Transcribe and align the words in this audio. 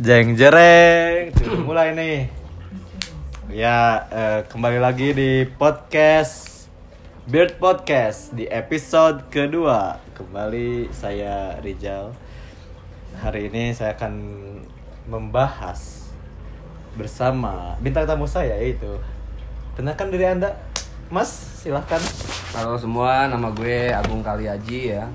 Jeng 0.00 0.34
jereng, 0.34 1.30
mulai 1.62 1.94
nih. 1.94 2.18
Ya, 3.50 4.06
eh, 4.10 4.40
kembali 4.50 4.82
lagi 4.82 5.14
di 5.14 5.46
podcast 5.46 6.66
Beard 7.30 7.62
Podcast 7.62 8.34
di 8.34 8.50
episode 8.50 9.30
kedua. 9.30 10.02
Kembali 10.18 10.90
saya 10.90 11.62
Rizal. 11.62 12.10
Hari 13.22 13.52
ini 13.52 13.70
saya 13.70 13.94
akan 13.94 14.14
membahas 15.06 16.10
bersama 16.98 17.78
bintang 17.78 18.06
tamu 18.06 18.26
saya 18.26 18.58
yaitu 18.58 18.98
Kenalkan 19.78 20.10
diri 20.10 20.26
Anda, 20.26 20.58
Mas, 21.06 21.30
silahkan. 21.62 22.02
Halo 22.50 22.74
semua, 22.74 23.30
nama 23.30 23.54
gue 23.54 23.94
Agung 23.94 24.26
Kaliaji 24.26 24.98
ya. 24.98 25.06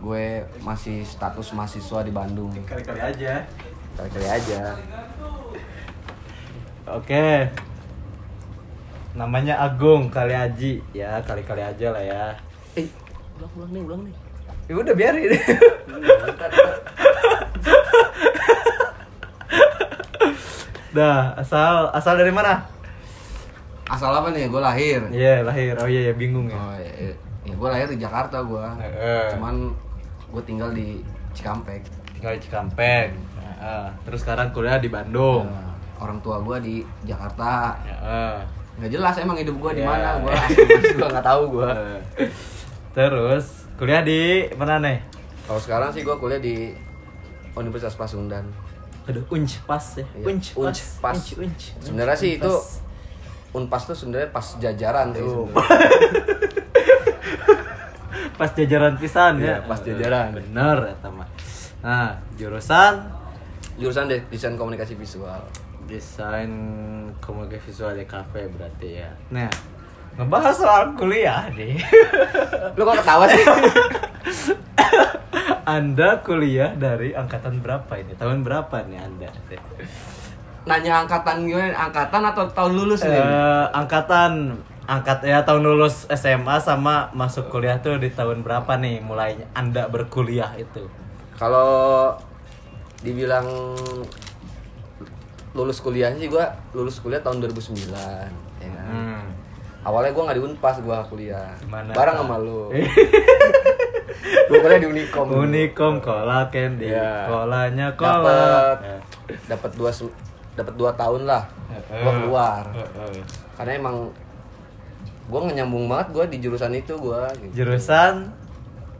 Gue 0.00 0.40
masih 0.64 1.04
status 1.04 1.52
mahasiswa 1.52 2.00
di 2.00 2.08
Bandung. 2.08 2.48
Kali-kali 2.64 3.00
aja. 3.04 3.44
Kali-kali 3.96 4.26
aja. 4.32 4.72
Oke. 6.88 7.52
Namanya 9.12 9.60
Agung 9.60 10.08
Kaliaji 10.08 10.80
ya, 10.96 11.20
kali-kali 11.20 11.60
aja 11.60 11.92
lah 11.92 12.00
ya. 12.00 12.32
Eh, 12.78 12.88
ulang 13.36 13.52
ulang 13.58 13.70
nih, 13.76 13.82
ulang 13.84 14.00
nih. 14.08 14.14
Ya 14.70 14.74
udah 14.78 14.94
biarin. 14.94 15.30
Dah, 20.90 21.38
asal 21.38 21.86
asal 21.94 22.18
dari 22.18 22.34
mana? 22.34 22.66
Asal 23.86 24.10
apa 24.14 24.30
nih? 24.34 24.50
Gue 24.50 24.62
lahir. 24.62 25.02
Iya, 25.10 25.42
lahir. 25.46 25.78
Oh 25.78 25.86
iya, 25.90 26.10
ya 26.10 26.14
bingung 26.14 26.50
ya. 26.50 26.58
Oh, 26.58 26.74
ya, 26.78 27.14
ya 27.46 27.54
gue 27.54 27.68
lahir 27.68 27.86
di 27.90 27.98
Jakarta 27.98 28.42
gue. 28.42 28.64
Heeh. 28.78 29.34
Cuman 29.34 29.74
gue 30.30 30.42
tinggal 30.42 30.70
di 30.70 31.02
Cikampek. 31.30 31.82
Tinggal 32.14 32.32
di 32.36 32.42
Cikampek. 32.42 33.08
Heeh. 33.36 33.86
Terus 34.02 34.18
sekarang 34.20 34.50
kuliah 34.50 34.76
di 34.76 34.86
Bandung. 34.86 35.46
Nah, 35.46 35.74
orang 35.98 36.18
tua 36.20 36.38
gue 36.38 36.56
di 36.60 36.74
Jakarta. 37.02 37.76
Heeh. 37.80 38.36
Nggak 38.78 38.90
jelas 38.90 39.14
emang 39.18 39.36
hidup 39.36 39.56
gue 39.58 39.72
di 39.76 39.82
Ya. 39.82 39.88
mana. 39.88 40.10
Gue 40.18 40.32
asli 40.40 40.62
gue 40.90 41.08
nggak 41.08 41.26
tahu 41.26 41.42
gue. 41.52 41.70
Terus 42.90 43.46
kuliah 43.76 44.00
di 44.00 44.20
mana 44.54 44.78
nih? 44.78 44.98
Kalau 45.44 45.60
sekarang 45.60 45.90
sih 45.90 46.02
gue 46.02 46.16
kuliah 46.16 46.38
di 46.38 46.72
Universitas 47.52 47.94
Pasundan. 47.94 48.46
Aduh, 49.04 49.26
unj 49.28 49.58
pas 49.64 49.82
ya. 49.96 50.06
Iya, 50.14 50.24
Unj 50.24 50.44
pas. 50.52 50.62
Unj 50.62 50.78
pas. 51.02 51.16
Unj, 51.16 51.26
unj. 51.40 51.60
Sebenarnya 51.80 52.14
sih 52.14 52.30
Unj 52.32 52.40
itu 52.40 52.52
pas. 52.52 52.68
Unpas 53.50 53.82
tuh 53.82 53.96
sebenarnya 53.98 54.30
pas 54.30 54.46
jajaran 54.56 55.10
sih. 55.10 55.26
Pas 58.40 58.50
jajaran 58.50 58.96
pisan 58.96 59.36
ya. 59.36 59.44
Iya, 59.44 59.56
pas 59.68 59.76
jajaran. 59.78 60.32
Bener 60.32 60.78
eta 60.88 61.08
mah. 61.08 61.28
Nah, 61.80 62.16
jurusan 62.34 63.04
Jurusan 63.76 64.08
de- 64.08 64.24
desain 64.26 64.56
komunikasi 64.56 64.92
visual. 64.94 65.40
desain 65.84 66.48
komunikasi 67.18 67.60
visual 67.66 67.92
di 67.92 68.04
kafe 68.04 68.46
berarti 68.46 68.88
ya. 68.96 69.10
Nah, 69.28 69.50
ngebahas 70.14 70.54
soal 70.54 70.84
kuliah 70.94 71.50
nih. 71.50 71.76
Lu 72.76 72.82
kok 72.82 72.96
ketawa 72.96 73.26
sih? 73.26 73.42
anda 75.66 76.18
kuliah 76.20 76.72
dari 76.74 77.12
angkatan 77.12 77.60
berapa 77.60 77.92
ini? 77.96 78.14
Tahun 78.14 78.40
berapa 78.40 78.86
nih 78.86 78.98
Anda? 78.98 79.28
Nanya 80.62 81.04
angkatan 81.04 81.46
gimana? 81.46 81.74
Angkatan 81.78 82.22
atau 82.24 82.44
tahun 82.48 82.72
lulus 82.74 83.00
nih? 83.02 83.16
Eh, 83.16 83.64
angkatan 83.72 84.56
angkat 84.90 85.22
ya 85.22 85.46
tahun 85.46 85.62
lulus 85.62 86.10
SMA 86.10 86.58
sama 86.58 87.14
masuk 87.14 87.46
kuliah 87.46 87.78
tuh 87.78 87.94
di 87.96 88.10
tahun 88.10 88.42
berapa 88.42 88.74
nih 88.74 88.98
mulai 88.98 89.38
Anda 89.54 89.86
berkuliah 89.86 90.50
itu? 90.58 90.90
Kalau 91.38 92.10
dibilang 92.98 93.46
lulus 95.54 95.78
kuliah 95.78 96.10
sih 96.14 96.26
gua 96.26 96.50
lulus 96.74 96.98
kuliah 96.98 97.22
tahun 97.22 97.38
2009 97.46 97.86
ya 98.58 98.68
kan? 98.74 98.86
Hmm. 98.90 99.22
Awalnya 99.86 100.10
gua 100.10 100.22
nggak 100.26 100.38
di 100.38 100.44
Unpas 100.44 100.76
gua 100.82 101.06
kuliah. 101.06 101.54
Gimana, 101.62 101.94
Bareng 101.94 102.18
Kak? 102.18 102.26
sama 102.26 102.36
lu. 102.42 102.68
gua 104.50 104.58
kuliah 104.58 104.80
di 104.82 104.88
Unikom. 104.90 105.26
Unikom 105.30 105.94
kola 106.02 106.50
candy. 106.50 106.90
Iya. 106.90 107.30
Kolanya 107.30 107.94
kola. 107.94 108.74
Dapat 108.74 108.78
Ya. 108.82 108.98
dapat 109.46 109.70
dua 109.78 109.90
dapat 110.58 110.74
dua 110.74 110.90
tahun 110.98 111.30
lah. 111.30 111.46
Gua 111.88 112.12
keluar. 112.18 112.62
Karena 113.54 113.72
emang 113.78 113.96
gua 115.30 115.46
nggak 115.46 115.56
nyambung 115.62 115.86
banget 115.86 116.08
gua 116.10 116.24
di 116.26 116.36
jurusan 116.42 116.74
itu 116.74 116.94
gua 116.98 117.30
gitu. 117.38 117.62
Jurusan 117.62 118.28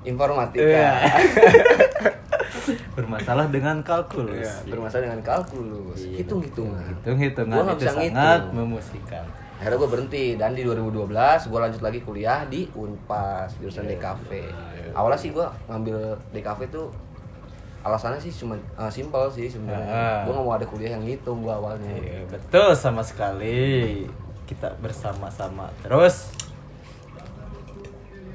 informatika. 0.07 0.63
Iya. 0.63 0.93
bermasalah 2.97 3.47
dengan 3.51 3.83
kalkulus. 3.83 4.47
Iya, 4.47 4.55
bermasalah 4.71 5.03
dengan 5.11 5.21
kalkulus, 5.23 5.99
Iya, 6.07 6.17
hitung-hitungan. 6.23 6.85
Hitung-hitungan 7.03 7.57
Gua 7.57 7.65
nggak 7.67 7.77
itu 7.77 7.83
bisa 7.83 7.93
sangat 7.93 8.13
ngitung. 8.15 8.55
memusikan. 8.55 9.25
Akhirnya 9.61 9.77
gue 9.77 9.91
berhenti 9.93 10.25
dan 10.41 10.57
di 10.57 10.63
2012 10.65 11.13
gue 11.53 11.59
lanjut 11.61 11.83
lagi 11.85 12.01
kuliah 12.01 12.49
di 12.49 12.65
Unpas 12.73 13.53
jurusan 13.61 13.85
DKV. 13.85 14.29
Awalnya 14.97 15.21
sih 15.21 15.37
gue 15.37 15.45
ngambil 15.69 16.17
DKV 16.33 16.61
tuh 16.73 16.89
alasannya 17.81 18.21
sih 18.21 18.33
cuma 18.33 18.57
uh, 18.77 18.89
simpel 18.89 19.29
sih 19.29 19.53
sebenarnya. 19.53 19.93
Ah. 19.93 20.21
Gue 20.25 20.33
nggak 20.33 20.47
mau 20.49 20.57
ada 20.57 20.65
kuliah 20.65 20.97
yang 20.97 21.05
ngitung 21.05 21.45
gue 21.45 21.53
awalnya. 21.53 21.93
Iya, 21.93 22.25
betul 22.33 22.73
sama 22.73 23.05
sekali. 23.05 24.09
Kita 24.51 24.75
bersama-sama 24.77 25.71
terus 25.79 26.35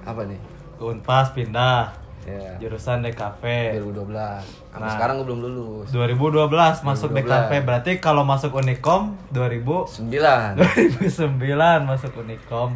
Apa 0.01 0.23
nih? 0.23 0.39
Unpas 0.77 1.31
pindah 1.31 1.91
Ya. 2.25 2.57
jurusan 2.57 3.05
DKV. 3.05 3.43
2012. 3.77 4.41
Sampai 4.65 4.81
Nah. 4.81 4.89
sekarang 4.91 5.13
gue 5.19 5.27
belum 5.29 5.41
lulus. 5.45 5.93
2012 5.93 6.81
masuk 6.81 7.09
2012. 7.11 7.21
DKV 7.21 7.51
berarti 7.61 7.91
kalau 7.99 8.23
masuk 8.23 8.49
Unikom 8.55 9.13
2000 9.29 9.85
9. 9.85 10.57
2009 10.57 11.85
masuk 11.85 12.17
Unikom 12.17 12.73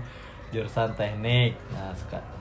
jurusan 0.49 0.93
teknik. 0.93 1.57
Nah, 1.71 1.89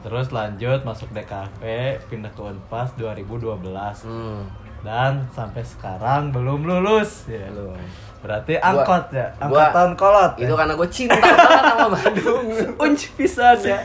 terus 0.00 0.28
lanjut 0.28 0.84
masuk 0.84 1.09
DKV 1.10 1.62
pindah 2.09 2.28
ke 2.28 2.42
Unpas 2.42 2.92
2012 2.94 4.04
Hmm. 4.04 4.44
dan 4.78 5.25
sampai 5.30 5.65
sekarang 5.65 6.28
belum 6.28 6.60
lulus 6.62 7.25
ya. 7.25 7.48
Belum. 7.48 7.72
Berarti 8.18 8.52
Gua- 8.54 8.66
angkot 8.68 9.04
ya, 9.10 9.26
gua- 9.38 9.70
angkatan 9.70 9.90
kolot. 9.94 10.32
Itu 10.36 10.50
ya. 10.50 10.56
karena 10.56 10.72
gue 10.74 10.88
cinta 10.88 11.14
banget 11.16 11.64
sama 11.64 11.86
Bandung. 11.94 12.46
unj 12.76 13.00
pisan 13.14 13.58
ya. 13.62 13.78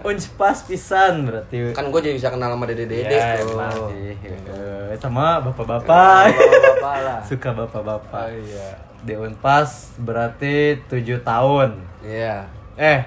Unj 0.00 0.22
pas 0.34 0.54
pisan 0.62 1.26
berarti. 1.26 1.74
kan 1.74 1.90
gue 1.90 2.00
jadi 2.00 2.14
bisa 2.14 2.30
kenal 2.30 2.54
sama 2.54 2.64
dede-dede 2.64 3.10
Ya, 3.10 3.36
tuh. 3.36 3.52
emang 3.52 3.74
sih. 3.90 4.14
Eh, 4.14 4.94
sama 4.96 5.42
bapak-bapak. 5.42 6.30
Bapak-bapak 6.30 6.96
lah. 7.02 7.18
Suka 7.28 7.50
bapak-bapak. 7.52 8.24
Oh, 8.24 8.32
iya. 8.32 8.68
Di 8.98 9.14
Unpas 9.14 9.92
berarti 9.96 10.78
7 10.86 11.18
tahun. 11.20 11.74
Iya. 12.00 12.46
Eh, 12.74 13.02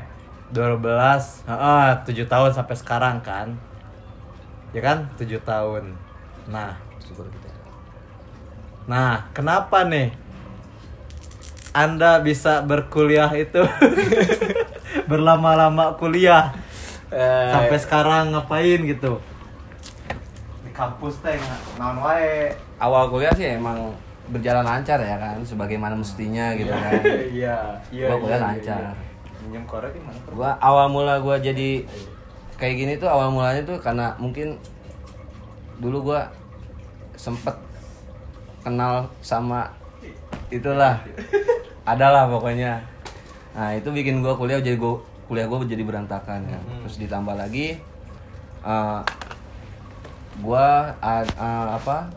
12. 0.52 1.48
Heeh, 1.48 1.88
7 2.06 2.28
tahun 2.28 2.52
sampai 2.52 2.76
sekarang 2.76 3.18
kan. 3.22 3.56
Ya 4.70 4.82
kan? 4.82 5.08
7 5.16 5.40
tahun. 5.42 5.96
Nah, 6.46 6.76
Syukur 7.00 7.26
kita. 7.28 7.48
nah, 8.84 9.26
kenapa 9.32 9.84
nih 9.84 10.12
Anda 11.72 12.20
bisa 12.20 12.60
berkuliah 12.62 13.32
itu 13.32 13.64
berlama-lama 15.10 15.96
kuliah 15.96 16.52
Eh, 17.08 17.52
sampai 17.52 17.76
sekarang 17.76 18.32
ngapain 18.32 18.80
gitu? 18.88 19.20
Di 20.64 20.72
kampus 20.72 21.20
teh 21.20 21.36
naon 21.76 22.00
wae. 22.00 22.56
awal 22.80 23.12
kuliah 23.12 23.36
sih 23.36 23.52
emang 23.52 23.92
berjalan 24.26 24.64
lancar 24.64 24.96
ya 24.98 25.20
kan 25.20 25.36
sebagaimana 25.44 25.92
mestinya 25.92 26.56
gitu 26.56 26.72
kan 26.72 27.04
Iya, 27.36 27.76
iya. 27.92 28.08
Gua 28.08 28.16
kuliah 28.18 28.40
iya, 28.40 28.48
lancar. 28.48 28.80
iya. 28.80 28.92
Minjem 29.44 29.64
korek 29.68 29.92
gimana? 29.92 30.16
Gua 30.32 30.50
awal 30.58 30.88
mula 30.88 31.20
gua 31.20 31.36
jadi 31.36 31.84
kayak 32.56 32.76
gini 32.78 32.94
tuh 32.96 33.12
awal 33.12 33.28
mulanya 33.28 33.68
tuh 33.68 33.76
karena 33.76 34.16
mungkin 34.16 34.56
dulu 35.78 36.16
gua 36.16 36.32
sempet 37.14 37.60
kenal 38.64 39.12
sama 39.20 39.68
itulah 40.48 40.96
adalah 41.84 42.28
pokoknya 42.28 42.82
nah 43.52 43.72
itu 43.72 43.90
bikin 43.90 44.22
gua 44.22 44.34
kuliah 44.34 44.58
jadi 44.58 44.76
gua 44.76 45.02
kuliah 45.28 45.46
gua 45.46 45.64
jadi 45.64 45.82
berantakan 45.82 46.46
ya 46.46 46.60
terus 46.84 46.96
ditambah 46.98 47.36
lagi 47.36 47.80
eh, 48.62 49.00
gua 50.40 50.96
a- 50.98 51.36
a- 51.36 51.70
apa 51.76 52.08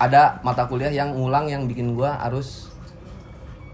ada 0.00 0.40
mata 0.40 0.64
kuliah 0.64 0.88
yang 0.88 1.12
ngulang 1.12 1.44
yang 1.44 1.68
bikin 1.68 1.92
gua 1.92 2.16
harus 2.16 2.72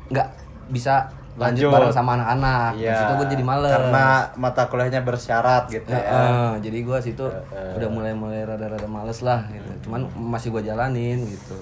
nggak 0.09 0.27
bisa 0.69 1.11
lanjut, 1.37 1.69
Lanjut. 1.69 1.73
bareng 1.77 1.93
sama 1.93 2.17
anak-anak. 2.17 2.81
Di 2.81 2.89
situ 2.89 3.13
gue 3.13 3.29
jadi 3.29 3.45
males. 3.45 3.69
Karena 3.69 4.07
mata 4.41 4.63
kuliahnya 4.67 5.05
bersyarat 5.05 5.69
gitu 5.69 5.93
Ya, 5.93 6.01
ya. 6.01 6.17
eh, 6.17 6.53
jadi 6.65 6.79
gue 6.81 6.99
situ 7.05 7.29
Eh, 7.53 7.77
udah 7.77 7.89
mulai-mulai 7.93 8.41
rada-rada 8.43 8.89
males 8.89 9.21
lah 9.21 9.45
gitu. 9.53 9.69
Cuman 9.85 10.09
masih 10.17 10.49
gue 10.49 10.65
jalanin 10.65 11.29
gitu. 11.29 11.61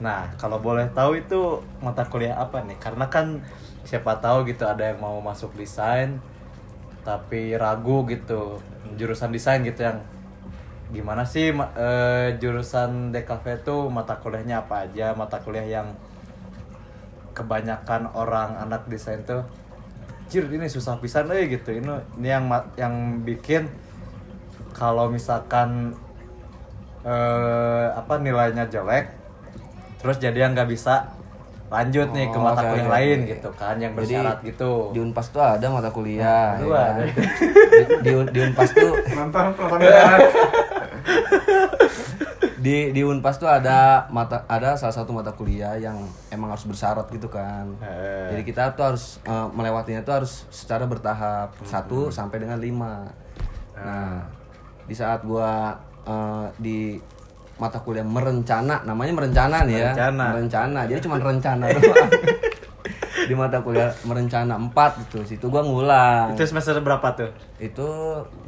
Nah, 0.00 0.32
kalau 0.40 0.56
boleh 0.58 0.88
tahu 0.96 1.20
itu 1.20 1.60
mata 1.84 2.08
kuliah 2.08 2.40
apa 2.40 2.64
nih? 2.64 2.80
Karena 2.80 3.12
kan 3.12 3.44
siapa 3.84 4.16
tahu 4.16 4.48
gitu 4.48 4.64
ada 4.64 4.92
yang 4.92 5.00
mau 5.00 5.20
masuk 5.20 5.52
desain 5.54 6.16
tapi 7.04 7.52
ragu 7.56 8.08
gitu. 8.08 8.60
Jurusan 8.96 9.28
desain 9.32 9.60
gitu 9.60 9.84
yang 9.84 10.00
gimana 10.90 11.22
sih 11.22 11.52
eh, 11.54 12.28
jurusan 12.40 13.14
DKV 13.14 13.44
tuh 13.62 13.92
mata 13.92 14.16
kuliahnya 14.16 14.64
apa 14.64 14.88
aja? 14.88 15.12
Mata 15.12 15.36
kuliah 15.44 15.68
yang 15.68 15.92
kebanyakan 17.36 18.10
orang 18.16 18.58
anak 18.58 18.88
desain 18.90 19.22
tuh 19.22 19.46
Jir 20.30 20.46
ini 20.46 20.70
susah 20.70 21.02
pisan 21.02 21.26
euy 21.34 21.50
gitu. 21.50 21.74
Ini 21.74 21.90
ini 22.22 22.28
yang 22.30 22.46
yang 22.78 22.94
bikin 23.26 23.66
kalau 24.70 25.10
misalkan 25.10 25.90
eh 27.02 27.86
apa 27.90 28.14
nilainya 28.22 28.70
jelek 28.70 29.19
terus 30.00 30.16
jadi 30.16 30.48
yang 30.48 30.56
nggak 30.56 30.68
bisa 30.68 31.12
lanjut 31.70 32.10
nih 32.10 32.34
ke 32.34 32.34
Oh, 32.34 32.42
mata 32.42 32.66
oke, 32.66 32.74
kuliah 32.74 32.82
oke, 32.82 32.94
lain 32.98 33.18
oke. 33.22 33.30
gitu 33.30 33.50
kan 33.54 33.78
yang 33.78 33.94
Jadi, 33.94 33.98
bersyarat 34.02 34.38
gitu 34.42 34.90
Di 34.90 34.98
Unpas 34.98 35.30
tuh 35.30 35.38
ada 35.38 35.62
mata 35.70 35.94
kuliah. 35.94 36.58
Lu 36.58 36.74
ya 36.74 36.98
ada. 36.98 37.06
di, 37.06 37.14
di, 38.04 38.10
di 38.34 38.38
Unpas 38.42 38.74
tuh 38.74 38.90
nonton 39.14 39.54
pertandingan 39.54 40.18
di 42.60 42.92
di 42.92 43.00
Unpas 43.00 43.40
tuh 43.40 43.48
ada 43.48 44.04
mata 44.12 44.44
ada 44.44 44.76
salah 44.76 44.92
satu 44.92 45.16
mata 45.16 45.32
kuliah 45.32 45.80
yang 45.80 45.96
emang 46.28 46.52
harus 46.52 46.66
bersyarat 46.66 47.08
gitu 47.08 47.30
kan. 47.30 47.72
Eh. 47.80 48.36
Jadi 48.36 48.42
kita 48.44 48.74
tuh 48.76 48.84
harus 48.90 49.22
eh, 49.24 49.48
melewatinya 49.54 50.02
tuh 50.02 50.14
harus 50.20 50.44
secara 50.52 50.84
bertahap 50.84 51.54
satu 51.64 52.12
sampai 52.12 52.44
dengan 52.44 52.60
lima. 52.60 53.08
Nah 53.78 54.26
di 54.84 54.94
saat 54.98 55.22
gua 55.24 55.78
eh, 56.04 56.46
di 56.58 56.78
mata 57.60 57.76
kuliah 57.78 58.00
merencana, 58.02 58.80
namanya 58.82 59.12
merencana 59.12 59.62
nih 59.62 59.76
ya, 59.76 59.92
Merencana. 59.92 60.24
merencana. 60.32 60.80
Jadi 60.88 61.00
cuma 61.04 61.16
rencana 61.28 61.64
doang. 61.68 62.10
di 63.20 63.34
mata 63.36 63.60
kuliah 63.60 63.92
merencana 64.02 64.56
empat 64.56 65.04
gitu, 65.04 65.22
situ 65.22 65.46
gua 65.46 65.60
ngulang. 65.60 66.32
itu 66.32 66.42
semester 66.42 66.80
berapa 66.80 67.04
tuh? 67.12 67.30
Itu 67.58 67.86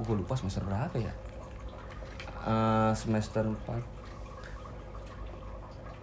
gue 0.01 0.15
lupa 0.17 0.33
semester 0.33 0.65
berapa 0.65 0.97
ya. 0.97 1.13
Eh, 2.43 2.91
semester 2.97 3.47
4 3.47 3.79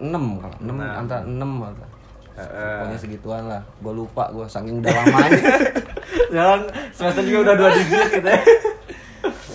6 0.00 0.08
kalau 0.40 0.56
6 0.64 0.80
antara 0.80 1.20
6 1.20 1.36
atau 1.60 1.88
pokoknya 2.40 2.96
segituan 2.96 3.44
lah. 3.44 3.60
Gue 3.76 3.92
lupa 3.92 4.32
gue 4.32 4.46
saking 4.46 4.80
udah 4.80 4.92
lamanya 4.94 5.44
Jangan 6.34 6.60
semester 6.90 7.20
juga 7.20 7.38
udah 7.44 7.54
dua 7.58 7.70
digit 7.74 8.08
gitu 8.08 8.24
ya. 8.24 8.40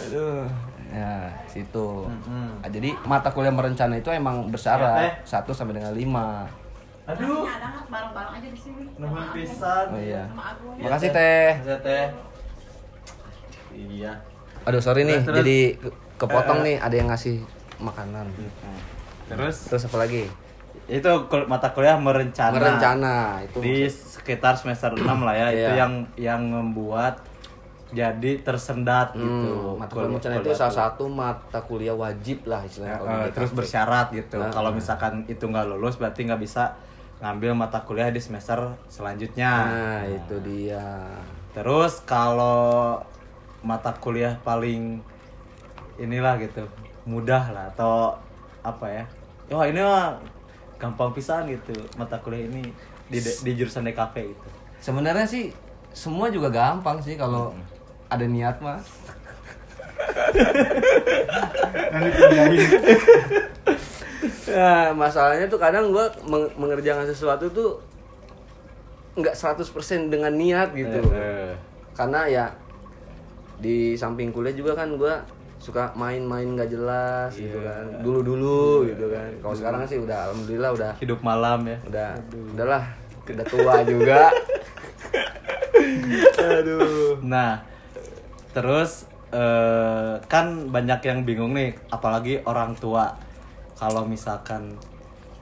aduh 0.06 0.46
ya 0.94 1.18
situ. 1.56 1.90
Ah, 2.60 2.68
jadi 2.68 2.92
mata 3.04 3.30
kuliah 3.30 3.50
merencana 3.50 3.96
itu 3.96 4.10
emang 4.10 4.48
bersyarat 4.48 5.24
satu 5.24 5.50
sampai 5.50 5.74
dengan 5.74 5.92
lima. 5.92 6.44
Aduh, 7.06 7.46
ada 7.46 7.70
nggak 7.70 7.86
bareng-bareng 7.88 8.34
aja 8.36 8.48
di 8.48 8.58
sini. 8.58 8.84
Agung. 8.92 9.32
pisan. 9.32 9.86
oh 9.88 10.00
iya. 10.00 10.24
Sama 10.26 10.44
Agung 10.52 10.74
makasih 10.76 11.10
teh. 11.10 11.48
Makasih 11.56 11.80
teh. 11.82 12.06
Iya. 13.76 14.14
aduh 14.64 14.80
sorry 14.80 15.04
nih 15.04 15.20
Terus, 15.20 15.28
terus. 15.28 15.38
jadi 15.38 15.58
ke- 15.78 15.94
kepotong 16.18 16.60
nih 16.62 16.76
ada 16.78 16.96
yang 16.96 17.06
ngasih 17.06 17.38
makanan. 17.78 18.26
Terus? 19.28 19.70
Terus 19.70 19.84
apa 19.86 19.98
lagi? 20.00 20.26
Itu 20.88 21.10
kul- 21.28 21.46
mata 21.46 21.70
kuliah 21.70 21.94
merencana. 21.96 22.50
merencana 22.52 23.16
itu 23.42 23.58
Di 23.60 23.86
sekitar 23.86 24.56
semester 24.56 24.90
6 24.92 25.06
lah 25.22 25.36
ya, 25.36 25.48
itu 25.52 25.62
Iya. 25.68 25.78
yang 25.78 25.94
yang 26.16 26.42
membuat 26.42 27.22
jadi 27.96 28.32
tersendat 28.44 29.16
gitu. 29.16 29.52
Hmm, 29.56 29.80
mata 29.80 29.96
kuliah 29.96 30.12
Kul- 30.12 30.14
merencana 30.20 30.36
itu 30.44 30.52
salah 30.52 30.76
satu 30.76 31.08
mata 31.08 31.60
kuliah 31.64 31.96
wajib 31.96 32.44
lah 32.44 32.62
istilahnya 32.68 33.00
Ya, 33.02 33.32
terus 33.32 33.56
bersyarat 33.56 34.12
gitu. 34.12 34.38
Nah, 34.38 34.52
Kalau 34.52 34.70
nah. 34.70 34.78
misalkan 34.78 35.24
itu 35.26 35.48
nggak 35.48 35.66
lulus 35.72 35.96
berarti 35.96 36.28
nggak 36.28 36.42
bisa 36.44 36.76
ngambil 37.24 37.56
mata 37.56 37.80
kuliah 37.88 38.12
di 38.12 38.20
semester 38.20 38.60
selanjutnya. 38.92 39.52
Nah, 39.72 40.02
itu 40.04 40.36
dia. 40.44 40.84
Terus 41.56 42.04
kalau 42.04 43.00
mata 43.64 43.96
kuliah 43.96 44.36
paling 44.44 45.00
inilah 45.96 46.36
gitu 46.44 46.68
mudah 47.08 47.56
lah 47.56 47.72
atau 47.72 48.20
apa 48.62 48.86
ya? 48.92 49.04
Oh 49.50 49.64
ini 49.64 49.80
mah 49.80 50.20
gampang 50.76 51.16
pisan 51.16 51.48
gitu 51.48 51.72
mata 51.96 52.20
kuliah 52.20 52.52
ini 52.52 52.68
di 53.08 53.20
di 53.22 53.52
jurusan 53.56 53.88
DKV 53.88 54.16
itu. 54.28 54.50
Sebenarnya 54.84 55.24
sih 55.24 55.56
semua 55.96 56.28
juga 56.28 56.52
gampang 56.52 57.00
sih 57.00 57.16
kalau 57.16 57.56
ada 58.08 58.26
niat 58.26 58.58
dipindahin 61.98 62.62
Ya, 64.46 64.94
masalahnya 64.94 65.46
tuh 65.46 65.58
kadang 65.58 65.90
gua 65.90 66.08
meng- 66.24 66.54
mengerjakan 66.56 67.04
sesuatu 67.04 67.50
tuh 67.50 67.82
nggak 69.16 69.34
100% 69.34 69.68
dengan 70.08 70.32
niat 70.32 70.72
gitu. 70.72 71.02
Eh, 71.12 71.52
Karena 71.92 72.24
ya 72.26 72.46
di 73.58 73.96
samping 73.96 74.30
kuliah 74.30 74.52
juga 74.52 74.76
kan 74.76 74.94
gua 74.94 75.24
suka 75.58 75.90
main-main 75.94 76.46
nggak 76.48 76.70
jelas 76.70 77.34
gitu 77.34 77.58
kan. 77.60 78.00
Dulu-dulu 78.00 78.86
gitu 78.86 79.10
kan. 79.10 79.30
Kalau 79.42 79.56
sekarang 79.56 79.82
sih 79.84 79.98
udah 79.98 80.30
alhamdulillah 80.30 80.72
udah 80.72 80.92
hidup 81.00 81.20
malam 81.20 81.60
ya. 81.66 81.78
udah 81.84 82.10
udahlah 82.54 82.84
udah 83.26 83.46
tua 83.46 83.76
juga 83.84 84.30
Aduh. 86.38 87.18
Nah, 87.22 87.60
terus 88.56 89.12
eh, 89.36 90.16
kan 90.32 90.72
banyak 90.72 91.04
yang 91.04 91.28
bingung 91.28 91.52
nih, 91.52 91.76
apalagi 91.92 92.40
orang 92.48 92.72
tua. 92.80 93.12
Kalau 93.76 94.08
misalkan 94.08 94.72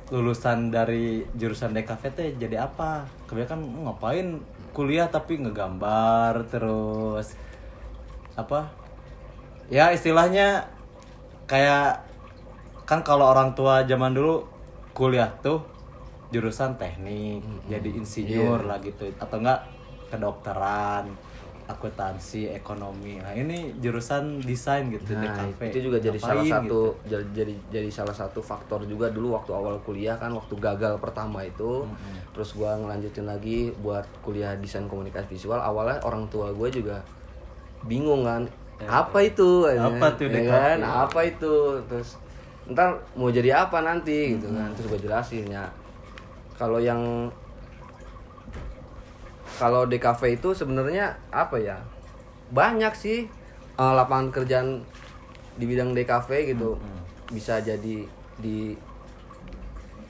lulusan 0.10 0.74
dari 0.74 1.22
jurusan 1.38 1.78
DKVT 1.78 2.42
jadi 2.42 2.66
apa? 2.66 3.06
Kebanyakan 3.30 3.86
ngapain 3.86 4.42
kuliah 4.74 5.06
tapi 5.06 5.38
ngegambar 5.38 6.50
terus 6.50 7.38
apa? 8.34 8.74
Ya 9.70 9.94
istilahnya 9.94 10.66
kayak 11.46 12.02
kan 12.90 13.06
kalau 13.06 13.30
orang 13.30 13.54
tua 13.54 13.86
zaman 13.86 14.18
dulu 14.18 14.50
kuliah 14.98 15.30
tuh 15.46 15.62
jurusan 16.34 16.74
teknik, 16.82 17.46
jadi 17.70 17.90
insinyur 17.94 18.66
lah 18.66 18.82
gitu 18.82 19.06
atau 19.22 19.38
enggak 19.38 19.62
kedokteran, 20.10 21.14
akuntansi, 21.66 22.50
ekonomi. 22.50 23.18
Nah, 23.18 23.32
ini 23.32 23.72
jurusan 23.78 24.40
desain 24.40 24.88
gitu 24.88 25.12
Nah, 25.12 25.24
DKV. 25.24 25.60
itu 25.70 25.80
juga 25.82 25.98
jadi 25.98 26.18
salah 26.18 26.44
satu 26.44 26.64
gitu? 26.96 27.08
jadi, 27.08 27.26
jadi 27.34 27.54
jadi 27.70 27.90
salah 27.90 28.12
satu 28.12 28.40
faktor 28.40 28.84
juga 28.84 29.08
dulu 29.08 29.34
waktu 29.34 29.52
awal 29.52 29.80
kuliah 29.80 30.16
kan 30.16 30.30
waktu 30.30 30.54
gagal 30.56 30.98
pertama 30.98 31.42
itu. 31.42 31.88
Terus 32.32 32.54
gua 32.54 32.76
ngelanjutin 32.76 33.24
lagi 33.24 33.72
buat 33.78 34.04
kuliah 34.20 34.56
desain 34.56 34.86
komunikasi 34.86 35.28
visual. 35.30 35.58
Awalnya 35.58 36.02
orang 36.02 36.28
tua 36.28 36.50
gue 36.50 36.70
juga 36.70 37.00
bingung 37.84 38.24
kan 38.24 38.44
apa 38.84 39.20
itu? 39.22 39.64
Eh, 39.66 39.78
Apa 39.78 40.12
tuh 40.14 40.28
ya 40.28 40.40
DKV? 40.40 40.50
kan? 40.50 40.78
Apa 41.08 41.20
itu? 41.24 41.54
Terus 41.88 42.20
ntar 42.66 43.00
mau 43.14 43.30
jadi 43.30 43.64
apa 43.64 43.80
nanti? 43.80 44.36
Gitu 44.36 44.50
kan. 44.50 44.68
Terus 44.74 44.88
gue 44.90 45.00
jelasin 45.04 45.46
ya. 45.48 45.64
Kalau 46.54 46.78
yang 46.78 47.32
kalau 49.56 49.86
DKV 49.86 50.22
itu 50.34 50.50
sebenarnya 50.52 51.14
apa 51.30 51.58
ya 51.58 51.78
banyak 52.50 52.94
sih 52.94 53.26
eh, 53.74 53.94
lapangan 53.94 54.30
kerjaan 54.30 54.82
di 55.54 55.66
bidang 55.66 55.94
DKV 55.94 56.30
gitu 56.50 56.78
bisa 57.30 57.58
jadi 57.60 58.06
di 58.36 58.74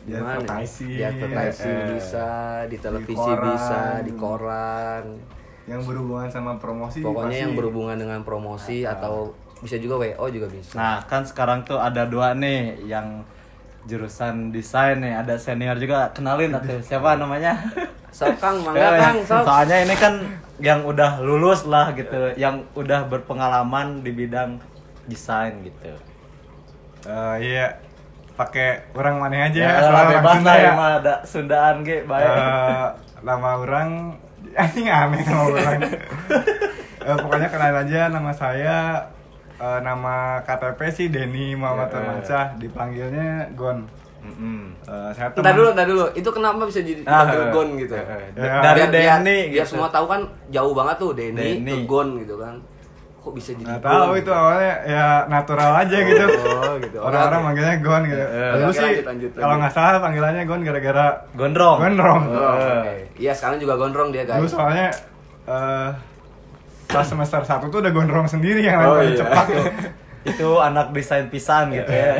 Di 0.03 0.11
mana? 0.11 0.35
advertising. 0.35 0.89
di 0.89 1.01
advertising 1.01 1.71
Eh, 1.71 1.87
bisa 1.93 2.27
di 2.67 2.77
televisi 2.77 3.15
koran. 3.15 3.47
bisa 3.49 3.79
di 4.01 4.11
koran 4.13 5.03
yang 5.63 5.79
berhubungan 5.79 6.27
sama 6.27 6.59
promosi 6.59 6.99
pokoknya 6.99 7.23
pasti 7.29 7.39
yang 7.41 7.53
berhubungan 7.55 7.95
dengan 7.95 8.19
promosi 8.21 8.83
atau 8.83 9.31
bisa 9.59 9.79
juga 9.79 9.95
WO 9.97 10.25
juga 10.27 10.47
bisa 10.47 10.75
Nah, 10.75 10.99
kan 11.01 11.23
sekarang 11.23 11.63
tuh 11.63 11.79
ada 11.79 12.03
dua 12.03 12.35
nih 12.35 12.83
yang 12.83 13.23
jurusan 13.83 14.51
desain 14.51 14.99
nih, 14.99 15.11
ada 15.13 15.35
senior 15.35 15.75
juga. 15.75 16.11
Kenalin 16.11 16.51
atuh 16.51 16.79
siapa 16.79 17.15
namanya? 17.15 17.55
sok 18.13 18.37
kang 18.37 18.55
Eh, 18.55 18.63
mangga 18.63 18.89
kang 18.95 19.17
sok. 19.21 19.43
Soalnya 19.43 19.77
ini 19.81 19.95
kan 19.95 20.13
yang 20.59 20.79
udah 20.81 21.17
lulus 21.19 21.65
lah 21.65 21.91
gitu, 21.91 22.31
yang 22.35 22.63
udah 22.71 23.03
berpengalaman 23.03 23.99
di 23.99 24.13
bidang 24.13 24.61
desain 25.03 25.57
gitu. 25.61 25.91
Eh, 27.03 27.35
iya. 27.43 27.67
Pakai 28.33 28.89
orang 28.93 29.19
mana 29.19 29.45
aja 29.45 29.59
Ya, 29.59 29.71
asal 29.75 29.89
lah, 29.89 29.99
orang 29.99 30.11
bebas 30.15 30.33
Sunda 30.33 30.53
ya. 30.55 30.71
emang 30.71 30.91
ada 30.97 31.13
Sundaan 31.23 31.75
ge 31.81 31.97
baik. 32.03 32.25
Eh, 32.25 32.87
nama 33.21 33.49
orang 33.55 33.89
anjing 34.53 34.87
aneh 34.87 35.21
nama 35.21 35.43
orang. 35.43 35.79
Eh, 37.03 37.17
pokoknya 37.19 37.51
kenal 37.51 37.75
aja 37.75 38.07
nama 38.07 38.31
saya. 38.31 39.11
Eh, 39.53 39.79
nama 39.81 40.15
KTP 40.41 40.79
sih 40.89 41.07
Denny 41.07 41.51
Muhammad 41.51 41.85
Ya. 41.85 41.93
Termancah 41.93 42.45
dipanggilnya 42.57 43.29
Gon 43.53 43.85
Mm-mm. 44.23 44.59
Eh, 44.81 45.09
saya 45.11 45.27
Ntar 45.29 45.37
teman 45.37 45.53
dulu, 45.53 45.69
ntar 45.71 45.85
dulu. 45.85 46.05
Itu 46.13 46.29
kenapa 46.29 46.63
bisa 46.63 46.79
jadi 46.79 47.03
Ah, 47.03 47.23
eh, 47.25 47.47
Gon 47.49 47.75
gitu? 47.75 47.91
eh, 47.91 47.99
eh. 47.99 48.23
Ya. 48.33 48.63
Dari 48.63 48.81
Biar- 48.81 48.89
biar- 48.89 49.19
Denny 49.19 49.39
biar 49.49 49.61
gitu. 49.61 49.69
semua 49.69 49.87
tahu 49.89 50.05
kan 50.05 50.21
jauh 50.47 50.71
banget 50.71 50.95
tuh 50.97 51.11
Denny, 51.11 51.59
Denny. 51.59 51.73
ke 51.73 51.85
Gon 51.85 52.09
gitu 52.17 52.35
kan. 52.37 52.55
Kok 53.19 53.31
bisa 53.33 53.51
jadi 53.51 53.63
nggak 53.69 53.81
Gon? 53.81 53.99
tahu 54.01 54.11
itu 54.17 54.31
awalnya 54.33 54.73
ya 54.85 55.05
natural 55.25 55.71
aja 55.77 55.97
gitu 55.97 56.23
Oh, 56.49 56.75
gitu. 56.77 56.97
orang-orang 56.99 57.39
Oke. 57.39 57.45
manggilnya 57.45 57.75
Gon 57.79 58.03
gitu 58.05 58.23
dulu 58.23 58.63
oke, 58.65 58.73
sih 58.73 58.83
lanjut, 58.83 59.05
lanjut, 59.05 59.31
kalau 59.37 59.55
nggak 59.57 59.73
salah 59.73 59.99
panggilannya 59.99 60.43
Gon 60.43 60.61
gara-gara 60.61 61.05
Gondrong. 61.33 61.77
Gondrong 61.79 62.21
Oh, 62.25 62.51
oke. 62.53 62.93
Iya, 63.15 63.31
sekarang 63.31 63.57
juga 63.57 63.73
gondrong 63.75 64.09
dia, 64.09 64.23
dulu 64.23 64.39
guys. 64.39 64.49
soalnya 64.49 64.87
eh 65.45 65.89
pas 66.85 67.03
semester 67.03 67.41
1 67.41 67.67
tuh 67.67 67.79
udah 67.79 67.91
gondrong 67.91 68.23
sendiri 68.25 68.59
yang 68.61 68.79
Oh, 68.81 68.99
iya. 68.99 69.15
cepat 69.17 69.45
tuh. 69.49 69.67
itu 70.25 70.49
anak 70.57 70.91
desain 70.91 71.27
pisan 71.27 71.67
gitu 71.69 71.83
ya 71.85 72.15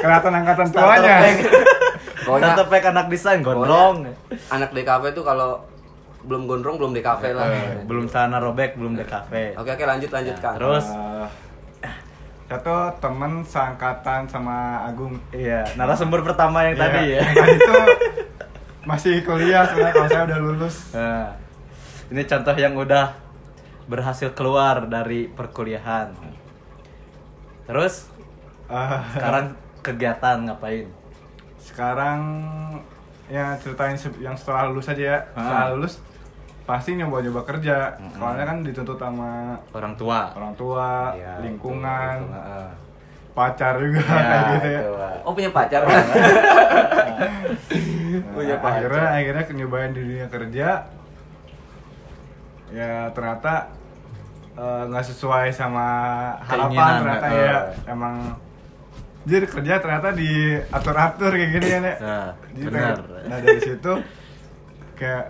Kelihatan 0.00 0.32
angkatan 0.32 0.68
tuanya. 0.72 1.16
Pokoknya 2.24 2.64
pack 2.72 2.84
anak 2.90 3.06
desain 3.12 3.40
gondrong. 3.44 4.08
Anak 4.48 4.70
DKV 4.72 5.04
tuh 5.12 5.24
kalau 5.24 5.60
belum 6.24 6.44
gondrong 6.44 6.76
belum 6.76 6.92
DKV 6.92 7.22
lah. 7.32 7.46
Eh, 7.48 7.84
belum 7.88 8.04
sana 8.08 8.36
robek 8.36 8.76
belum 8.76 8.92
di 8.92 9.04
kafe 9.08 9.56
Oke 9.56 9.72
oke 9.72 9.84
lanjut 9.88 10.10
lanjut 10.12 10.36
Kang. 10.36 10.56
terus? 10.60 10.84
Eh, 10.92 11.28
saya 12.50 12.60
tuh 12.60 12.82
temen 13.00 13.46
seangkatan 13.46 14.26
sama 14.28 14.84
Agung. 14.84 15.16
iya 15.32 15.64
narasumber 15.78 16.20
pertama 16.20 16.66
yang 16.66 16.76
tadi 16.76 17.16
ya. 17.16 17.20
Iya, 17.20 17.20
yang 17.24 17.36
Tadi 17.40 17.56
tuh 17.62 17.84
masih 18.84 19.14
kuliah 19.24 19.64
sebenarnya 19.64 19.94
kalau 19.96 20.08
saya 20.10 20.22
udah 20.28 20.38
lulus. 20.40 20.76
Nah, 20.92 21.28
ini 22.10 22.22
contoh 22.26 22.54
yang 22.58 22.74
udah 22.76 23.06
berhasil 23.86 24.28
keluar 24.36 24.88
dari 24.90 25.30
perkuliahan. 25.30 26.10
Terus? 27.70 28.10
Eh, 28.68 29.00
sekarang 29.16 29.56
kegiatan 29.80 30.36
ngapain 30.42 30.86
sekarang 31.58 32.20
ya 33.26 33.54
ceritain 33.56 33.94
se- 33.94 34.18
yang 34.18 34.34
setelah 34.34 34.66
lulus 34.66 34.86
aja 34.86 35.04
ya. 35.06 35.18
Setelah 35.32 35.64
Ah. 35.64 35.72
lulus 35.72 35.94
pasti 36.62 36.94
nyoba-nyoba 36.94 37.42
kerja. 37.44 37.94
Soalnya 38.12 38.44
kan 38.44 38.58
dituntut 38.60 38.96
sama 38.96 39.54
orang 39.70 39.94
tua 39.94 40.30
orang 40.32 40.54
tua, 40.54 41.10
Iya, 41.12 41.38
lingkungan, 41.40 42.14
itu, 42.16 42.26
itu, 42.26 42.36
heeh. 42.36 42.68
pacar 43.30 43.74
juga 43.76 44.02
Ya, 44.02 44.14
kayak 44.20 44.44
gitu 44.52 44.68
ya. 44.68 44.80
itu, 44.80 44.90
Pak. 44.92 45.12
Oh 45.22 45.32
punya 45.32 45.50
pacar. 45.50 45.80
punya 48.30 48.54
Nah, 48.54 48.58
pacar. 48.58 48.78
akhirnya 48.82 49.06
akhirnya 49.12 49.44
nyobain 49.56 49.92
di 49.92 50.00
dunia 50.00 50.26
kerja 50.26 50.68
ya 52.70 53.10
ternyata 53.10 53.66
eh, 54.52 54.82
nggak 54.86 55.04
sesuai 55.04 55.50
sama 55.50 55.86
harapan 56.40 56.70
Keinginan, 56.70 56.94
ternyata 57.00 57.26
eh. 57.28 57.38
ya 57.40 57.58
emang 57.88 58.14
jadi 59.22 59.44
kerja 59.44 59.74
ternyata 59.78 60.08
diatur-atur 60.10 61.30
kayak 61.30 61.50
gini 61.52 61.66
ya 61.66 61.78
Nek. 61.78 61.96
Nah, 61.98 62.28
Jadi 62.50 62.64
benar. 62.66 62.96
kayak- 62.96 63.24
nah 63.26 63.38
dari 63.38 63.60
situ 63.60 63.92
kayak 64.94 65.24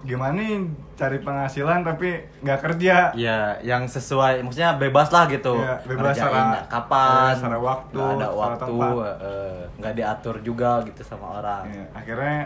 gimana 0.00 0.34
nih 0.36 0.62
cari 0.94 1.18
penghasilan 1.18 1.82
tapi 1.82 2.08
nggak 2.40 2.60
kerja 2.60 2.96
Ya, 3.12 3.58
yang 3.60 3.84
sesuai, 3.84 4.42
maksudnya 4.42 4.74
bebas 4.74 5.10
lah 5.10 5.26
gitu. 5.26 5.54
Iya, 5.56 5.74
bebas 5.84 6.14
Ngerjain 6.14 6.26
secara- 6.28 6.66
kapan, 6.68 7.32
secara 7.34 7.58
waktu, 7.60 7.98
nggak 7.98 8.14
ada 8.16 8.28
waktu, 8.32 8.74
eh, 9.20 9.60
nggak 9.76 9.94
diatur 9.94 10.36
juga 10.40 10.70
gitu 10.82 11.02
sama 11.02 11.38
orang. 11.38 11.62
Ya, 11.68 11.84
akhirnya 11.92 12.38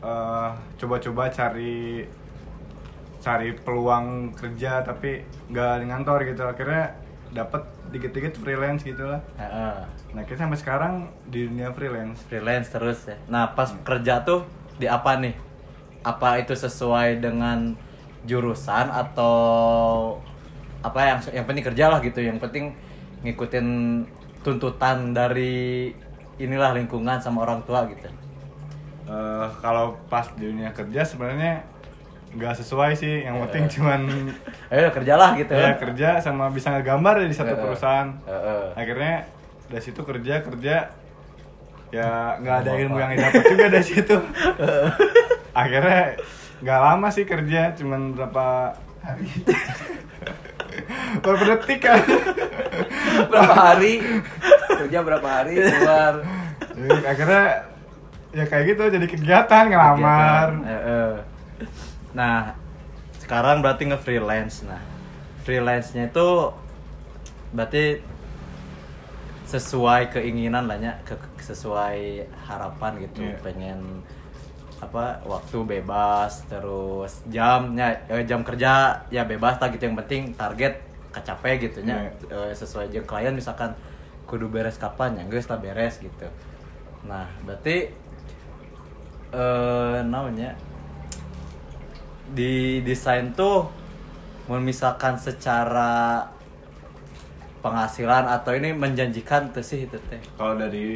eh, 0.00 0.48
coba-coba 0.76 1.28
cari 1.30 2.04
cari 3.18 3.56
peluang 3.56 4.06
kerja 4.32 4.84
tapi 4.84 5.16
nggak 5.48 5.80
di 5.80 5.86
kantor 5.88 6.18
gitu 6.26 6.42
akhirnya 6.44 6.92
dapat 7.32 7.64
dikit-dikit 7.94 8.34
freelance 8.42 8.82
gitu 8.82 9.06
lah 9.06 9.22
Heeh. 9.38 9.86
nah 10.10 10.22
kita 10.26 10.42
sampai 10.42 10.58
sekarang 10.58 10.94
di 11.30 11.46
dunia 11.46 11.70
freelance 11.70 12.26
freelance 12.26 12.68
terus 12.74 13.06
ya. 13.06 13.16
Nah, 13.30 13.54
pas 13.54 13.70
kerja 13.70 14.26
tuh 14.26 14.42
di 14.78 14.90
apa 14.90 15.14
nih? 15.18 15.34
Apa 16.02 16.42
itu 16.42 16.52
sesuai 16.54 17.22
dengan 17.22 17.78
jurusan 18.26 18.90
atau 18.90 19.36
apa 20.84 21.00
yang 21.00 21.18
yang 21.32 21.46
penting 21.46 21.64
kerja 21.64 21.84
lah 21.90 21.98
gitu. 22.02 22.20
Yang 22.20 22.38
penting 22.42 22.64
ngikutin 23.24 23.66
tuntutan 24.44 25.16
dari 25.16 25.94
inilah 26.36 26.74
lingkungan 26.76 27.22
sama 27.22 27.46
orang 27.46 27.62
tua 27.64 27.86
gitu. 27.88 28.10
Eh, 29.04 29.46
kalau 29.60 29.96
pas 30.08 30.28
di 30.36 30.48
dunia 30.48 30.72
kerja 30.72 31.04
sebenarnya 31.04 31.64
nggak 32.34 32.54
sesuai 32.58 32.98
sih 32.98 33.22
yang 33.22 33.38
penting 33.46 33.70
cuman 33.70 34.00
Ayo 34.74 34.90
kerjalah 34.90 35.38
gitu. 35.38 35.54
Ya 35.54 35.78
kerja 35.78 36.08
sama 36.18 36.50
bisa 36.50 36.74
ngegambar 36.74 37.22
ya 37.22 37.26
di 37.30 37.36
satu 37.36 37.54
Heeh. 37.54 37.62
perusahaan. 37.62 38.08
Heeh. 38.26 38.64
akhirnya 38.74 39.14
dari 39.70 39.82
situ 39.82 40.00
kerja 40.02 40.42
kerja 40.42 40.76
ya 41.94 42.10
nggak 42.42 42.56
ada 42.66 42.72
ilmu 42.74 42.98
yang 42.98 43.14
didapat 43.14 43.42
juga 43.46 43.64
dari 43.70 43.86
situ. 43.86 44.16
Akhirnya 45.54 46.18
nggak 46.58 46.80
lama 46.82 47.08
sih 47.14 47.22
kerja 47.22 47.70
cuman 47.78 48.18
berapa 48.18 48.74
hari? 48.98 49.30
Berapa 51.22 51.44
detik 51.54 51.86
kan? 51.86 52.02
Berapa 53.30 53.54
hari? 53.54 54.02
Kerja 54.82 54.98
berapa 55.06 55.22
hari 55.22 55.54
keluar? 55.62 56.14
Akhirnya 57.06 57.44
ya 58.34 58.44
kayak 58.50 58.64
gitu 58.74 58.82
jadi 58.90 59.06
kegiatan 59.06 59.64
ngelamar. 59.70 60.48
Kegiatan. 60.50 61.33
Nah, 62.14 62.54
sekarang 63.18 63.60
berarti 63.60 63.90
nge-freelance. 63.90 64.64
Nah, 64.64 64.80
freelance-nya 65.42 66.08
itu 66.08 66.28
berarti 67.50 68.00
sesuai 69.44 70.14
keinginan 70.14 70.66
lah 70.66 70.78
ya, 70.80 70.94
ke 71.04 71.14
sesuai 71.42 72.26
harapan 72.48 72.92
gitu. 73.04 73.20
Iya. 73.26 73.36
Pengen 73.42 73.80
apa 74.82 75.22
waktu 75.24 75.64
bebas 75.64 76.44
terus 76.44 77.24
jamnya 77.32 78.04
eh, 78.10 78.26
jam 78.28 78.44
kerja 78.44 79.00
ya 79.08 79.24
bebas 79.24 79.56
lah 79.56 79.72
gitu 79.72 79.88
yang 79.88 79.96
penting 79.96 80.36
target 80.36 80.76
kecapai 81.08 81.56
gitu 81.56 81.80
nya 81.80 82.12
Iya. 82.28 82.50
Eh, 82.50 82.52
sesuai 82.52 82.92
aja 82.92 83.00
klien 83.06 83.32
misalkan 83.32 83.72
kudu 84.28 84.50
beres 84.52 84.76
kapan 84.76 85.16
ya 85.16 85.24
guys 85.24 85.48
lah 85.48 85.56
beres 85.56 86.02
gitu 86.04 86.28
nah 87.08 87.24
berarti 87.48 87.92
eh 89.32 89.98
namanya 90.04 90.52
di 92.32 92.80
desain 92.80 93.34
tuh 93.36 93.68
misalkan 94.48 95.16
secara 95.20 96.24
penghasilan 97.64 98.28
atau 98.28 98.52
ini 98.52 98.76
menjanjikan 98.76 99.48
tuh 99.52 99.64
sih 99.64 99.88
itu 99.88 99.96
teh. 100.08 100.20
Kalau 100.36 100.56
dari 100.60 100.88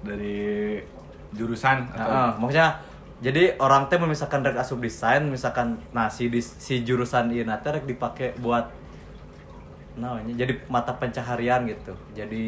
dari 0.00 0.80
jurusan 1.36 1.84
atau 1.92 2.08
Heeh, 2.08 2.30
maksudnya 2.40 2.68
jadi 3.20 3.60
orang 3.60 3.92
teh 3.92 4.00
misalkan 4.00 4.40
rek 4.40 4.56
asup 4.56 4.80
desain 4.80 5.20
misalkan 5.28 5.76
nah 5.92 6.08
si 6.08 6.32
dis- 6.32 6.56
si 6.56 6.80
jurusan 6.80 7.28
ieu 7.28 7.44
teh 7.44 7.70
rek 7.76 7.84
dipake 7.84 8.32
buat 8.40 8.72
namanya 10.00 10.32
jadi 10.32 10.64
mata 10.72 10.96
pencaharian 10.96 11.68
gitu. 11.68 11.92
Jadi 12.16 12.46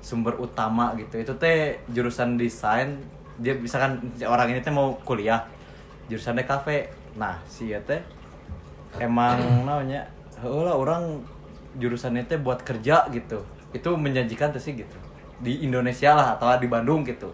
sumber 0.00 0.40
utama 0.40 0.96
gitu. 0.96 1.20
Itu 1.20 1.36
teh 1.36 1.84
jurusan 1.92 2.40
desain 2.40 2.96
dia 3.36 3.52
misalkan 3.52 4.00
orang 4.24 4.56
ini 4.56 4.64
teh 4.64 4.72
mau 4.72 4.96
kuliah 5.04 5.44
jurusan 6.06 6.38
kafe. 6.42 6.90
Nah 7.14 7.38
si 7.44 7.70
ieu 7.70 7.80
teh 7.82 8.00
emang 8.98 9.38
namanya 9.66 10.06
lah 10.42 10.76
orang 10.76 11.20
jurusan 11.76 12.16
itu 12.16 12.36
buat 12.38 12.60
kerja 12.62 13.08
gitu. 13.10 13.40
Itu 13.72 13.96
menjanjikan 13.96 14.52
tuh 14.52 14.60
sih 14.60 14.76
gitu. 14.76 14.96
Di 15.40 15.64
Indonesia 15.64 16.16
lah 16.16 16.36
atau 16.36 16.48
di 16.56 16.68
Bandung 16.68 17.04
gitu. 17.04 17.28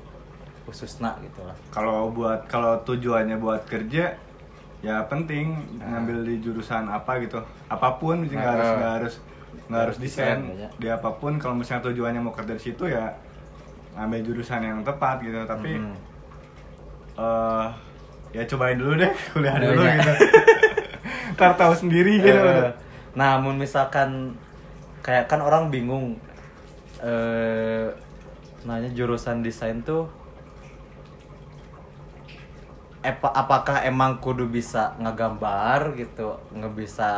Khususnya 0.66 1.14
gitu 1.22 1.42
lah. 1.42 1.54
Kalau 1.70 2.10
buat 2.10 2.46
kalau 2.46 2.78
tujuannya 2.82 3.38
buat 3.38 3.66
kerja 3.66 4.14
ya 4.82 4.98
penting 5.06 5.54
ngambil 5.78 6.26
di 6.26 6.38
jurusan 6.38 6.86
apa 6.86 7.18
gitu. 7.22 7.38
Apa 7.68 7.98
pun 7.98 8.26
nggak 8.26 8.38
harus 8.40 8.66
Nah. 8.66 8.78
nggak 8.78 8.92
harus 8.98 9.14
nggak 9.70 9.80
harus 9.86 9.96
desain. 10.02 10.38
Desain, 10.42 10.58
ya. 10.58 10.68
di 10.78 10.88
apa 10.90 11.10
pun 11.12 11.38
kalau 11.38 11.54
misalnya 11.54 11.86
tujuannya 11.86 12.18
mau 12.18 12.34
kerja 12.34 12.54
di 12.54 12.62
situ 12.62 12.84
ya 12.86 13.10
ngambil 13.94 14.20
jurusan 14.24 14.62
yang 14.62 14.78
tepat 14.82 15.22
gitu. 15.22 15.38
Tapi 15.44 15.70
Hmm. 15.76 15.94
eh 17.14 17.66
ya 18.32 18.42
cobain 18.44 18.76
dulu 18.76 18.96
deh 18.96 19.12
kuliah 19.32 19.54
Dulu 19.56 19.72
dulu 19.72 19.82
ya. 19.82 19.94
gitu. 19.94 20.12
Ntar 21.36 21.52
tahu 21.54 21.72
sendiri 21.72 22.18
gitu. 22.18 22.32
Eh, 22.32 22.72
nah 23.12 23.36
mun 23.36 23.56
misalkan 23.56 24.32
kayak 25.00 25.26
kan 25.26 25.38
orang 25.38 25.68
bingung 25.68 26.16
eh 26.98 27.86
nanya 28.62 28.88
jurusan 28.90 29.42
desain 29.42 29.82
tuh 29.82 30.06
epa, 33.02 33.28
apakah 33.28 33.82
emang 33.82 34.16
kudu 34.16 34.46
bisa 34.46 34.94
ngegambar 34.96 35.92
gitu 35.92 36.38
nggak 36.54 36.72
bisa 36.72 37.10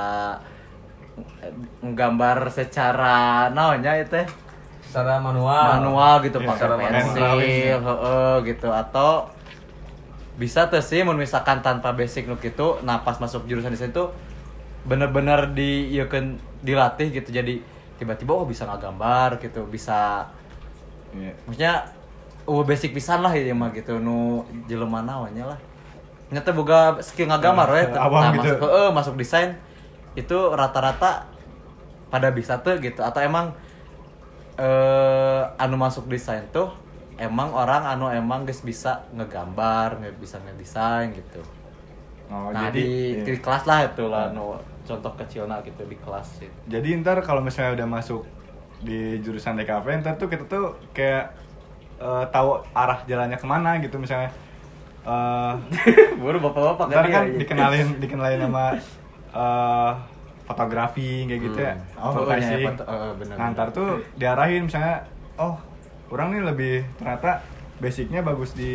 nggambar 1.80 2.49
secara 2.49 3.16
naonnya 3.49 4.00
itu? 4.00 4.25
Secara 4.88 5.21
manual. 5.21 5.78
Manual 5.78 6.14
gitu 6.25 6.38
Iya, 6.40 6.49
pakai 6.49 6.59
secara 6.59 6.75
pensil 6.80 7.21
manual. 7.21 7.38
heeh, 7.85 8.35
gitu. 8.49 8.68
Atau 8.73 9.11
bisa 10.35 10.67
tuh 10.67 10.83
sih 10.83 11.03
mun 11.03 11.14
misalkan 11.14 11.62
tanpa 11.62 11.95
basic 11.95 12.26
nuk 12.26 12.43
itu 12.43 12.79
nah 12.83 12.99
pas 13.00 13.14
masuk 13.17 13.47
jurusan 13.47 13.71
desain 13.71 13.88
itu 13.88 14.05
bener-bener 14.83 15.55
di 15.55 15.88
ya 15.91 16.05
kan 16.05 16.35
dilatih 16.61 17.14
gitu 17.14 17.31
jadi 17.31 17.62
tiba-tiba 17.95 18.35
oh 18.35 18.45
bisa 18.45 18.67
ngagambar 18.67 19.38
gitu 19.38 19.62
bisa 19.67 20.26
Iya. 21.14 21.31
maksudnya 21.47 21.75
uh 22.45 22.62
basic 22.62 22.91
pisan 22.91 23.23
lah 23.23 23.31
ya 23.31 23.55
mah 23.55 23.71
gitu 23.71 23.97
nu 23.97 24.43
jelema 24.67 24.99
naonnya 25.00 25.47
lah 25.47 25.59
nyata 26.29 26.50
boga 26.50 26.99
skill 26.99 27.31
ngagambar 27.31 27.71
Eh, 27.71 27.87
awam 28.03 28.19
Nah, 28.21 28.31
gitu. 28.35 28.50
masuk 28.50 28.59
heeh, 28.67 28.88
masuk 28.91 29.14
desain 29.14 29.50
itu 30.14 30.35
rata-rata 30.50 31.31
pada 32.11 32.35
bisa 32.35 32.59
tuh 32.59 32.75
gitu 32.79 32.99
atau 33.00 33.23
emang 33.23 33.55
eh 34.55 35.43
anu 35.59 35.75
masuk 35.75 36.07
desain 36.07 36.43
tuh 36.50 36.71
emang 37.18 37.54
orang 37.54 37.87
anu 37.87 38.11
emang 38.11 38.42
guys 38.42 38.62
bisa 38.62 39.06
ngegambar 39.14 40.02
nggak 40.02 40.18
bisa 40.18 40.42
ngedesain 40.42 41.14
gitu 41.14 41.40
oh, 42.30 42.50
nah 42.50 42.68
jadi 42.68 42.83
di, 42.83 42.87
iya. 43.18 43.23
di 43.23 43.33
kelas 43.38 43.64
lah 43.66 43.87
itu 43.87 44.04
lah 44.11 44.35
anu 44.35 44.59
contoh 44.85 45.12
kecilnya 45.16 45.64
gitu 45.64 45.83
di 45.88 45.97
kelas 45.97 46.44
gitu. 46.44 46.56
Jadi 46.68 47.00
ntar 47.00 47.18
kalau 47.25 47.40
misalnya 47.40 47.80
udah 47.83 47.88
masuk 47.88 48.23
di 48.85 49.16
jurusan 49.25 49.56
DKV, 49.56 50.04
ntar 50.04 50.14
tuh 50.21 50.28
kita 50.28 50.44
tuh 50.44 50.76
kayak 50.92 51.33
eh, 51.99 52.25
tahu 52.28 52.61
arah 52.76 53.00
jalannya 53.09 53.40
ke 53.40 53.47
mana 53.49 53.80
gitu 53.80 53.97
misalnya. 53.97 54.30
Baru 56.25 56.40
bapak-bapak 56.40 56.87
ntar 56.88 57.04
kan 57.12 57.25
iya. 57.28 57.37
dikenalin 57.37 57.88
dikenalin 58.00 58.40
sama 58.44 58.64
eh, 59.40 59.92
fotografi 60.44 61.25
kayak 61.25 61.40
gitu 61.40 61.59
ya. 61.61 61.75
Oh, 61.97 62.12
pokoknya 62.12 62.37
ya, 62.37 62.49
Advertising. 62.61 62.64
foto- 62.76 62.88
eh, 62.88 63.12
bener, 63.16 63.35
Nah, 63.40 63.47
ntar 63.56 63.68
tuh 63.73 63.88
diarahin 64.21 64.68
misalnya, 64.68 65.09
oh 65.40 65.56
orang 66.14 66.30
nih 66.30 66.42
lebih 66.47 66.75
ternyata 66.94 67.42
basicnya 67.76 68.23
bagus 68.23 68.54
di 68.54 68.73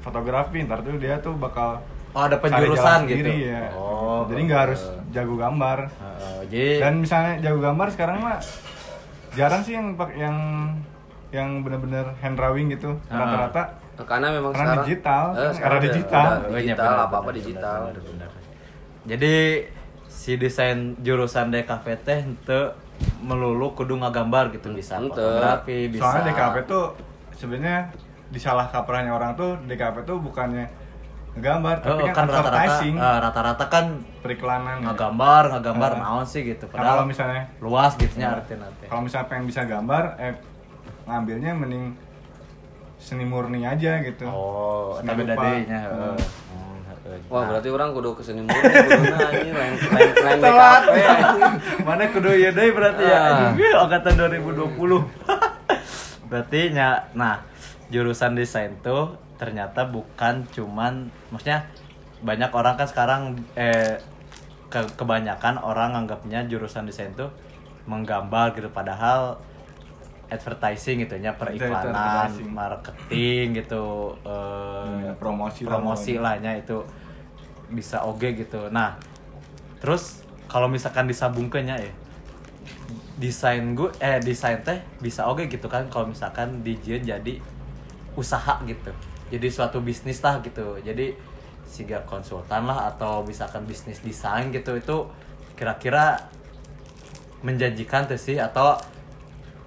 fotografi, 0.00 0.66
ntar 0.66 0.82
tuh 0.82 0.98
dia 0.98 1.18
tuh 1.18 1.34
bakal 1.34 1.78
Oh, 2.10 2.24
ada 2.24 2.40
penjurusan 2.40 3.04
gitu. 3.06 3.20
sendiri, 3.20 3.52
ya. 3.52 3.68
Oh, 3.76 4.24
jadi 4.26 4.40
nggak 4.42 4.60
harus 4.66 4.80
jago 5.12 5.36
gambar. 5.36 5.78
Heeh, 5.86 6.38
jadi 6.50 6.70
Dan 6.80 6.92
misalnya 7.04 7.32
jago 7.38 7.60
gambar 7.60 7.88
sekarang 7.92 8.16
mah 8.18 8.40
jarang 9.36 9.62
sih 9.62 9.76
yang 9.76 9.94
pak 9.94 10.16
yang 10.16 10.36
yang 11.30 11.60
bener-bener 11.60 12.16
hand 12.18 12.34
drawing 12.34 12.72
gitu. 12.72 12.96
Rata-rata 13.06 13.76
karena 14.00 14.32
memang 14.32 14.50
Karena 14.50 14.64
sekarang 14.72 14.82
digital, 14.82 15.22
eh, 15.28 15.36
kan 15.36 15.52
sekarang 15.52 15.78
era 15.78 15.84
digital. 15.84 16.24
udah 16.24 16.48
iya, 16.48 16.58
digital 16.58 16.86
benar, 16.88 16.98
apa 16.98 17.06
apa 17.06 17.20
benar, 17.20 17.36
digital 17.36 17.78
benar, 17.78 17.92
benar, 17.92 18.04
benar. 18.08 18.30
Jadi 19.04 19.34
si 20.08 20.32
desain 20.34 20.78
jurusan 20.98 21.46
DKV 21.52 21.84
teh 22.02 22.18
ente 22.24 22.60
melulu 23.20 23.72
kudu 23.72 23.94
ngagambar 23.94 24.50
gitu 24.50 24.70
bisa 24.70 24.96
Ente. 24.96 25.14
fotografi 25.14 25.86
bisa 25.86 26.02
soalnya 26.02 26.22
DKP 26.28 26.56
tuh 26.64 26.84
sebenarnya 27.32 27.78
disalah 28.28 28.66
kaprahnya 28.66 29.10
orang 29.10 29.32
tuh 29.34 29.56
DKP 29.64 30.02
tuh 30.02 30.18
bukannya 30.18 30.66
ngegambar 31.30 31.78
tapi 31.78 31.92
Oh, 31.94 32.06
kan, 32.08 32.14
kan 32.16 32.26
rata-rata 32.28 32.72
eh, 32.82 33.18
rata-rata 33.20 33.64
kan 33.68 33.84
periklanan. 34.18 34.76
ya. 34.76 34.90
ngagambar 34.90 35.42
ngagambar 35.52 35.90
Eh. 35.92 36.00
naon 36.00 36.24
sih 36.24 36.42
gitu 36.42 36.66
Nah, 36.66 36.72
padahal 36.72 36.94
kalau 36.96 37.06
misalnya 37.06 37.42
luas 37.58 37.92
gitu 37.94 38.14
nya 38.16 38.26
Nah, 38.26 38.36
artinya 38.36 38.68
teh. 38.74 38.88
kalau 38.90 39.02
misalnya 39.02 39.26
pengen 39.28 39.44
bisa 39.46 39.62
gambar 39.62 40.04
eh 40.18 40.34
ngambilnya 41.04 41.52
mending 41.54 41.84
seni 42.98 43.22
murni 43.22 43.62
aja 43.62 44.02
gitu. 44.02 44.26
Oh, 44.26 44.98
Seni 44.98 45.06
tapi 45.06 45.22
beda 45.22 45.34
rupa. 45.38 46.18
Wah 47.26 47.40
Nah, 47.40 47.46
berarti 47.50 47.68
orang 47.68 47.90
kudu 47.90 48.10
ke 48.14 48.22
sini 48.22 48.40
murni 48.40 48.70
kudu 48.70 49.14
anjing 49.18 49.52
lain 49.52 49.74
lain 49.74 50.10
lain 50.14 50.38
Telat. 50.44 50.82
Mana 51.86 52.04
kudu 52.08 52.30
ieu 52.30 52.50
deui 52.50 52.70
berarti 52.70 53.02
ya. 53.02 53.18
Ah. 53.18 53.28
Anjing, 53.50 53.74
angkatan 53.74 54.12
2020. 54.14 54.78
berarti 56.30 56.60
nya 56.70 57.08
nah, 57.12 57.40
jurusan 57.88 58.36
desain 58.36 58.76
tuh 58.78 59.16
ternyata 59.34 59.86
bukan 59.86 60.44
cuman 60.48 61.08
maksudnya 61.28 61.64
banyak 62.20 62.50
orang 62.50 62.74
kan 62.74 62.84
sekarang 62.84 63.20
eh 63.54 63.96
ke- 64.68 64.92
kebanyakan 64.94 65.56
orang 65.56 65.96
anggapnya 65.96 66.44
jurusan 66.44 66.84
desain 66.84 67.14
tuh 67.14 67.32
menggambar 67.86 68.52
gitu 68.52 68.68
padahal 68.68 69.40
advertising 70.28 71.00
gitu 71.00 71.16
nya 71.16 71.32
periklanan, 71.32 72.28
marketing 72.44 73.56
gitu 73.56 74.12
eh, 74.20 74.84
Hmm, 74.84 75.16
promosi 75.16 75.64
lah 75.64 75.70
promosi 75.70 76.12
lahnya 76.16 76.52
itu 76.54 76.84
bisa 77.68 78.04
oge 78.04 78.32
gitu. 78.32 78.68
Nah, 78.72 78.96
terus 79.80 80.24
kalau 80.48 80.66
misalkan 80.66 81.04
disambungkannya 81.04 81.76
ya 81.76 81.92
desain 83.18 83.74
gue 83.74 83.90
eh 83.98 84.22
desain 84.22 84.62
teh 84.62 84.78
bisa 85.02 85.26
oge 85.26 85.50
gitu 85.50 85.66
kan 85.66 85.90
kalau 85.90 86.08
misalkan 86.08 86.62
dijieun 86.62 87.02
jadi 87.04 87.42
usaha 88.16 88.62
gitu. 88.64 88.92
Jadi 89.28 89.46
suatu 89.52 89.84
bisnis 89.84 90.24
lah 90.24 90.40
gitu. 90.40 90.80
Jadi 90.80 91.12
siga 91.68 92.00
konsultan 92.08 92.64
lah 92.64 92.88
atau 92.94 93.20
misalkan 93.28 93.68
bisnis 93.68 94.00
desain 94.00 94.48
gitu 94.48 94.72
itu 94.72 94.96
kira-kira 95.52 96.16
menjanjikan 97.44 98.08
tuh 98.08 98.16
sih 98.16 98.40
atau 98.40 98.80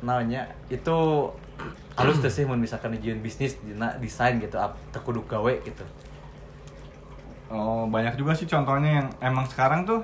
namanya 0.02 0.50
itu 0.74 1.30
halus 1.94 2.18
tuh 2.18 2.34
sih 2.34 2.44
misalkan 2.50 2.98
dijieun 2.98 3.22
bisnis 3.22 3.62
desain 4.02 4.42
gitu 4.42 4.58
kudu 5.06 5.22
gawe 5.30 5.54
gitu. 5.62 5.86
Oh, 7.52 7.84
banyak 7.86 8.16
juga 8.16 8.32
sih 8.32 8.46
contohnya 8.46 8.90
yang 8.98 9.08
emang 9.22 9.44
sekarang 9.44 9.84
tuh 9.84 10.00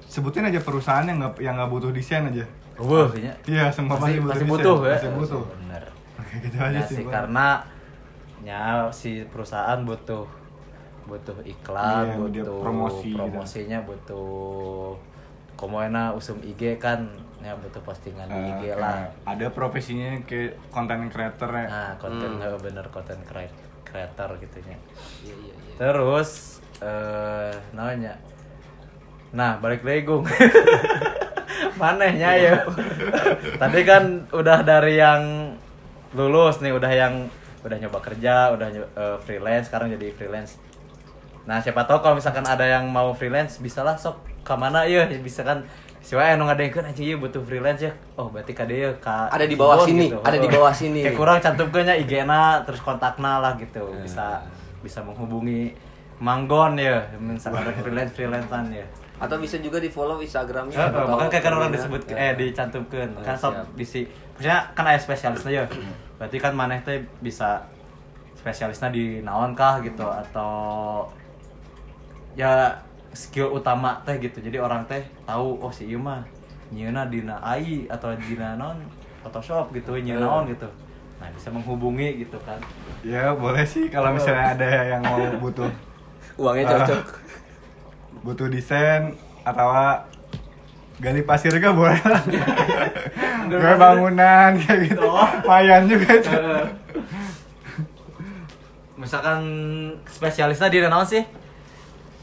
sebutin 0.00 0.46
aja 0.46 0.58
perusahaan 0.58 1.02
yang 1.02 1.18
nggak 1.18 1.34
yang 1.38 1.54
nggak 1.54 1.68
butuh 1.68 1.90
desain 1.90 2.24
aja. 2.24 2.46
Kayaknya 2.78 3.34
Iya, 3.44 3.64
semua 3.68 3.98
pasti, 3.98 4.16
pasti, 4.16 4.22
pasti 4.22 4.38
desain, 4.38 4.52
butuh 4.54 4.78
ya. 4.80 4.94
Pasti 4.94 5.08
butuh. 5.10 5.42
Bener. 5.52 5.82
Oke, 6.16 6.34
gitu 6.40 6.56
aja 6.56 6.78
Ya 6.78 6.82
sih. 6.84 7.04
karena 7.04 7.46
ya 8.40 8.60
si 8.88 9.26
perusahaan 9.26 9.82
butuh 9.82 10.24
butuh 11.04 11.40
iklan, 11.42 12.04
Iya, 12.06 12.14
butuh 12.20 12.60
promosi 12.60 13.10
gitu. 13.10 13.16
promosinya, 13.16 13.78
butuh 13.82 14.94
komoena 15.56 16.12
usum 16.12 16.38
IG 16.38 16.78
kan, 16.78 17.02
ya 17.40 17.50
butuh 17.56 17.82
postingan 17.82 18.28
di 18.28 18.36
Eh, 18.36 18.46
IG 18.46 18.62
kayak 18.62 18.76
lah. 18.78 18.96
Ada 19.24 19.46
profesinya 19.50 20.14
kayak 20.22 20.54
content 20.70 21.08
creator 21.08 21.50
ya. 21.50 21.66
Nah, 21.66 21.92
konten 21.98 22.30
Hmm. 22.36 22.60
bener 22.60 22.86
konten 22.92 23.18
creator 23.82 24.28
gitu 24.38 24.58
nya. 24.62 24.76
Iya 25.24 25.34
iya 25.34 25.54
iya. 25.56 25.57
Terus 25.78 26.58
eh 26.82 27.54
namanya. 27.70 28.18
Nah, 29.30 29.62
balik 29.62 29.86
lagi 29.86 30.02
Gung. 30.02 30.26
Manehnya 31.80 32.30
ya. 32.34 32.54
Tadi 33.54 33.80
kan 33.86 34.26
udah 34.34 34.66
dari 34.66 34.98
yang 34.98 35.54
lulus 36.18 36.58
nih, 36.58 36.74
udah 36.74 36.90
yang 36.90 37.14
udah 37.62 37.76
nyoba 37.78 37.98
kerja, 38.02 38.50
udah 38.54 38.68
eh, 38.74 39.16
freelance, 39.22 39.70
sekarang 39.70 39.94
jadi 39.94 40.10
freelance. 40.14 40.58
Nah, 41.46 41.62
siapa 41.62 41.86
tahu 41.86 42.02
kalau 42.02 42.18
misalkan 42.18 42.44
ada 42.44 42.66
yang 42.66 42.90
mau 42.90 43.14
freelance, 43.14 43.62
bisalah 43.62 43.94
sok 43.94 44.20
ke 44.42 44.54
mana 44.58 44.84
ya, 44.84 45.06
bisa 45.22 45.44
kan 45.46 45.62
siapa 46.02 46.24
yang 46.24 46.40
ngadengkeun 46.40 46.88
aja 46.88 47.02
ya 47.04 47.14
butuh 47.20 47.42
freelance 47.44 47.84
ya. 47.84 47.92
Oh, 48.16 48.32
berarti 48.32 48.52
ka 48.56 48.64
dieu 48.64 48.96
ka 48.98 49.28
Ada 49.28 49.44
di 49.44 49.54
bawah 49.54 49.84
sini, 49.84 50.10
ada 50.10 50.38
di 50.40 50.48
bawah 50.48 50.72
sini. 50.72 51.00
Kayak 51.04 51.18
kurang 51.20 51.38
cantumkeun 51.38 51.84
nya 51.86 51.94
IG-na 51.94 52.64
terus 52.64 52.80
kontakna 52.80 53.38
lah 53.38 53.54
gitu. 53.60 53.92
Bisa 54.02 54.42
bisa 54.82 55.02
menghubungi 55.02 55.74
Manggon 56.18 56.74
ya, 56.74 56.98
misalkan 57.22 57.62
ada 57.62 57.70
freelance 57.78 58.10
freelancean 58.10 58.74
ya. 58.74 58.82
Atau 59.22 59.38
bisa 59.38 59.54
juga 59.62 59.78
di 59.78 59.86
follow 59.86 60.18
Instagramnya. 60.18 60.74
Ya, 60.74 60.90
bahkan 60.90 61.30
kayak 61.30 61.44
kan 61.46 61.54
orang 61.54 61.70
disebut 61.70 62.10
Ya. 62.10 62.30
eh 62.30 62.32
dicantumkan. 62.34 63.14
Oh, 63.14 63.22
kan 63.22 63.38
sob 63.38 63.54
bisi 63.78 64.02
maksudnya 64.34 64.66
kan 64.74 64.86
ada 64.86 64.98
spesialisnya 64.98 65.62
ya 65.62 65.64
berarti 66.18 66.38
kan 66.42 66.54
maneh 66.54 66.78
teh 66.82 67.02
bisa 67.22 67.62
spesialisnya 68.34 68.90
di 68.90 69.22
naon 69.22 69.54
kah 69.54 69.78
gitu 69.82 70.06
atau 70.06 71.06
ya 72.34 72.74
skill 73.14 73.54
utama 73.54 74.02
teh 74.02 74.18
gitu. 74.18 74.42
Jadi 74.42 74.58
orang 74.58 74.82
teh 74.90 75.02
tahu 75.22 75.58
oh 75.62 75.70
si 75.70 75.86
ieu 75.86 76.02
mah 76.02 76.22
nyieuna 76.74 77.06
dina 77.06 77.38
AI 77.42 77.86
atau 77.86 78.10
dina 78.18 78.58
naon 78.58 78.82
Photoshop 79.22 79.70
gitu 79.70 79.94
nyieun 79.98 80.18
naon 80.18 80.50
gitu. 80.50 80.66
Nah 81.22 81.30
bisa 81.34 81.50
menghubungi 81.54 82.26
gitu 82.26 82.38
kan 82.42 82.58
Ya, 83.08 83.32
boleh 83.32 83.64
sih 83.64 83.88
kalau 83.88 84.12
misalnya 84.12 84.52
ada 84.52 84.68
yang 84.84 85.00
mau 85.00 85.16
butuh 85.40 85.70
Uangnya 86.36 86.68
cocok. 86.76 87.02
butuh 88.20 88.46
desain 88.52 89.16
atau 89.48 89.72
gali 91.00 91.24
pasir 91.24 91.48
juga 91.56 91.72
boleh 91.72 91.96
lah. 92.04 92.20
Gue 93.48 93.74
bangunan 93.80 94.52
kayak 94.60 94.92
gitu. 94.92 95.00
Lumayan 95.00 95.88
juga 95.88 96.08
itu. 96.20 96.30
misalkan 98.98 99.40
spesialisnya 100.10 100.68
di 100.68 100.82
naon 100.82 101.06
sih 101.06 101.22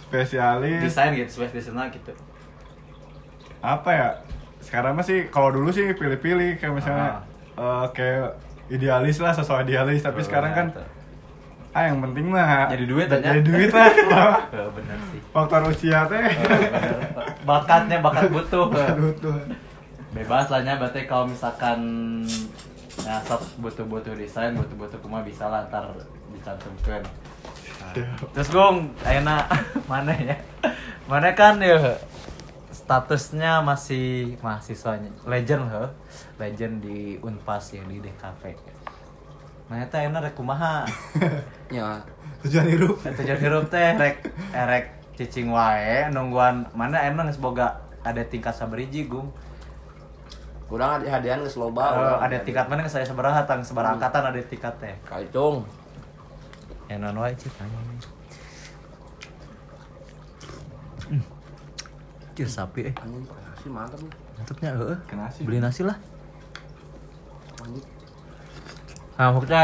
Spesialis 0.05 0.83
desain 0.83 1.15
gitu 1.15 1.39
spesialisnya 1.41 1.87
gitu 1.89 2.11
apa 3.65 3.89
ya? 3.89 4.09
Sekarang 4.61 4.93
mah 4.93 5.01
sih 5.01 5.25
kalau 5.33 5.49
dulu 5.49 5.73
sih 5.73 5.89
pilih-pilih 5.97 6.61
kayak 6.61 6.73
misalnya 6.73 7.25
eh, 7.57 7.85
kayak 7.97 8.37
idealis 8.67 9.17
lah 9.19 9.31
sosok 9.31 9.63
idealis. 9.63 10.01
Tapi 10.01 10.19
Oh, 10.19 10.25
sekarang 10.25 10.51
kan 10.51 10.67
ah 11.75 11.83
yang 11.85 11.99
penting 11.99 12.31
mah 12.31 12.71
Jadi 12.71 12.87
duit, 12.87 13.07
jadi 13.11 13.35
ya? 13.35 13.43
duit 13.43 13.69
lah. 13.69 13.91
Eh, 14.55 14.69
bener 14.71 14.97
sih. 15.11 15.19
Faktor 15.29 15.61
usia 15.67 16.07
teh. 16.07 16.23
Bakatnya 17.43 17.99
bakat 17.99 18.31
butuh. 18.31 18.71
Aduh, 18.71 19.11
tuh. 19.15 19.35
bebas 20.11 20.47
lah 20.47 20.63
nya 20.63 20.79
berarti 20.79 21.03
kalau 21.03 21.27
misalkan 21.27 21.79
ya 23.03 23.19
sok 23.21 23.43
butuh-butuh 23.59 24.15
desain 24.15 24.55
butuh-butuh 24.55 24.95
kuma 25.03 25.19
bisa 25.19 25.43
lah 25.45 25.67
ntar 25.67 25.91
dicantumkan. 26.31 27.03
Nah, 27.83 27.91
terus 28.31 28.47
gong 28.47 28.95
enak 29.03 29.43
mana 29.91 30.15
ya? 30.15 30.39
Mana 31.03 31.35
kan 31.35 31.59
ya 31.59 31.99
statusnya 32.71 33.59
masih 33.59 34.39
mahasiswanya 34.39 35.11
legend 35.27 35.67
he 35.67 35.83
legend 36.35 36.83
di 36.83 37.15
unpas 37.19 37.71
ya 37.71 37.83
di 37.83 37.99
DKV 37.99 38.41
nah 39.65 39.81
itu 39.81 39.95
enak 39.95 40.21
rek 40.21 40.35
kumaha 40.35 40.85
Ya. 41.73 41.97
tujuan 42.45 42.69
hidup 42.69 43.01
tujuan 43.01 43.39
hirup 43.41 43.65
teh 43.67 43.97
rek 43.97 44.21
erek 44.53 44.85
cicing 45.17 45.49
wae 45.49 46.05
nungguan 46.09 46.69
mana 46.71 47.01
emang 47.03 47.25
geus 47.25 47.41
boga 47.41 47.81
ada 48.03 48.21
tingkat 48.23 48.53
sabriji 48.53 49.07
gung 49.07 49.31
Kurang 50.65 50.97
ada 50.97 51.21
hadiah 51.21 51.37
geus 51.37 51.61
loba. 51.61 51.93
Eh, 51.93 52.17
ada 52.25 52.37
tingkat 52.41 52.65
mana 52.65 52.89
saya 52.89 53.05
seberaha 53.05 53.45
tang 53.45 53.61
seberapa 53.61 53.85
angkatan 53.85 54.33
ada 54.33 54.41
tingkat 54.41 54.73
teh 54.81 54.97
Kacung. 55.05 55.61
yang 56.89 57.05
non 57.05 57.21
wae 57.21 57.37
cik 57.37 57.53
Anjir 62.25 62.49
sapi 62.49 62.89
eh. 62.89 62.93
Anjing 62.97 63.23
mantap 63.69 63.99
nih. 64.01 64.11
Mantapnya 64.35 64.69
heeh. 64.75 64.97
Beli 65.45 65.59
nasi 65.61 65.81
lah. 65.85 65.97
Nah, 69.15 69.31
maksudnya 69.31 69.63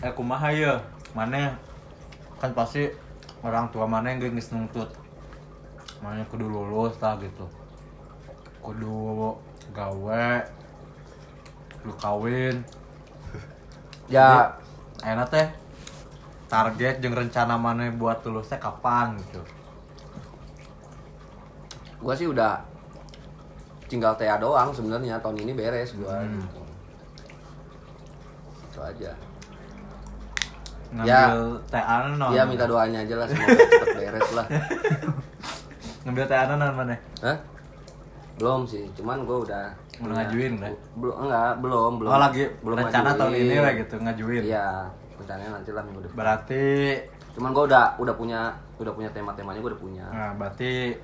eh 0.00 0.12
kumaha 0.12 0.48
ya? 0.52 0.74
Mana 1.14 1.56
kan 2.40 2.52
pasti 2.52 2.88
orang 3.44 3.68
tua 3.72 3.84
mana 3.88 4.12
yang 4.12 4.20
geus 4.20 4.52
nuntut. 4.52 4.88
Mana 6.04 6.24
kudu 6.28 6.48
lulus 6.48 6.96
lah 7.00 7.16
gitu. 7.20 7.46
Kudu 8.60 9.36
gawe 9.72 10.28
lu 11.86 11.92
kawin 12.02 12.66
Ya, 14.10 14.54
enak 15.02 15.30
teh 15.30 15.46
target 16.46 17.02
jeung 17.02 17.14
rencana 17.14 17.58
mana 17.58 17.90
buat 17.90 18.22
lulusnya 18.22 18.58
kapan 18.62 19.18
gitu 19.18 19.42
gua 21.98 22.14
sih 22.14 22.30
udah 22.30 22.62
tinggal 23.90 24.14
TA 24.14 24.38
doang 24.38 24.70
sebenarnya 24.70 25.18
tahun 25.18 25.42
ini 25.42 25.52
beres 25.58 25.90
gua 25.98 26.22
Hmm. 26.22 26.38
gitu. 26.38 26.60
Itu 28.76 28.84
aja. 28.84 29.10
ngambil 30.86 31.32
TA 31.66 31.96
non 32.06 32.30
Iya 32.30 32.44
minta 32.44 32.62
doanya 32.64 33.00
aja 33.00 33.14
lah 33.16 33.26
semoga 33.26 33.58
cepet 33.58 33.88
beres 33.98 34.28
lah. 34.32 34.46
ngambil 36.04 36.24
TA 36.26 36.44
non 36.46 36.60
mana 36.70 36.94
Hah? 37.18 37.36
Belum 38.36 38.62
sih, 38.62 38.84
cuman 38.92 39.24
gua 39.24 39.40
udah 39.42 39.66
Udah 39.96 40.12
ngajuin, 40.14 40.60
Bre? 40.60 40.70
Belum 40.94 41.16
enggak, 41.18 41.56
belum, 41.58 41.92
belum. 41.96 42.06
oh 42.06 42.20
lagi 42.20 42.44
belum 42.60 42.76
rencana 42.78 43.10
tahun 43.10 43.32
ngajuin. 43.32 43.48
ini 43.48 43.56
lah 43.58 43.72
gitu 43.74 43.94
ngajuin 43.96 44.42
Iya, 44.44 44.66
rencananya 45.16 45.50
nanti 45.56 45.70
lah 45.72 45.82
minggu 45.82 46.00
depan. 46.04 46.14
berarti 46.14 46.64
Cuman 47.32 47.50
gua 47.50 47.64
udah 47.64 47.84
udah 47.96 48.14
punya 48.14 48.40
udah 48.76 48.92
punya 48.92 49.08
tema-temanya 49.10 49.58
gua 49.58 49.72
udah 49.72 49.80
punya. 49.80 50.04
nah 50.06 50.30
berarti 50.32 51.00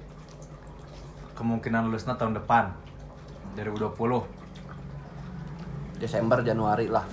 kemungkinan 1.32 1.88
lulusnya 1.88 2.14
tahun 2.14 2.36
depan 2.36 2.68
2020 3.54 3.96
Desember 5.98 6.38
Januari 6.40 6.86
lah. 6.86 7.04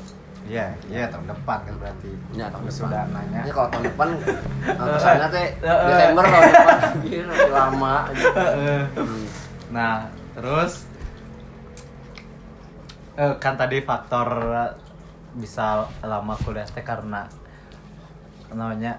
Iya 0.49 0.65
iya 0.87 1.05
tahun 1.07 1.29
depan 1.29 1.57
kan 1.61 1.75
berarti 1.77 2.09
Ya, 2.33 2.49
tahun 2.49 2.65
depan. 2.65 2.73
sudah 2.75 3.01
nanya 3.07 3.41
Ya 3.45 3.53
kalau 3.53 3.69
tahun 3.69 3.83
depan 3.85 4.07
eh, 4.17 4.75
kesannya 4.97 5.27
teh 5.29 5.47
Eh, 5.61 5.69
eh. 5.69 5.87
Desember 5.87 6.23
tahun 6.25 6.43
depan 6.49 6.77
masih 7.23 7.51
lama. 7.59 7.95
Hmm. 8.09 9.23
nah 9.69 9.93
terus 10.33 10.89
eh, 13.15 13.33
kan 13.37 13.53
tadi 13.55 13.77
faktor 13.79 14.27
bisa 15.31 15.65
lama 16.01 16.33
kuliah 16.35 16.65
teh 16.65 16.81
karena 16.81 17.29
namanya 18.49 18.97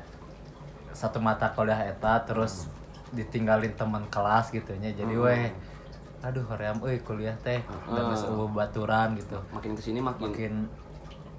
satu 0.93 1.19
mata 1.19 1.51
kuliah 1.51 1.83
eta 1.83 2.23
terus 2.23 2.71
ditinggalin 3.11 3.75
teman 3.75 4.07
kelas 4.07 4.51
gitu 4.51 4.71
nya 4.77 4.93
jadi 4.93 5.11
Hmm. 5.11 5.25
weh 5.25 5.47
aduh 6.21 6.45
hoream 6.45 6.79
euy 6.81 7.01
kuliah 7.01 7.35
teh 7.37 7.59
udah 7.89 8.05
Hmm. 8.07 8.29
eueuh 8.29 8.47
baturan 8.49 9.17
gitu 9.17 9.41
Makin 9.51 9.73
ke 9.73 9.83
sini 9.83 9.99
makin, 9.99 10.23
makin 10.23 10.53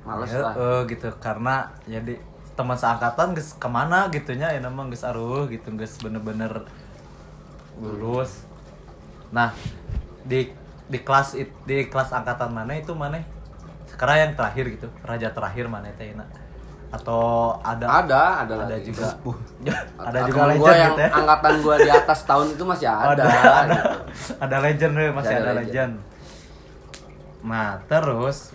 males 0.02 0.30
ya, 0.30 0.42
lah. 0.42 0.54
eh, 0.58 0.82
gitu 0.90 1.10
karena 1.22 1.70
jadi 1.86 2.18
teman 2.52 2.76
seangkatan 2.76 3.32
geus 3.34 3.56
ke 3.56 3.70
mana 3.70 4.10
gitunya 4.10 4.50
ya 4.50 4.60
nama 4.60 4.86
geus 4.90 5.06
aruh 5.06 5.46
gitu 5.48 5.72
geus 5.74 6.02
bener-bener 6.02 6.66
lulus 7.80 8.46
nah 9.32 9.54
di 10.26 10.52
di 10.92 11.00
kelas 11.00 11.40
it- 11.40 11.56
di 11.64 11.88
kelas 11.88 12.12
angkatan 12.12 12.52
mana 12.52 12.76
itu 12.76 12.92
mana 12.92 13.22
sekarang 13.88 14.18
yang 14.20 14.34
terakhir 14.36 14.66
gitu 14.70 14.88
raja 15.02 15.32
terakhir 15.32 15.66
mana 15.66 15.88
teh 15.96 16.12
Ina? 16.12 16.26
atau 16.92 17.56
ada 17.64 18.04
Ada, 18.04 18.44
ada, 18.44 18.54
ada 18.68 18.76
lagi. 18.76 18.92
juga 18.92 19.08
ada 20.12 20.20
juga 20.28 20.40
gua 20.44 20.50
legend 20.52 20.76
yang 20.76 20.92
gitu 20.92 21.02
ya 21.02 21.10
angkatan 21.16 21.54
gua 21.64 21.76
di 21.80 21.90
atas 21.90 22.20
tahun 22.28 22.48
itu 22.52 22.64
masih 22.68 22.88
ada. 22.92 23.08
ada 23.16 23.24
ada, 23.24 23.64
gitu. 23.72 23.90
ada 24.44 24.58
legend 24.60 24.94
we, 25.00 25.06
masih 25.16 25.32
Ada 25.32 25.40
ada, 25.40 25.52
legend. 25.56 25.64
legend. 25.64 25.94
Nah, 27.42 27.80
terus 27.88 28.52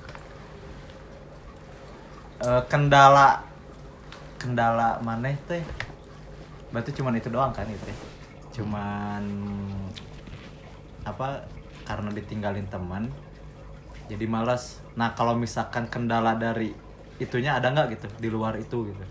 eh, 2.43 2.63
kendala 2.69 3.41
kendala 4.37 5.01
mana 5.01 5.33
teh? 5.49 5.63
Berarti 6.75 6.91
cuman 6.93 7.17
itu 7.17 7.29
doang 7.33 7.53
kan 7.55 7.69
itu? 7.69 7.93
Cuman 8.61 9.23
apa? 11.07 11.47
Karena 11.87 12.11
ditinggalin 12.11 12.67
teman 12.67 13.09
jadi 14.11 14.27
malas. 14.27 14.83
Nah, 14.95 15.15
kalau 15.15 15.35
misalkan 15.35 15.87
kendala 15.87 16.35
dari 16.39 16.75
itunya 17.17 17.57
ada 17.57 17.73
nggak 17.73 17.97
gitu 17.97 18.07
di 18.21 18.29
luar 18.29 18.59
itu 18.61 18.93
gitu? 18.93 19.05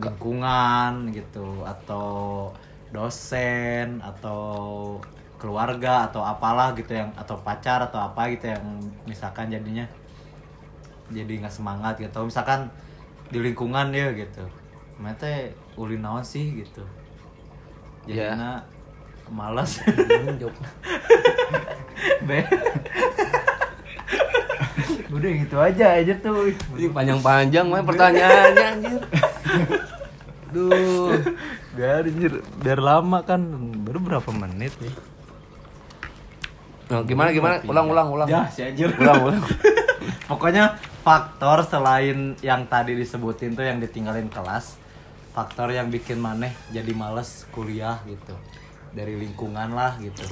lingkungan 0.00 1.12
gitu 1.12 1.62
atau 1.62 2.48
dosen 2.90 4.00
atau 4.00 4.40
keluarga 5.36 6.06
atau 6.08 6.22
apalah 6.22 6.72
gitu 6.78 6.94
yang 6.94 7.10
atau 7.18 7.38
pacar 7.40 7.90
atau 7.90 7.98
apa 7.98 8.30
gitu 8.34 8.50
yang 8.52 8.64
misalkan 9.04 9.50
jadinya 9.50 9.84
jadi 11.08 11.32
nggak 11.40 11.50
semangat 11.50 11.96
gitu 11.96 12.12
atau 12.12 12.24
misalkan 12.24 12.70
di 13.28 13.40
lingkungan 13.40 13.90
ya 13.90 14.12
gitu 14.12 14.44
teh 15.14 15.50
ulin 15.74 15.98
naon 15.98 16.22
sih 16.22 16.62
gitu 16.62 16.84
Ya. 18.02 18.34
jadinya 18.34 18.62
malas 19.28 19.78
Hmm, 19.80 20.34
jawab. 20.36 20.54
Be. 22.26 22.42
udah 25.06 25.30
gitu 25.30 25.56
aja 25.56 25.86
aja 25.94 26.14
tuh 26.18 26.50
Ini 26.74 26.88
panjang-panjang 26.90 27.64
mah 27.68 27.84
pertanyaannya 27.84 28.64
anjir. 28.66 29.00
Duh, 30.50 31.14
biar 31.72 32.04
anjir, 32.04 32.32
biar 32.58 32.78
lama 32.78 33.22
kan 33.22 33.40
baru 33.82 33.98
berapa 34.00 34.30
menit 34.30 34.74
nih. 34.80 34.94
Nah, 36.90 37.00
gimana 37.04 37.28
gimana? 37.30 37.54
Ulang 37.64 37.86
ulang 37.88 38.08
ulang. 38.10 38.28
Ya, 38.28 38.44
si 38.48 38.60
anjir. 38.60 38.92
Ulang 38.98 39.20
ulang. 39.22 39.42
Pokoknya 40.30 40.76
faktor 41.02 41.66
selain 41.66 42.38
yang 42.40 42.64
tadi 42.66 42.94
disebutin 42.94 43.52
tuh 43.52 43.66
yang 43.66 43.82
ditinggalin 43.82 44.30
kelas, 44.30 44.78
faktor 45.34 45.74
yang 45.74 45.90
bikin 45.90 46.16
maneh 46.16 46.54
jadi 46.70 46.94
males 46.94 47.44
kuliah 47.50 47.98
gitu. 48.06 48.32
Dari 48.92 49.16
lingkungan 49.16 49.72
lah 49.72 49.96
gitu. 49.98 50.22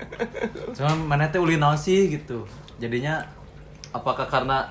Cuma 0.76 0.96
maneh 0.96 1.28
teh 1.28 1.38
ulin 1.38 1.60
naon 1.60 1.76
sih 1.76 2.08
gitu. 2.10 2.48
Jadinya 2.80 3.20
apakah 3.92 4.26
karena 4.26 4.64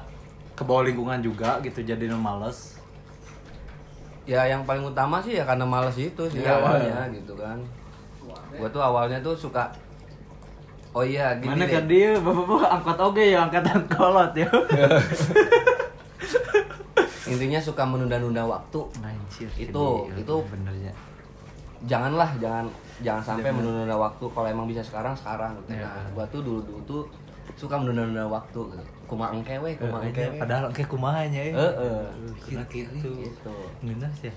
ke 0.52 0.66
bawah 0.66 0.84
lingkungan 0.84 1.22
juga 1.22 1.62
gitu 1.62 1.80
jadi 1.80 2.10
males? 2.12 2.82
Ya 4.26 4.46
yang 4.46 4.66
paling 4.66 4.86
utama 4.86 5.22
sih 5.22 5.38
ya 5.38 5.46
karena 5.46 5.66
males 5.66 5.98
itu 5.98 6.24
sih 6.30 6.42
Iya. 6.42 6.60
awalnya 6.60 7.10
gitu 7.14 7.34
kan. 7.38 7.58
Gua 8.52 8.68
tuh 8.70 8.82
awalnya 8.82 9.18
tuh 9.22 9.34
suka 9.34 9.70
Oh 10.92 11.08
iya, 11.08 11.40
gini 11.40 11.56
Mana 11.56 11.66
kan 11.72 11.88
dia 11.88 12.20
bapak-bapak 12.20 12.68
angkat 12.68 12.98
oge 13.00 13.26
ya 13.32 13.40
angkatan 13.48 13.80
kolot 13.88 14.36
ya. 14.36 14.50
Intinya 17.32 17.60
suka 17.64 17.88
menunda-nunda 17.88 18.44
waktu. 18.44 18.80
Anjir. 19.00 19.48
Itu 19.56 20.12
itu 20.12 20.36
benernya. 20.52 20.92
janganlah 21.82 22.30
jangan 22.38 22.70
jangan 23.02 23.24
sampai 23.26 23.50
menunda-nunda 23.50 23.98
waktu 23.98 24.22
kalau 24.30 24.46
emang 24.46 24.68
bisa 24.70 24.86
sekarang 24.86 25.18
sekarang 25.18 25.58
gitu. 25.64 25.80
Iya. 25.80 25.90
Nah, 25.90 26.06
gua 26.14 26.26
tuh 26.30 26.46
dulu-dulu 26.46 26.80
tuh 26.86 27.02
suka 27.58 27.80
menunda-nunda 27.80 28.28
waktu 28.30 28.60
gitu. 28.76 28.84
Kuma 29.10 29.34
engke 29.34 29.58
we, 29.64 29.74
kuma 29.80 30.04
engke 30.06 30.28
we. 30.30 30.38
Padahal 30.38 30.70
kayak 30.76 30.90
kumahanya 30.92 31.42
ya. 31.42 31.56
Heeh. 31.58 32.00
Kira 32.44 32.64
gitu. 32.70 33.56
Ngenas 33.82 34.18
ya. 34.22 34.34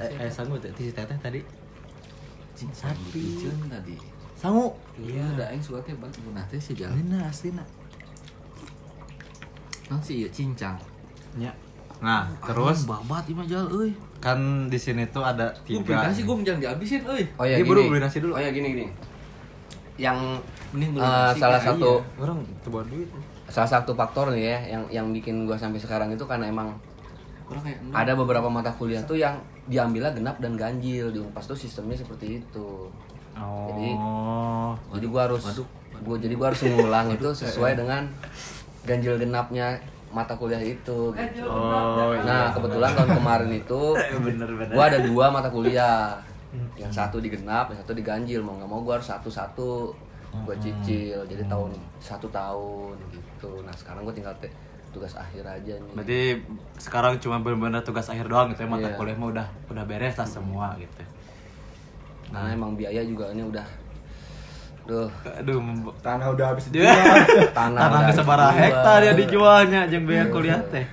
Eh, 0.00 0.24
eh 0.24 0.30
sanggup 0.32 0.62
teh 0.62 0.72
si 0.72 0.94
teteh 0.94 1.18
tadi. 1.20 1.44
Sapi. 2.56 3.44
Tadi. 3.68 4.15
Sangu. 4.36 4.68
Iya, 5.00 5.24
da 5.32 5.48
aing 5.48 5.64
suka 5.64 5.80
teh 5.80 5.96
banget 5.96 6.20
punah 6.20 6.44
teh 6.52 6.60
si 6.60 6.76
jalan. 6.76 6.92
Ngeuna 7.00 7.24
aslina. 7.24 7.64
Nang 9.88 10.00
si 10.04 10.20
ieu 10.20 10.28
cincang. 10.28 10.76
Ya. 11.40 11.52
Nah, 12.04 12.28
terus 12.44 12.84
babat 12.84 13.24
ieu 13.24 13.36
mah 13.36 13.48
jal 13.48 13.64
euy. 13.72 13.96
kan 14.16 14.40
di 14.72 14.80
sini 14.80 15.04
tuh 15.12 15.20
ada 15.20 15.52
tiga. 15.64 15.84
beli 15.84 15.96
nasi 15.96 16.20
gua 16.24 16.36
menjang 16.36 16.60
dihabisin 16.60 17.04
euy. 17.04 17.24
Oh 17.36 17.44
ya 17.44 17.60
gini. 17.60 17.68
baru 17.68 17.80
beli 17.88 18.00
nasi 18.00 18.18
dulu. 18.20 18.32
Oh 18.36 18.40
ya 18.40 18.52
gini 18.52 18.68
gini. 18.76 18.86
Yang 19.96 20.18
eh, 20.76 20.88
nasi 20.92 21.40
salah 21.40 21.60
satu 21.60 22.00
Iya, 22.04 22.20
orang 22.24 22.38
coba 22.64 22.80
duit. 22.88 23.08
salah 23.46 23.70
satu 23.70 23.94
faktor 23.94 24.34
nih 24.34 24.42
ya 24.42 24.58
yang 24.74 24.82
yang 24.90 25.06
bikin 25.14 25.46
gua 25.46 25.54
sampai 25.54 25.78
sekarang 25.78 26.10
itu 26.10 26.24
karena 26.26 26.50
emang 26.50 26.74
ada 27.94 28.12
beberapa 28.18 28.50
mata 28.50 28.74
kuliah 28.74 28.98
tuh 29.06 29.14
yang 29.14 29.38
diambilnya 29.70 30.10
genap 30.10 30.42
dan 30.42 30.58
ganjil 30.58 31.14
di 31.14 31.22
Unpas 31.22 31.46
tuh 31.46 31.54
sistemnya 31.54 31.94
seperti 31.94 32.42
itu. 32.42 32.90
Oh. 33.36 33.68
Jadi 33.70 33.88
jadi 34.94 35.06
gua 35.06 35.22
harus 35.24 35.42
gua 35.98 36.16
jadi 36.16 36.34
gua 36.34 36.46
harus 36.48 36.60
ngulang 36.62 37.06
itu 37.10 37.28
sesuai 37.30 37.72
dengan 37.74 38.04
ganjil 38.82 39.16
genapnya 39.16 39.76
mata 40.08 40.32
kuliah 40.32 40.58
itu. 40.58 41.12
gitu. 41.12 41.44
Oh, 41.44 42.12
iya. 42.12 42.22
Nah 42.22 42.44
kebetulan 42.50 42.90
tahun 42.92 43.10
kemarin 43.14 43.50
itu 43.52 43.80
bener-bener. 44.24 44.72
gua 44.72 44.84
ada 44.86 44.98
dua 45.00 45.28
mata 45.28 45.48
kuliah. 45.48 46.16
Yang 46.74 46.92
satu 46.94 47.20
digenap, 47.20 47.68
yang 47.68 47.78
satu 47.78 47.92
diganjil. 47.92 48.40
Mau 48.40 48.56
nggak 48.56 48.66
mau 48.66 48.80
gua 48.80 48.96
harus 48.96 49.06
satu-satu 49.06 49.92
gua 50.42 50.56
cicil. 50.56 51.20
Jadi 51.22 51.42
tahun 51.44 51.70
satu 51.98 52.28
tahun 52.28 52.96
gitu. 53.10 53.60
Nah 53.60 53.72
sekarang 53.72 54.02
gua 54.02 54.12
tinggal 54.12 54.32
te- 54.38 54.52
tugas 54.88 55.12
akhir 55.12 55.44
aja 55.44 55.76
nih. 55.76 55.92
Berarti 55.92 56.20
sekarang 56.78 57.20
cuma 57.20 57.36
benar-benar 57.38 57.84
tugas 57.84 58.08
akhir 58.08 58.24
doang 58.24 58.48
gitu 58.48 58.64
ya 58.64 58.68
mata 58.70 58.88
Iya. 58.88 58.96
kuliah 58.96 59.12
mah 59.14 59.28
udah 59.30 59.46
udah 59.68 59.84
beres 59.84 60.16
lah 60.16 60.24
semua 60.24 60.72
gitu. 60.76 61.04
Karena 62.36 62.50
emang 62.52 62.72
biaya 62.74 63.00
juga 63.00 63.32
ini 63.32 63.40
udah 63.42 63.64
Duh, 64.84 65.10
Aduh, 65.34 65.58
Tanah 65.98 66.30
udah 66.30 66.54
habis 66.54 66.70
dia 66.70 66.86
tanah 67.58 67.80
tanah 67.80 68.12
sabaraha 68.12 68.52
dijual. 68.52 68.62
hektar 68.62 68.98
ya 69.00 69.12
dijualnya 69.12 69.80
jeung 69.88 70.04
biaya 70.04 70.28
kuliah 70.28 70.62
teh. 70.62 70.86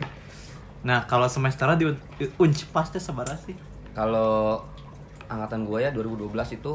Nah, 0.82 1.06
kalau 1.06 1.30
semesteran 1.30 1.78
di 1.78 1.86
Un- 1.86 2.02
Unpas 2.40 2.90
teh 2.90 2.98
sabaraha 2.98 3.38
sih? 3.38 3.54
Kalau 3.94 4.66
angkatan 5.30 5.64
gue 5.64 5.78
ya 5.80 5.94
2012 5.94 6.26
itu 6.56 6.74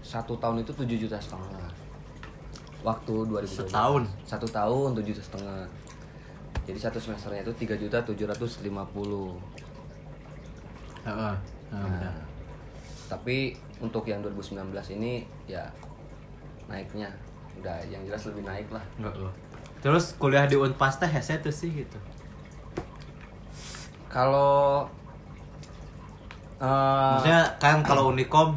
satu 0.00 0.32
tahun 0.34 0.64
itu 0.64 0.72
7 0.72 0.88
juta 0.96 1.20
setengah. 1.20 1.68
Waktu 2.80 3.12
2012. 3.28 3.68
Setahun? 3.68 4.02
Satu 4.24 4.48
tahun 4.48 4.96
7 4.96 5.04
juta 5.04 5.20
setengah. 5.20 5.68
Jadi 6.64 6.78
satu 6.80 6.96
semesternya 6.96 7.44
itu 7.44 7.52
3 7.68 7.76
juta 7.76 8.00
750. 8.00 8.64
Heeh. 11.04 11.34
Nah, 11.70 12.16
tapi 13.10 13.58
untuk 13.82 14.06
yang 14.06 14.22
2019 14.22 14.70
ini 14.94 15.26
ya 15.50 15.66
naiknya 16.70 17.10
udah 17.58 17.82
yang 17.90 18.06
jelas 18.06 18.22
lebih 18.30 18.46
naik 18.46 18.70
lah. 18.70 18.84
Enggak 19.02 19.18
loh. 19.18 19.34
Terus 19.82 20.14
kuliah 20.14 20.46
di 20.46 20.54
Unpas 20.54 21.02
teh 21.02 21.10
hese 21.10 21.42
tuh 21.42 21.50
sih 21.50 21.74
gitu. 21.82 21.98
Kalau 24.06 24.86
eh, 26.62 27.10
Maksudnya 27.18 27.58
kan 27.58 27.82
kalau 27.82 28.14
Unikom 28.14 28.54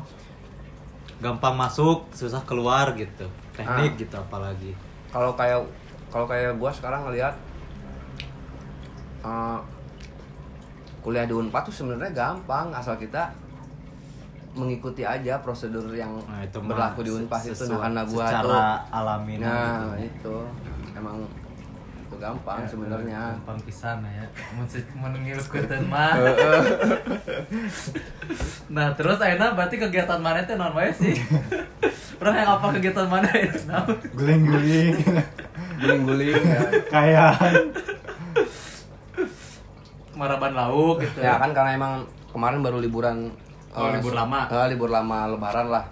gampang 1.17 1.57
masuk, 1.57 2.05
susah 2.13 2.45
keluar 2.45 2.93
gitu. 2.93 3.25
Teknik 3.57 3.97
gitu 3.97 4.13
apalagi. 4.21 4.77
kalau 5.13 5.37
kayak 5.37 5.61
kalau 6.09 6.25
kayak 6.25 6.57
gua 6.57 6.73
sekarang 6.73 7.05
ngelihat 7.09 7.33
eh, 9.25 9.59
kuliah 11.01 11.25
di 11.25 11.33
Unpad 11.33 11.69
tuh 11.69 11.73
sebenarnya 11.73 12.13
gampang 12.13 12.69
asal 12.73 12.97
kita 12.97 13.33
mengikuti 14.53 15.01
aja 15.01 15.41
prosedur 15.41 15.89
yang 15.93 16.13
Nah, 16.29 16.45
itu 16.45 16.57
berlaku 16.61 17.01
di 17.01 17.11
Unpad 17.11 17.41
itu 17.49 17.63
nah 17.69 17.79
karena 17.89 18.01
gua 18.05 18.25
secara 18.29 18.45
tuh 18.45 18.57
alami 18.93 19.35
nah 19.41 19.97
itu 19.97 20.35
emang 20.93 21.17
itu 22.13 22.15
gampang 22.21 22.61
sebenarnya 22.69 23.21
gampang 23.41 23.57
pisan 23.65 24.05
ya. 24.05 24.25
Ngileukeun 25.01 25.83
mah. 25.89 26.13
nah, 28.75 28.93
terus 28.93 29.17
ayeuna 29.17 29.57
berarti 29.57 29.81
kegiatan 29.81 30.21
mana 30.21 30.45
teh 30.45 30.53
naon 30.53 30.77
wae 30.77 30.93
sih? 30.93 31.17
Orang 32.21 32.37
yang 32.37 32.49
apa 32.53 32.65
kegiatan 32.77 33.09
mana 33.09 33.29
itu? 33.33 33.57
Guling-guling 34.13 34.93
guling-guling 35.81 36.43
ya. 36.45 36.61
kayak 36.87 37.33
Maraban 40.13 40.53
lauk 40.53 41.01
gitu. 41.01 41.25
ya 41.25 41.41
kan 41.41 41.49
karena 41.51 41.73
emang 41.73 41.93
kemarin 42.29 42.61
baru 42.61 42.77
liburan 42.77 43.33
Oh, 43.73 43.85
eh, 43.85 43.97
libur 43.97 44.13
lama. 44.13 44.39
eh, 44.45 44.67
libur 44.69 44.89
lama 44.89 45.17
lebaran 45.27 45.67
lah 45.67 45.85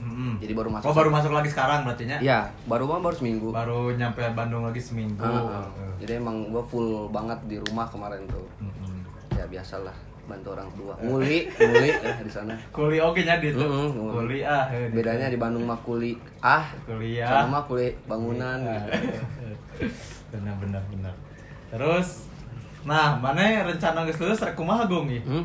Mm-mm. 0.00 0.40
jadi 0.40 0.52
baru 0.52 0.72
masuk 0.72 0.86
Oh, 0.86 0.94
baru 0.96 1.08
masuk 1.08 1.30
lagi 1.30 1.46
sekarang 1.46 1.84
berarti 1.84 2.08
ya 2.18 2.48
baru 2.64 2.88
mah 2.88 3.00
baru 3.00 3.14
seminggu 3.14 3.48
Baru 3.52 3.92
nyampe 3.92 4.24
Bandung 4.32 4.64
lagi 4.64 4.80
seminggu. 4.80 5.20
Ah, 5.20 5.60
ah. 5.60 5.68
Jadi 5.96 6.16
emang 6.16 6.48
gua 6.48 6.64
full 6.64 7.04
banget 7.08 7.36
di 7.44 7.60
rumah 7.60 7.84
kemarin 7.84 8.24
tuh. 8.24 8.48
Mm-mm. 8.58 9.04
Ya 9.30 9.44
biasalah 9.44 9.92
bantu 10.24 10.54
orang 10.54 10.72
tua. 10.72 10.94
Nguli, 10.96 11.52
nguli 11.52 11.90
ya 11.92 12.16
di 12.16 12.32
sana. 12.32 12.54
Kuli 12.70 12.96
oke 12.96 13.20
nya 13.20 13.36
di 13.36 13.52
itu. 13.52 13.60
Mm-mm, 13.60 13.86
nguli. 13.92 14.14
Kuli 14.16 14.38
ah. 14.40 14.64
eh, 14.72 14.88
di- 14.88 14.96
Bedanya 14.96 15.28
di 15.28 15.36
Bandung 15.36 15.68
mah 15.68 15.76
kuli 15.78 16.16
ah, 16.40 16.64
kuliah. 16.88 17.28
sana 17.28 17.44
mah 17.46 17.62
kuli 17.68 17.92
bangunan. 18.08 18.56
Ah. 18.62 18.80
gitu. 18.96 19.20
benar 20.32 20.54
benar 20.56 20.82
benar. 20.88 21.14
Terus 21.68 22.24
nah, 22.80 23.12
mana 23.14 23.68
rencana 23.68 24.08
geus 24.08 24.16
lulus 24.16 24.40
rek 24.40 24.56
kumaha 24.56 24.88
gong? 24.88 25.12
Hmm? 25.20 25.44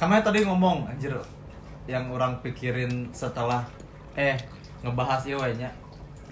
Kamu 0.00 0.16
tadi 0.24 0.48
ngomong 0.48 0.88
anjir 0.88 1.12
yang 1.84 2.08
orang 2.08 2.40
pikirin 2.40 3.12
setelah 3.12 3.60
eh 4.16 4.32
ngebahas 4.80 5.20
ieu 5.28 5.36
we 5.36 5.52
nya. 5.60 5.68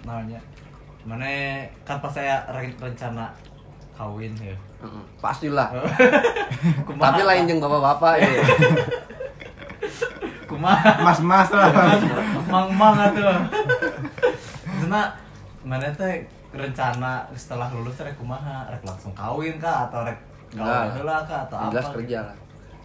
Naonnya? 0.09 0.41
Mana 1.05 1.29
kan 1.85 2.01
pas 2.01 2.09
saya 2.09 2.41
re- 2.49 2.73
rencana 2.81 3.29
kawin 3.93 4.33
ya. 4.41 4.57
Mm-mm, 4.81 5.05
Pastilah. 5.21 5.69
Kumaha? 6.89 7.13
Tapi 7.13 7.23
lain 7.29 7.45
jeung 7.45 7.61
bapak-bapak 7.61 8.15
ya. 8.17 8.29
kumaha? 10.49 11.05
mas-mas 11.05 11.53
lah 11.53 11.69
mang-mang 12.49 12.97
atuh. 12.97 13.37
Maksudnya 14.65 15.03
mana 15.61 15.93
teh 15.93 16.25
rencana 16.57 17.29
setelah 17.37 17.69
lulus 17.69 18.01
rek 18.01 18.17
kumaha? 18.17 18.65
Rek 18.73 18.81
langsung 18.81 19.13
kawin 19.13 19.61
kah 19.61 19.93
atau 19.93 20.09
rek 20.09 20.17
gawe 20.57 20.65
Enggak. 20.65 20.97
heula 20.97 21.17
kah 21.29 21.41
atau 21.45 21.57
apa? 21.61 21.69
jelas 21.77 21.89
kerja 21.93 22.19
lah. 22.25 22.37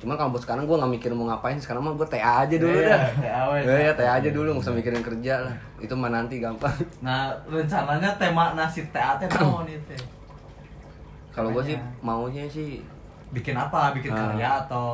Cuman 0.04 0.14
kalau 0.14 0.30
buat 0.30 0.44
sekarang 0.44 0.68
gua 0.68 0.78
nggak 0.78 0.92
mikir 0.94 1.10
mau 1.10 1.26
ngapain, 1.26 1.56
sekarang 1.56 1.80
mah 1.80 1.96
gua 1.96 2.04
TA 2.04 2.44
aja 2.44 2.52
dulu 2.54 2.76
Iya, 2.76 2.92
dah. 2.92 3.02
TA. 3.16 3.42
Iya, 3.64 3.92
TA 3.96 4.12
aja 4.14 4.30
dulu, 4.30 4.52
nggak 4.52 4.64
usah 4.64 4.76
mikirin 4.76 5.00
kerja 5.00 5.34
lah. 5.42 5.56
Itu 5.80 5.96
mah 5.96 6.12
nanti 6.12 6.38
gampang. 6.38 6.76
Nah, 7.02 7.32
rencananya 7.48 8.12
tema 8.16 8.52
nasi 8.52 8.84
TA 8.90 9.16
teh 9.16 9.32
naon 9.34 9.64
ieu 9.64 9.80
teh? 9.82 9.96
Kalau 11.32 11.50
gua 11.50 11.64
sih 11.64 11.74
maunya 12.00 12.44
sih 12.46 12.84
Bikin 13.32 13.58
apa? 13.58 13.90
Bikin 13.90 14.14
Ah. 14.14 14.30
karya 14.30 14.50
atau 14.62 14.86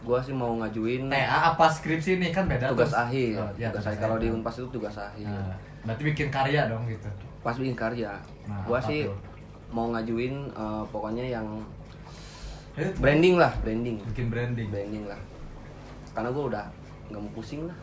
gua 0.00 0.16
sih 0.18 0.32
mau 0.32 0.56
ngajuin 0.56 1.10
TA 1.10 1.52
apa 1.52 1.68
skripsi 1.68 2.16
nih 2.16 2.30
kan 2.30 2.48
beda 2.48 2.72
tugas 2.72 2.88
tuh. 2.88 3.04
akhir. 3.04 3.36
Oh, 3.36 3.50
iya, 3.58 3.68
tugas 3.68 3.84
akhir 3.84 4.00
kalau 4.00 4.16
di 4.16 4.28
Unpas 4.30 4.56
itu 4.56 4.68
tugas 4.70 4.96
akhir. 4.96 5.26
Nah, 5.26 5.52
berarti 5.84 6.02
bikin 6.06 6.28
karya 6.30 6.64
dong 6.64 6.86
gitu. 6.86 7.04
Pas 7.42 7.52
bikin 7.52 7.76
karya. 7.76 8.16
Nah, 8.46 8.64
apa 8.64 8.80
sih 8.80 9.04
tuh? 9.04 9.12
mau 9.68 9.92
ngajuin 9.92 10.48
eh, 10.48 10.82
pokoknya 10.88 11.24
yang 11.28 11.44
branding 12.98 13.34
lah, 13.36 13.52
branding. 13.60 13.96
bikin 14.12 14.26
branding. 14.30 14.68
Branding 14.70 15.04
lah. 15.06 15.20
Karena 16.14 16.28
gua 16.30 16.44
udah 16.50 16.64
nggak 17.08 17.20
mau 17.24 17.32
pusing 17.32 17.64
lah 17.64 17.76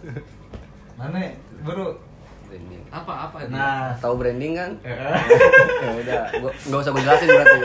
Mana 0.98 1.32
baru 1.62 1.94
branding. 2.44 2.82
Apa 2.90 3.12
apa 3.30 3.36
itu? 3.46 3.52
nah 3.54 3.94
Tahu 3.96 4.14
branding 4.18 4.52
kan? 4.58 4.70
eh, 4.82 4.96
ya 5.84 5.90
udah, 5.94 6.22
gua 6.42 6.50
nggak 6.52 6.80
usah 6.82 6.90
gue 6.90 7.02
jelasin 7.04 7.28
berarti. 7.30 7.58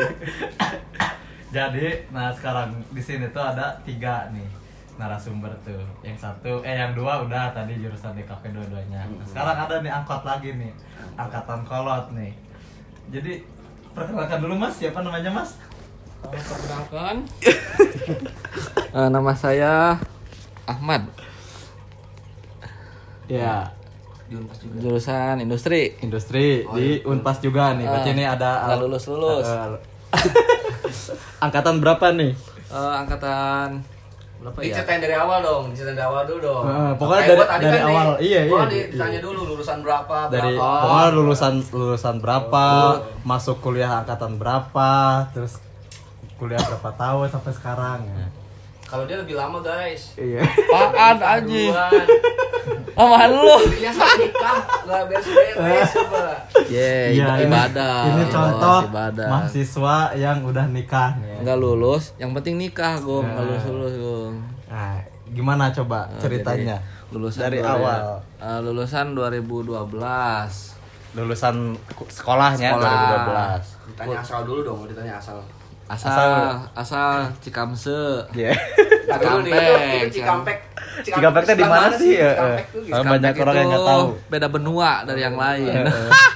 jadi 1.56 1.86
nah 2.12 2.28
sekarang 2.36 2.70
di 2.92 3.00
sini 3.00 3.32
tuh 3.32 3.40
ada 3.40 3.80
tiga 3.88 4.28
nih 4.30 4.44
narasumber 4.96 5.52
tuh 5.64 5.84
yang 6.04 6.16
satu 6.16 6.64
eh 6.64 6.76
yang 6.76 6.96
dua 6.96 7.24
udah 7.24 7.52
tadi 7.52 7.80
jurusan 7.80 8.16
di 8.16 8.24
kafe 8.24 8.48
dua-duanya. 8.52 9.04
Nah, 9.08 9.26
sekarang 9.28 9.58
ada 9.68 9.76
nih 9.84 9.92
angkot 9.92 10.24
lagi 10.24 10.56
nih 10.56 10.72
angkatan 11.16 11.64
kolot 11.64 12.12
nih 12.16 12.32
jadi 13.12 13.44
perkenalkan 13.92 14.40
dulu 14.44 14.56
mas 14.56 14.76
siapa 14.76 15.00
namanya 15.00 15.32
mas 15.32 15.56
Perkenalkan. 16.28 17.16
Eh, 18.96 19.10
nama 19.12 19.36
saya 19.36 20.00
Ahmad. 20.64 21.04
ya 23.28 23.68
Di 24.26 24.34
Unpas 24.34 24.56
juga. 24.58 24.76
Jurusan 24.80 25.36
industri. 25.38 26.00
industri 26.00 26.64
di 26.66 27.04
unpas 27.04 27.38
juga 27.40 27.76
nih 27.76 27.84
berarti 27.84 28.10
Ah, 28.10 28.16
ini 28.16 28.24
ada 28.24 28.50
nggak 28.64 28.80
lulus-lulus. 28.80 29.44
Eh, 29.44 29.68
angkatan 31.46 31.78
berapa 31.78 32.08
nih 32.10 32.32
Eh, 32.66 32.94
angkatan 32.96 33.84
berapa 34.38 34.58
ya? 34.58 34.66
Diceritain 34.72 35.02
dari 35.02 35.12
awal 35.14 35.40
dong, 35.42 35.64
diceritain 35.70 35.94
dari 35.94 36.08
awal 36.08 36.24
dulu 36.24 36.40
dong. 36.42 36.64
Ah, 36.66 36.92
pokoknya 36.94 37.20
Kayak 37.20 37.36
dari- 37.36 37.50
tadi 37.50 37.64
dari 37.66 37.76
kan 37.76 37.84
awal. 37.86 38.06
nih, 38.08 38.16
Iya, 38.22 38.40
iya, 38.40 38.62
di- 38.64 38.78
iya. 38.78 38.86
ditanya 38.90 39.20
dulu 39.20 39.40
lulusan 39.50 39.78
berapa, 39.82 40.18
dari 40.30 40.54
berapa. 40.54 40.80
pokoknya 40.82 41.10
lulusan 41.12 41.54
lulusan 41.70 42.16
berapa 42.18 42.66
masuk 43.22 43.60
kuliah 43.60 44.00
angkatan 44.00 44.40
berapa 44.40 44.90
terus 45.32 45.60
kuliah 46.36 46.60
berapa 46.60 46.92
tahun 46.94 47.28
sampai 47.30 47.52
sekarang 47.52 48.00
ya 48.06 48.28
Kalau 48.86 49.04
dia 49.04 49.18
lebih 49.18 49.34
lama 49.34 49.60
guys. 49.60 50.14
iya 50.14 50.46
Apaan 50.70 51.18
anjing? 51.18 51.74
Duluan. 51.74 52.06
Apaan 52.94 53.32
lu? 53.34 53.58
Dia 53.68 53.90
nikah 53.90 54.58
nggak 54.86 55.02
beres-beres. 55.06 55.92
Yeah, 56.68 57.04
Iya, 57.12 57.26
ini- 57.36 57.46
ibadah. 57.46 57.98
ini 58.08 58.24
Oh, 58.24 58.30
contoh 58.30 58.80
ibadah. 58.86 59.26
mahasiswa 59.28 59.98
yang 60.14 60.38
udah 60.44 60.66
nikah 60.68 61.18
ya. 61.18 61.42
Enggak 61.42 61.58
lulus, 61.58 62.14
yang 62.16 62.32
penting 62.32 62.56
nikah, 62.58 62.94
Gong. 63.00 63.26
Enggak 63.26 63.36
Nah. 63.36 63.50
lulus 63.50 63.64
lulus, 63.66 63.94
Gong. 63.98 64.34
nah 64.68 65.02
gimana 65.28 65.66
coba 65.72 66.00
ceritanya 66.18 66.78
Jadi, 66.78 67.12
lulusan 67.12 67.42
dari 67.44 67.60
dua- 67.60 67.74
awal 67.74 68.02
eh, 68.38 68.60
lulusan 68.62 69.06
2012. 69.14 70.78
lulusan 71.16 71.56
sekolahnya 72.06 72.70
Sekolah. 72.70 72.92
2012 73.58 73.66
Ditanya 73.90 74.18
asal 74.20 74.40
dulu 74.44 74.60
dong, 74.62 74.80
ditanya 74.86 75.16
asal. 75.16 75.40
Asal 75.86 76.66
asal 76.74 77.30
Cikamse. 77.46 78.26
Iya. 78.34 78.58
Dulu 79.06 79.46
nih, 79.46 80.10
Cikampek, 80.10 80.10
Cikampek. 80.10 80.58
Cikampek 81.06 81.44
teh 81.46 81.56
di 81.56 81.66
mana 81.66 81.88
sih 81.94 82.18
ya? 82.18 82.32
Banyak 82.90 83.34
Cikampek 83.38 83.44
orang 83.46 83.56
yang 83.62 83.70
nggak 83.70 83.86
tahu. 83.86 84.06
Beda 84.34 84.48
benua 84.50 84.92
dari 85.06 85.22
yang 85.22 85.38
lain. 85.38 85.86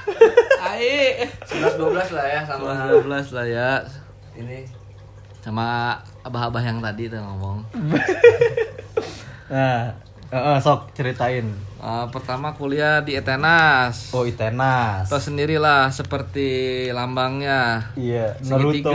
Ai. 0.70 1.26
11-12 1.50 2.14
lah 2.14 2.26
ya 2.30 2.40
sama 2.46 2.88
12 2.94 3.36
lah 3.36 3.46
ya. 3.46 3.70
ini. 4.38 4.64
Sama 5.42 5.98
abah-abah 6.22 6.62
yang 6.62 6.78
tadi 6.78 7.10
tuh 7.10 7.18
ngomong. 7.18 7.64
nah 9.52 9.90
eh, 10.30 10.36
eh, 10.36 10.58
sok 10.58 10.90
ceritain 10.92 11.46
Eh, 11.76 12.06
pertama 12.08 12.52
kuliah 12.52 13.00
di 13.00 13.16
Etenas. 13.16 14.12
oh 14.12 14.22
Itenas 14.22 15.08
Tahu 15.08 15.16
sendirilah 15.18 15.88
seperti 15.88 16.48
lambangnya. 16.90 17.88
iya 17.94 18.36
Naruto 18.42 18.92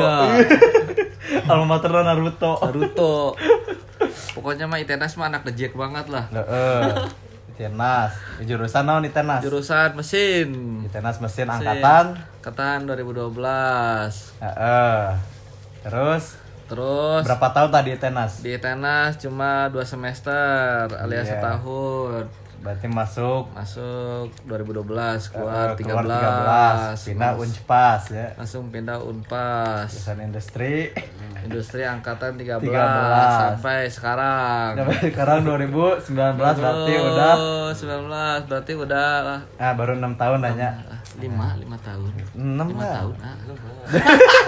alma 1.49 1.65
mater 1.65 1.89
Naruto 1.89 2.61
Naruto. 2.61 3.33
Pokoknya 4.31 4.69
mah 4.69 4.77
Itenas 4.77 5.17
mah 5.17 5.27
anak 5.27 5.41
dejek 5.45 5.73
banget 5.73 6.05
lah. 6.07 6.29
Heeh. 6.29 7.09
Itenas. 7.55 8.13
Jurusan 8.43 8.85
naon 8.85 9.01
Itenas? 9.01 9.41
Jurusan 9.41 9.95
mesin. 9.95 10.83
Itenas 10.85 11.17
mesin 11.17 11.47
Mesin. 11.47 11.55
angkatan. 11.57 12.05
Angkatan 12.37 12.79
2012. 12.85 13.33
Heeh. 14.43 15.01
Terus 15.81 16.37
Terus 16.65 17.21
berapa 17.23 17.47
tahun 17.51 17.69
tadi 17.69 17.89
Itenas? 17.93 18.31
di 18.41 18.49
Itenas 18.51 19.17
cuma 19.17 19.69
dua 19.69 19.85
semester 19.85 20.89
alias 20.91 21.25
Iya. 21.25 21.37
setahun. 21.37 22.25
Berarti 22.65 22.89
masuk 22.89 23.45
Masuk 23.53 24.25
2012 24.49 24.89
eh, 25.21 25.29
keluar 25.29 25.67
13. 25.77 25.85
keluar 25.85 26.01
13. 26.01 27.05
Pindah 27.05 27.31
Mas- 27.31 27.41
Unpas 27.45 28.01
ya. 28.09 28.27
langsung 28.33 28.73
pindah 28.73 28.97
Unpas. 28.97 29.85
Jurusan 29.85 30.17
industri. 30.19 30.89
Industri 31.45 31.85
angkatan 31.85 32.33
13, 32.33 32.57
13. 32.57 33.53
sampai 33.53 33.85
sekarang. 33.85 34.69
Sampai 34.75 34.97
sekarang 35.05 35.39
2019 35.45 36.41
berarti 36.57 36.93
udah 36.97 37.33
19 37.69 38.49
berarti 38.49 38.73
udah 38.73 39.07
Nah, 39.55 39.71
baru 39.77 39.93
6 39.93 40.17
tahun 40.17 40.41
nanya. 40.41 40.69
5 41.15 41.29
5 41.55 41.77
tahun. 41.79 42.11
6 42.33 42.65
5 42.65 42.75
lah. 42.75 42.93
tahun. 42.97 43.15
Ah. 43.21 43.37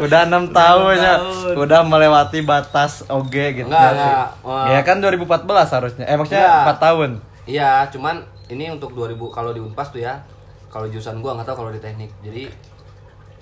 Udah 0.00 0.20
6 0.26 0.50
tahun 0.50 0.94
ya. 0.96 1.14
Udah 1.54 1.80
melewati 1.84 2.40
batas 2.42 3.04
oge 3.06 3.54
gitu. 3.54 3.68
Enggak, 3.68 3.92
enggak. 3.92 4.26
Ya 4.66 4.80
kan 4.80 4.96
2014 4.98 5.46
harusnya. 5.70 6.04
Eh 6.06 6.16
maksudnya. 6.16 6.66
4 6.66 6.78
tahun. 6.80 7.09
Iya, 7.50 7.90
cuman 7.90 8.16
ini 8.46 8.70
untuk 8.70 8.94
2000 8.94 9.18
kalau 9.28 9.50
di 9.50 9.58
Unpas 9.58 9.90
tuh 9.90 9.98
ya. 9.98 10.22
Kalau 10.68 10.86
jurusan 10.86 11.18
gua 11.18 11.34
nggak 11.34 11.50
tahu 11.50 11.56
kalau 11.60 11.70
di 11.70 11.78
teknik. 11.78 12.10
Jadi 12.20 12.46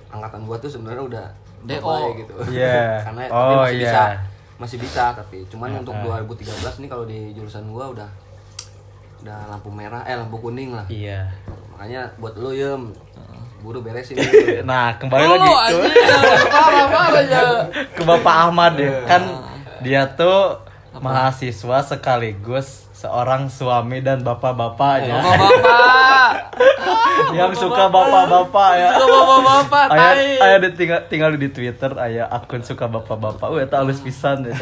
angkatan 0.09 0.43
gua 0.43 0.57
tuh 0.57 0.67
sebenarnya 0.67 1.05
udah 1.05 1.27
DO. 1.61 1.77
bye-bye 1.77 2.11
gitu. 2.17 2.33
Iya. 2.51 2.81
Karena 3.05 3.21
Oh, 3.29 3.37
tapi 3.37 3.55
masih 3.55 3.77
iya. 3.77 3.85
bisa. 3.85 4.03
Masih 4.59 4.79
bisa 4.81 5.05
tapi 5.13 5.39
cuman 5.47 5.69
Heeh. 5.71 5.81
untuk 5.85 5.95
2013 6.01 6.49
nih 6.81 6.89
kalau 6.89 7.05
di 7.05 7.31
jurusan 7.31 7.69
gua 7.69 7.93
udah 7.93 8.09
udah 9.19 9.39
lampu 9.47 9.69
merah 9.69 10.03
eh 10.03 10.17
lampu 10.17 10.41
kuning 10.41 10.73
lah. 10.73 10.89
Iya. 10.89 11.29
Makanya 11.71 12.09
buat 12.17 12.35
lu 12.35 12.51
Yem 12.51 12.91
buru 13.59 13.83
beresin 13.83 14.15
Nah, 14.71 14.95
kembali 14.97 15.19
Oh, 15.21 15.35
lagi 15.35 15.51
ke, 15.51 15.75
ya. 17.27 17.43
ke 17.99 18.03
Bapak 18.03 18.35
Ahmad 18.49 18.79
ya. 18.79 19.03
Kan 19.05 19.23
dia 19.79 20.07
tuh 20.09 20.59
mahasiswa 20.97 21.79
sekaligus 21.85 22.88
seorang 22.99 23.47
suami 23.47 24.03
dan 24.03 24.27
bapak-bapak 24.27 25.07
ya. 25.07 25.23
Bapak-bapak. 25.23 26.31
yang 27.31 27.55
suka 27.55 27.87
bapak-bapak 27.87 28.71
ya. 28.75 28.91
Suka 28.99 29.19
bapak-bapak, 29.23 29.87
Ayah, 29.95 30.15
ayah 30.43 30.59
tinggal, 30.75 31.01
tinggal 31.07 31.31
di 31.39 31.49
Twitter, 31.55 31.95
ayah 32.03 32.27
akun 32.27 32.67
suka 32.67 32.91
bapak-bapak. 32.91 33.47
Wah, 33.47 33.63
eta 33.63 33.79
halus 33.79 34.03
pisan 34.03 34.51
ya. 34.51 34.55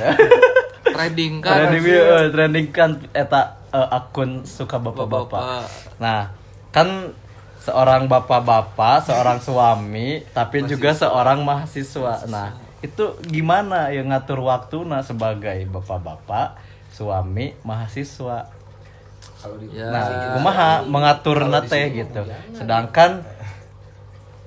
Trading 0.97 1.41
kan. 1.41 1.73
trending 1.73 1.85
eh, 1.89 2.29
trending 2.33 2.67
kan 2.73 2.91
eta 3.17 3.57
eh, 3.73 3.89
akun 3.89 4.45
suka 4.45 4.77
bapak-bapak. 4.85 5.41
Bapak. 5.41 5.65
Nah, 5.97 6.37
kan 6.77 7.17
seorang 7.65 8.05
bapak-bapak, 8.05 9.09
seorang 9.09 9.41
suami, 9.41 10.21
tapi 10.37 10.69
juga 10.69 10.93
seorang 10.93 11.41
mahasiswa. 11.41 12.29
Nah, 12.29 12.53
itu 12.85 13.17
gimana 13.25 13.89
ya 13.89 14.05
ngatur 14.05 14.45
waktu 14.45 14.85
nah 14.85 15.01
sebagai 15.01 15.65
bapak-bapak, 15.73 16.66
suami, 16.97 17.53
mahasiswa. 17.61 18.49
kalau 19.37 19.61
di 19.61 19.69
Ya. 19.69 19.93
Nah, 19.93 20.41
kumaha 20.41 20.81
mengatur 20.89 21.45
nate 21.45 21.93
gitu. 21.93 22.25
Sedangkan 22.57 23.21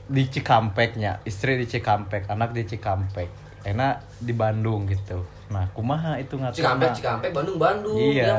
di 0.09 0.25
Cikampeknya, 0.25 1.21
istri 1.29 1.61
di 1.61 1.69
Cikampek, 1.69 2.25
anak 2.25 2.57
di 2.57 2.65
Cikampek, 2.65 3.29
enak 3.69 4.01
di 4.17 4.33
Bandung 4.33 4.89
gitu. 4.89 5.21
Nah, 5.53 5.69
kumaha 5.77 6.17
itu 6.17 6.41
ngatur? 6.41 6.57
Cikampek, 6.57 6.89
Cikampek, 6.97 7.29
Bandung, 7.29 7.61
Bandung. 7.61 7.93
Iya, 7.93 8.25
ya 8.25 8.37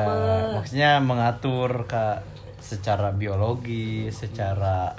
maksudnya 0.59 0.99
mengatur 0.99 1.87
ke 1.87 2.19
secara 2.59 3.15
biologi, 3.15 4.11
secara 4.11 4.91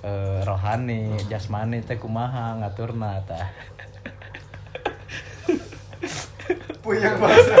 eh, 0.00 0.40
rohani, 0.40 1.20
jasmani 1.28 1.84
teh 1.84 2.00
kumaha 2.00 2.56
ngaturna 2.64 3.12
tah. 3.28 3.48
Puyeng 6.78 7.16
bahasa. 7.16 7.52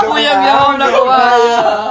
Aku 0.00 0.16
yang 0.16 0.40
jawab 0.40 0.72
dah 0.76 0.88
gua. 0.88 1.16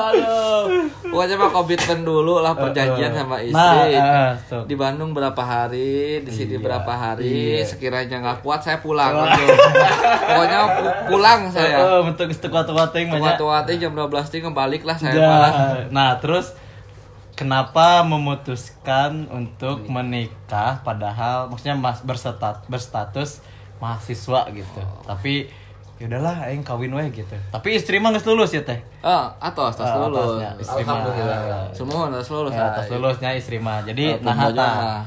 Aduh. 0.09 0.65
Pokoknya 1.05 1.37
mah 1.37 1.51
komitmen 1.53 1.99
dulu 2.01 2.41
lah 2.41 2.57
perjanjian 2.57 3.13
sama 3.13 3.37
istri. 3.37 3.93
Nah, 3.93 4.33
so. 4.41 4.65
Di 4.65 4.73
Bandung 4.73 5.13
berapa 5.13 5.37
hari, 5.37 6.25
di 6.25 6.31
sini 6.33 6.57
Iya, 6.57 6.63
berapa 6.63 6.89
hari. 6.89 7.29
iya. 7.53 7.61
Sekiranya 7.61 8.17
nggak 8.19 8.41
kuat 8.41 8.65
saya 8.65 8.81
pulang. 8.81 9.13
Pokoknya 10.25 10.59
pu- 10.73 10.95
pulang 11.07 11.41
saya. 11.47 11.77
Heeh, 11.77 11.99
bentuk 12.03 12.33
kuat-kuat 12.43 12.89
teh 12.89 13.05
Tua-tua 13.05 13.61
teh 13.61 13.77
jam 13.77 13.93
12 13.93 14.09
teh 14.27 14.41
ngebalik 14.41 14.81
lah 14.81 14.97
saya 14.97 15.13
Dah. 15.13 15.27
malah. 15.27 15.53
Nah, 15.87 16.17
terus 16.17 16.57
kenapa 17.33 18.01
memutuskan 18.01 19.25
untuk 19.27 19.85
menikah 19.85 20.81
padahal 20.81 21.45
maksudnya 21.47 21.73
mas 21.73 22.01
berstatus 22.01 22.65
berstatus 22.65 23.29
mahasiswa 23.77 24.49
gitu. 24.49 24.81
Tapi 25.03 25.45
ya 25.97 26.05
udahlah 26.05 26.35
aing 26.45 26.61
kawin 26.61 26.91
weh 26.91 27.07
gitu. 27.09 27.35
Tapi 27.49 27.69
istri 27.73 27.97
mah 27.97 28.11
geus 28.11 28.25
lulus 28.25 28.51
ya 28.51 28.61
teh. 28.61 28.81
Oh, 28.99 29.29
atas 29.37 29.77
tas 29.77 29.87
Ah, 29.87 30.01
lulus. 30.01 30.41
atasnya, 30.41 30.49
istri 30.57 30.81
mah. 30.81 30.93
Alhamdulillah. 30.99 31.39
Semua 31.71 32.01
atas 32.09 32.27
lulus. 32.27 32.51
Ya, 32.51 32.63
atas 32.67 32.85
lulusnya 32.89 33.29
istri 33.33 33.57
mah. 33.57 33.79
Jadi 33.81 34.05
nah 34.19 35.05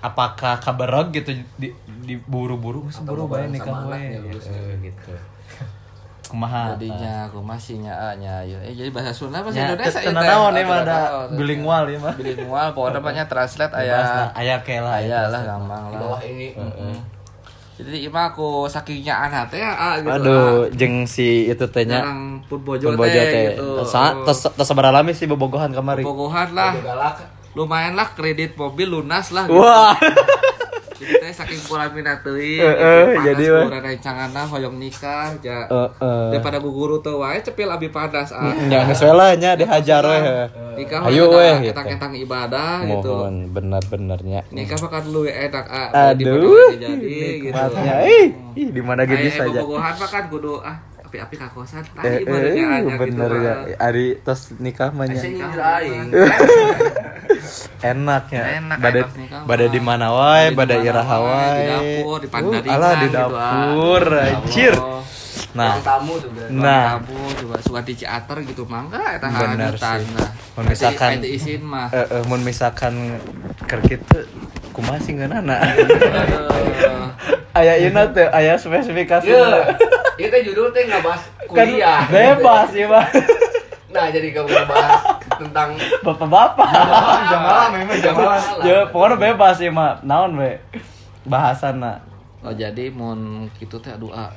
apakah 0.00 0.56
kabarog 0.56 1.12
gitu 1.12 1.36
di, 1.56 1.68
di 1.84 2.14
buru-buru 2.16 2.88
geus 2.88 3.04
buru 3.04 3.28
bae 3.28 3.44
nikah 3.46 3.68
sama 3.68 3.92
we 3.92 4.00
anaknya 4.00 4.32
gitu. 4.32 4.48
gitu. 4.80 5.12
Kumaha? 6.24 6.72
Jadinya 6.72 7.26
aku 7.26 7.42
masih 7.42 7.82
nya 7.82 8.14
nya 8.14 8.38
ya. 8.40 8.54
Eh 8.62 8.72
jadi 8.72 8.88
bahasa 8.88 9.10
Sunda 9.10 9.42
bahasa 9.42 9.58
Ya, 9.58 9.74
Indonesia 9.74 9.98
ieu 9.98 10.14
naon 10.14 10.54
Oh, 10.54 10.56
ya 10.56 10.64
ada 10.78 10.98
bilingual 11.34 11.84
ya 11.90 11.98
mah. 11.98 12.14
Bilingual 12.14 12.70
pokoknya 12.70 13.02
banyak 13.02 13.26
translate 13.26 13.74
Bebas 13.74 13.82
aya. 13.82 13.98
lah, 13.98 14.28
aya 14.32 14.54
ke 14.62 14.78
lah. 14.78 14.94
Aya 14.96 15.20
lah 15.26 15.42
gampang 15.42 15.82
Di 15.84 15.92
lah. 15.92 16.00
bawah 16.00 16.20
ini. 16.22 16.48
Jadi 17.80 17.98
ima 18.04 18.28
aku 18.28 18.68
sakingnya 18.68 19.14
anak 19.16 19.56
teh 19.56 19.64
ah, 19.64 19.96
gitu. 19.96 20.12
Aduh, 20.12 20.68
jeng 20.76 21.08
si 21.08 21.48
itu 21.48 21.64
tehnya. 21.72 22.04
Jarang 22.04 22.44
pun 22.44 22.60
bojo 22.60 22.92
Pun 22.92 23.00
bojo 23.00 23.20
teh 23.20 23.56
gitu. 23.56 23.68
Sa 23.88 24.20
tes 24.28 24.36
tes 24.36 24.66
sabar 24.68 24.92
lami 24.92 25.16
sih 25.16 25.24
bobogohan 25.24 25.72
kamari. 25.72 26.04
Bogohan 26.04 26.52
lah. 26.52 26.76
Lumayan 27.56 27.96
lah 27.96 28.12
kredit 28.12 28.54
mobil 28.54 28.92
lunas 28.92 29.32
lah. 29.32 29.48
Wah. 29.48 29.96
Jadi 31.00 31.12
teh 31.16 31.32
saking 31.32 31.60
kuramina 31.64 32.12
teuing. 32.20 32.60
Heeh, 32.60 32.76
gitu. 33.08 33.24
jadi, 33.24 33.40
panas 33.42 33.48
weh. 33.50 33.64
kurangan 33.64 33.84
rencangana 33.90 34.42
hoyong 34.44 34.76
nikah 34.76 35.32
ja. 35.40 35.58
Heeh. 35.64 36.28
Daripada 36.28 36.58
guguru 36.58 37.00
teu 37.00 37.16
wae 37.18 37.40
cepil 37.40 37.66
abi 37.66 37.88
padas 37.88 38.30
ah. 38.30 38.52
Ya 38.62 38.84
geus 38.84 39.00
we 39.00 39.08
lah 39.08 39.32
nya 39.32 39.56
dihajar 39.56 40.02
we. 40.02 40.18
Nikah 40.76 41.00
Ayo 41.02 41.24
mah 41.26 41.34
weh, 41.34 41.48
ada 41.50 41.56
gitu. 41.58 41.72
ketang-ketang 41.72 42.12
ibadah 42.18 42.74
gitu. 42.84 43.12
Mohon 43.16 43.34
benar-benarnya. 43.50 44.40
Nikah 44.50 44.76
mah 44.78 44.90
kan 44.90 45.04
lu 45.06 45.24
enak 45.24 45.64
ah. 45.66 46.12
di 46.12 46.22
mana 46.22 46.36
Aduh, 46.36 46.70
jadi 46.74 47.16
gitu. 47.40 47.64
Ih, 48.06 48.26
ih 48.54 48.68
di 48.70 48.80
mana 48.80 49.00
ge 49.02 49.16
bisa 49.18 49.42
aja. 49.42 49.60
bobogohan 49.60 49.94
mah 49.96 50.08
kan 50.10 50.24
kudu 50.28 50.60
ah 50.60 50.76
api-api 51.02 51.34
ka 51.34 51.50
kosan 51.50 51.82
Eh, 51.82 51.90
tadi 51.90 52.16
ibaratnya 52.22 52.62
eh, 52.62 52.76
aja 52.78 52.92
bener 52.94 53.30
gitu. 53.30 53.42
ya. 53.42 53.54
ah. 53.74 53.86
Ari 53.88 54.06
tos 54.20 54.40
nikah 54.56 54.92
mah 54.92 55.06
nya. 55.06 55.18
Aing. 57.50 58.04
Enak 58.04 58.24
ya. 58.30 58.42
Bade 58.78 59.00
mah. 59.64 59.72
di 59.72 59.80
mana 59.80 60.06
wae, 60.10 60.44
iraha 60.78 61.16
wae, 61.18 61.30
wae. 61.30 61.50
di 61.52 61.64
dapur, 61.66 62.16
di 62.18 62.28
pandadingan 62.28 62.70
Uh, 62.70 62.76
alah 62.76 62.92
di 62.92 63.06
gitu, 63.06 63.16
ah. 63.16 63.28
dapur, 63.28 64.02
Ya 64.06 64.22
anjir. 64.30 64.74
Nah, 65.50 65.82
tamu 65.82 66.14
berarti. 66.30 66.54
Nah. 66.54 66.84
kamu 66.96 67.18
juga 67.34 67.56
suka 67.58 67.80
di 67.82 67.94
ciater 67.96 68.38
gitu 68.46 68.62
mangga 68.64 69.02
eta 69.18 69.26
Bener 69.26 69.74
sih. 69.74 70.06
nah. 70.14 70.30
Mun 70.54 70.64
misalkan- 70.68 71.22
izin 71.26 71.62
mah. 71.62 71.88
eh 71.90 72.06
eh, 72.06 72.22
mun 72.24 72.40
misalkan 72.40 73.18
keur 73.66 73.82
kitu 73.82 74.18
kumaha 74.70 75.02
sih 75.02 75.12
ngeunana. 75.12 75.58
Aya 77.50 77.74
ieu 77.76 77.90
teh, 77.90 78.30
aya 78.30 78.54
spesifikasi. 78.54 79.26
Iya. 79.26 79.74
Teh 80.14 80.40
judul 80.46 80.70
teh 80.70 80.86
nggak 80.86 81.02
bahas 81.02 81.22
Kan 81.50 81.66
kuliah. 81.66 82.06
bebas 82.06 82.70
ya, 82.70 82.86
Bang. 82.86 83.10
Nah, 83.90 84.06
jadi 84.06 84.30
kamu 84.30 84.46
nggak 84.46 84.66
bahas 84.70 85.02
tentang 85.40 85.72
Bapak-bapak. 86.04 86.68
Jam 87.32 87.40
malam 87.40 87.70
memang 87.72 87.96
jam 87.96 88.14
malam. 88.14 88.60
Ya, 88.60 88.78
pokoknya 88.92 89.16
bebas 89.16 89.56
ya, 89.56 89.72
Mak. 89.72 90.04
Naon 90.04 90.36
we? 90.36 90.60
Bahasana. 91.24 92.04
Oh 92.40 92.52
jadi 92.56 92.88
mun 92.88 93.48
kitu 93.60 93.76
teh 93.84 93.92
aduh 93.92 94.08
ah 94.16 94.32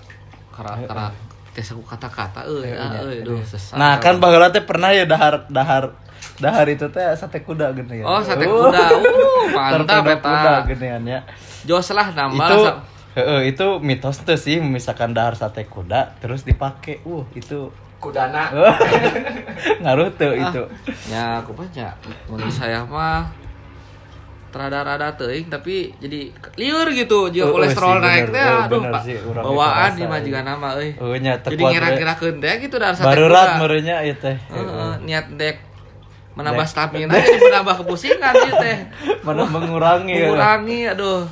karak-karak 0.52 1.16
teh 1.56 1.64
saku 1.64 1.80
kata-kata 1.88 2.44
euy 2.52 2.76
ah 2.76 3.00
euy 3.00 3.24
duh 3.24 3.40
sesat. 3.40 3.80
Nah, 3.80 3.96
kan 4.04 4.20
baheula 4.20 4.52
teh 4.52 4.60
pernah 4.60 4.92
ya 4.92 5.08
dahar 5.08 5.48
dahar 5.48 5.96
dahar 6.36 6.68
itu 6.68 6.84
teh 6.92 7.04
sate 7.16 7.40
kuda 7.48 7.72
gini 7.72 8.04
ya. 8.04 8.06
Oh, 8.08 8.20
sate 8.20 8.44
kuda. 8.44 8.84
Uh, 8.92 9.48
mantap 9.56 10.04
Terkuda 10.04 10.20
kuda 10.20 10.52
eta. 10.60 10.68
genean 10.68 11.04
ya. 11.08 11.20
Jos 11.64 11.96
lah 11.96 12.12
nambah 12.12 12.44
Itu 12.44 12.60
lah. 12.68 12.76
heeh, 13.16 13.56
itu 13.56 13.68
mitos 13.80 14.20
tuh 14.20 14.36
sih 14.36 14.60
misalkan 14.60 15.16
dahar 15.16 15.40
sate 15.40 15.64
kuda 15.64 16.20
terus 16.20 16.44
dipakai. 16.44 17.00
Uh, 17.08 17.24
itu 17.40 17.72
kudana. 18.04 18.52
ngaruh 19.84 20.12
tuh 20.20 20.36
itu. 20.36 20.62
Ya, 21.08 21.40
aku 21.40 21.56
banyak. 21.56 21.94
Menurut 22.28 22.52
saya 22.52 22.84
mah 22.84 23.32
rada-rada 24.54 25.10
teuing 25.18 25.50
tapi 25.50 25.90
jadi 25.98 26.30
liur 26.62 26.86
gitu 26.94 27.26
Oh, 27.26 27.34
jeung 27.34 27.50
oh, 27.50 27.58
kolesterol 27.58 27.98
sih, 27.98 28.06
naik 28.06 28.26
teh 28.30 28.46
Oh, 28.46 28.66
aduh 28.70 28.82
Pak. 28.86 29.04
bawaan 29.42 29.92
di 29.98 30.06
mah 30.06 30.22
juga 30.22 30.46
nama 30.46 30.78
euy 30.78 30.94
Oh, 31.02 31.18
nya 31.18 31.42
jadi 31.42 31.58
kuat, 31.58 31.74
ngira-ngirakeun 31.74 32.38
teh 32.38 32.54
gitu 32.62 32.78
da 32.78 32.94
rasa 32.94 33.02
teh 33.02 33.10
barurat 33.10 33.58
merenya 33.58 34.06
ieu 34.06 34.14
teh 34.14 34.38
niat 35.10 35.26
dek 35.42 35.58
menambah 36.38 36.70
stamina 36.70 37.18
jadi 37.18 37.42
menambah 37.50 37.76
kepusingan 37.82 38.34
ieu 38.46 38.54
teh 38.62 38.78
mana 39.26 39.42
mengurangi 39.50 40.14
ya. 40.22 40.30
mengurangi 40.30 40.80
aduh. 40.94 41.26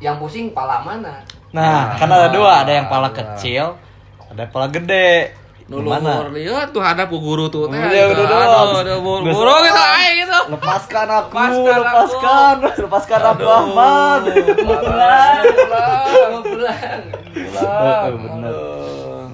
Yang 0.00 0.16
pusing 0.20 0.46
pala 0.52 0.84
mana? 0.84 1.24
Nah, 1.52 1.96
kan 1.96 2.08
ada 2.12 2.28
dua, 2.28 2.60
ada 2.60 2.72
yang 2.76 2.86
pala 2.92 3.08
kecil, 3.08 3.80
ada 4.28 4.44
yang 4.44 4.52
pala 4.52 4.68
gede. 4.68 5.32
Nulur 5.64 5.96
lihat 6.30 6.76
tuh 6.76 6.84
ada 6.84 7.08
bu 7.08 7.16
guru 7.18 7.48
tuh 7.48 7.72
teh. 7.72 7.80
Gitu. 7.80 8.20
udah 8.20 8.44
dong. 8.44 8.84
Udah 8.84 8.96
bu 9.00 9.12
Nggak 9.24 9.32
guru 9.32 9.48
salah. 9.48 9.64
gitu 9.64 9.80
aja 9.80 10.10
gitu. 10.12 10.38
Lepaskan 10.52 11.08
aku, 11.08 11.32
Lepaskan 11.32 11.72
aku. 11.72 11.80
lepaskan, 11.80 12.54
lepaskan 12.84 13.20
Abdul 13.24 13.48
Ahmad. 13.50 14.22
Pulang, 14.28 15.44
pulang, 15.56 16.42
pulang. 16.44 18.12
Bener. 18.14 18.56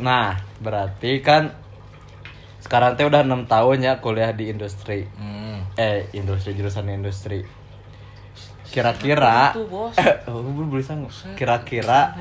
Nah, 0.01 0.29
berarti 0.59 1.19
kan 1.19 1.51
sekarang 2.63 2.95
teh 2.95 3.03
udah 3.03 3.27
enam 3.27 3.45
tahun 3.45 3.83
ya 3.83 3.93
kuliah 3.99 4.31
di 4.31 4.49
industri. 4.49 5.11
Hmm. 5.19 5.67
Eh, 5.75 6.07
industri 6.15 6.55
jurusan 6.55 6.87
industri. 6.87 7.43
Kira-kira 8.71 9.51
nggak? 9.51 10.23
Kira-kira. 11.39 12.15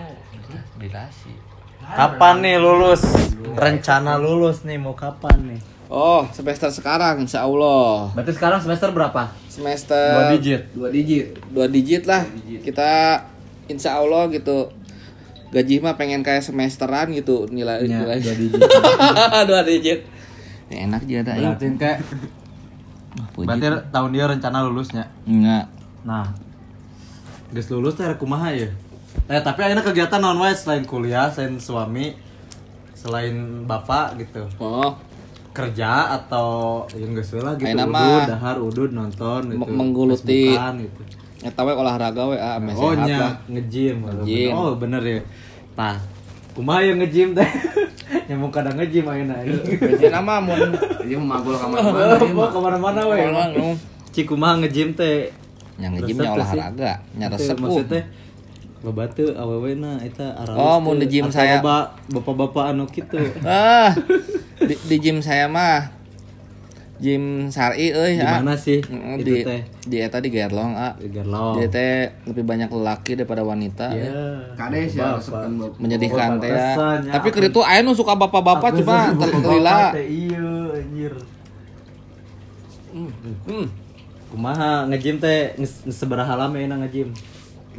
Kapan 1.90 2.36
nih 2.40 2.56
lulus? 2.58 3.02
Rencana 3.50 4.16
lulus 4.16 4.62
nih 4.64 4.78
mau 4.78 4.94
kapan 4.94 5.38
nih? 5.48 5.62
Oh, 5.90 6.22
semester 6.30 6.70
sekarang 6.70 7.26
insya 7.26 7.42
Allah. 7.42 8.14
Berarti 8.14 8.38
sekarang 8.38 8.62
semester 8.62 8.94
berapa? 8.94 9.34
Semester 9.50 9.98
Dua 10.14 10.30
digit. 10.30 10.62
Dua 10.72 10.90
digit. 10.90 11.26
dua 11.50 11.66
digit 11.66 12.04
lah. 12.06 12.22
Kita 12.62 13.26
insya 13.66 13.98
Allah 13.98 14.30
gitu. 14.30 14.70
Gaji 15.50 15.82
mah 15.82 15.98
pengen 15.98 16.22
kayak 16.22 16.46
semesteran 16.46 17.10
gitu 17.10 17.50
nilai 17.50 17.82
Ya, 17.84 18.06
nilai 18.06 18.22
dua 18.22 18.36
digit. 18.38 18.62
dua 19.50 19.62
digit. 19.66 20.00
Ini 20.70 20.86
enak 20.86 21.02
juga 21.10 21.22
dah. 21.26 21.36
Berarti 21.36 21.66
kayak 21.74 22.00
berarti 23.34 23.66
tahun 23.90 24.10
dia 24.14 24.26
rencana 24.30 24.58
lulusnya. 24.62 25.10
enggak. 25.26 25.66
Nah, 26.06 26.30
guys 27.50 27.66
lulus 27.68 27.98
teh 27.98 28.06
kumaha 28.14 28.54
ya? 28.54 28.70
Eh 29.30 29.42
tapi 29.46 29.60
akhirnya 29.62 29.86
kegiatan 29.86 30.18
non 30.18 30.42
wae 30.42 30.54
selain 30.54 30.86
kuliah, 30.86 31.30
selain 31.30 31.62
suami, 31.62 32.18
selain 32.98 33.66
bapak 33.66 34.18
gitu. 34.22 34.46
Oh, 34.58 34.98
Kerja 35.50 36.14
atau 36.18 36.86
yang 36.94 37.18
geus 37.18 37.34
lah 37.38 37.58
gitu. 37.58 37.68
Ayeuna 37.68 37.86
udud, 37.90 37.94
mah 37.94 38.26
dahar, 38.30 38.58
udud, 38.62 38.92
nonton 38.94 39.42
gitu. 39.50 39.60
me- 39.60 39.70
menggeluti 39.70 40.54
Facebookan, 40.54 40.74
gitu. 40.86 41.02
eta 41.40 41.62
we 41.64 41.74
olahraga 41.74 42.22
we 42.30 42.38
ah 42.38 42.58
Oh 42.78 42.94
nya 42.94 43.42
nge-gym. 43.50 44.06
Nge-gym. 44.06 44.52
Oh 44.54 44.78
bener 44.78 45.02
ya. 45.02 45.22
Nah, 45.74 45.98
kumaha 46.54 46.86
yang 46.86 47.02
nge-gym 47.02 47.34
teh? 47.34 47.50
Nyamuk 48.30 48.54
kadang 48.54 48.78
nge-gym 48.78 49.06
ayeuna. 49.10 49.42
Jadi 49.46 50.10
nama 50.10 50.38
mun 50.42 50.74
Ini 51.06 51.18
mah 51.18 51.42
magul 51.42 51.58
kamar-kamar. 51.58 52.22
Mau 52.30 52.48
ke 52.50 52.60
mana-mana 52.62 53.02
we. 53.10 53.18
Cik 54.14 54.26
kumaha 54.30 54.58
nge-gym 54.62 54.94
teh? 54.94 55.34
yang 55.80 55.96
teh 55.96 56.28
olahraga, 56.28 56.92
nya 57.16 57.32
Teh, 57.32 57.40
resep 57.40 57.56
maksudnya 57.56 58.04
teu 59.10 59.28
awewe 59.34 59.76
na 59.76 60.00
eta 60.00 60.32
aralus 60.34 60.56
Oh, 60.58 60.78
mun 60.80 60.96
teu. 60.96 61.04
di 61.04 61.08
gym 61.12 61.28
Atau 61.28 61.36
saya- 61.36 61.60
loba 61.60 61.78
bapak-bapak 62.08 62.66
anu 62.70 62.84
kitu. 62.86 63.20
Ah, 63.44 63.92
di, 64.58 64.74
di 64.78 64.96
gym 64.98 65.20
saya 65.20 65.46
mah 65.46 65.92
gym 66.98 67.48
sari 67.48 67.92
euy 67.92 68.16
Di 68.16 68.22
ah. 68.22 68.40
mana 68.40 68.56
sih 68.56 68.80
Mm, 68.82 69.16
itu 69.18 69.24
di 69.26 69.36
teh? 69.42 69.62
di 69.86 69.98
eta 69.98 70.20
di 70.20 70.28
Gerlong 70.30 70.76
ah. 70.76 70.96
Di 70.96 71.08
Gerlong. 71.08 71.56
Dia 71.56 71.68
teh 71.68 71.92
lebih 72.26 72.44
banyak 72.44 72.68
lelaki 72.70 73.16
daripada 73.16 73.40
wanita. 73.42 73.88
Iya. 73.90 74.12
Kades 74.54 74.92
ya 74.94 75.04
Bapak. 75.06 75.16
resepkan 75.18 75.52
bapak. 75.58 75.78
Menyedihkan 75.78 76.30
teh 76.38 76.50
ya. 76.50 76.68
ya. 76.76 77.12
Tapi 77.14 77.24
Aku- 77.26 77.36
keur 77.36 77.46
itu 77.46 77.60
aya 77.62 77.80
nu 77.82 77.92
suka 77.94 78.14
bapak-bapak 78.14 78.70
Aku 78.70 78.80
cuma 78.80 79.12
terlila. 79.14 79.76
bapak 79.88 79.96
teh, 79.96 80.06
Iya, 80.08 80.48
anjir. 80.74 81.14
Hmm. 82.90 83.68
Kumaha 84.30 84.86
nge-gym 84.88 85.18
teh 85.18 85.56
sabaraha 85.90 86.36
lama 86.38 86.56
ya 86.56 86.68
nge-gym? 86.70 87.10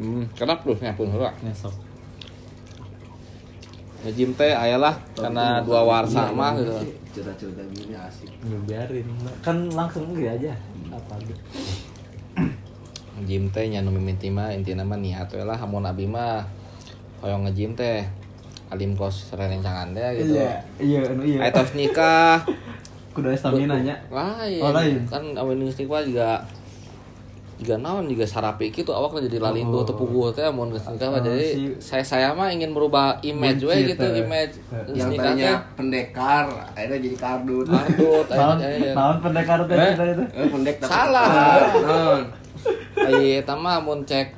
Hmm, 0.01 0.25
kenapa 0.33 0.65
tuh 0.65 0.81
ngapun 0.81 1.13
heula. 1.13 1.29
Ngesok. 1.45 1.77
Nge-gym 4.01 4.33
teh 4.33 4.49
ayalah 4.57 4.97
karena 5.13 5.61
dua 5.61 5.85
warsa 5.85 6.33
mah 6.33 6.57
gitu. 6.57 6.73
Cerita-cerita 7.13 7.61
gini 7.69 7.93
asik. 7.93 8.33
Nggak 8.41 8.61
biarin. 8.65 9.07
Kan 9.45 9.69
langsung 9.69 10.17
gitu 10.17 10.25
aja. 10.25 10.57
Apa 10.89 11.21
gitu. 11.21 11.37
Nge-gym 13.21 13.53
teh 13.53 13.69
nya 13.69 13.85
nu 13.85 13.93
mimiti 13.93 14.33
mah 14.33 14.57
intina 14.57 14.81
mah 14.89 14.97
niat 14.97 15.29
we 15.37 15.45
lah 15.45 15.61
hamun 15.61 15.85
abi 15.85 16.09
mah 16.09 16.49
hoyong 17.21 17.45
nge-gym 17.45 17.77
teh 17.77 18.09
alim 18.73 18.97
kos 18.97 19.37
rerencangan 19.37 19.93
teh 19.93 20.25
gitu. 20.25 20.33
Iya, 20.81 21.05
anu 21.05 21.21
iya. 21.21 21.45
Aya 21.45 21.53
tos 21.53 21.77
nikah. 21.77 22.41
Kudu 23.13 23.37
stamina 23.37 23.77
nya. 23.85 24.01
lain 24.09 24.63
Oh, 24.65 24.73
lain. 24.73 25.05
kan 25.13 25.21
geus 25.37 25.77
nikah 25.77 26.01
juga 26.09 26.41
juga 27.61 27.77
naon 27.77 28.09
juga 28.09 28.25
sarapi 28.25 28.73
gitu 28.73 28.89
awak 28.91 29.21
jadi 29.21 29.37
lalindu 29.39 29.85
teu 29.85 29.93
puguh 29.93 30.33
teh 30.33 30.49
mun 30.49 30.73
geus 30.73 30.83
nikah 30.87 31.07
mah 31.07 31.21
Oh, 31.21 31.23
jadi 31.23 31.77
saya 31.77 32.01
saya 32.01 32.29
mah 32.33 32.49
ingin 32.49 32.73
merubah 32.73 33.21
image 33.21 33.61
we 33.63 33.85
gitu 33.87 34.01
image 34.17 34.57
Yang 34.91 35.11
tadinya 35.15 35.53
teh 35.53 35.77
pendekar, 35.77 36.45
akhirnya 36.73 36.99
jadi 36.99 37.17
kardun. 37.17 37.67
ardut 37.69 38.25
Tahun 38.27 38.57
aya 38.59 38.91
tahun 38.91 39.17
pendekar 39.21 39.59
teh 39.63 39.77
Eh? 39.77 39.91
kita 39.93 40.05
itu. 40.11 40.25
Eh, 40.25 40.47
pendek 40.49 40.77
Salah. 40.83 41.29
aya 42.97 43.21
eta 43.41 43.55
mah 43.55 43.79
mun 43.79 44.03
cek 44.03 44.33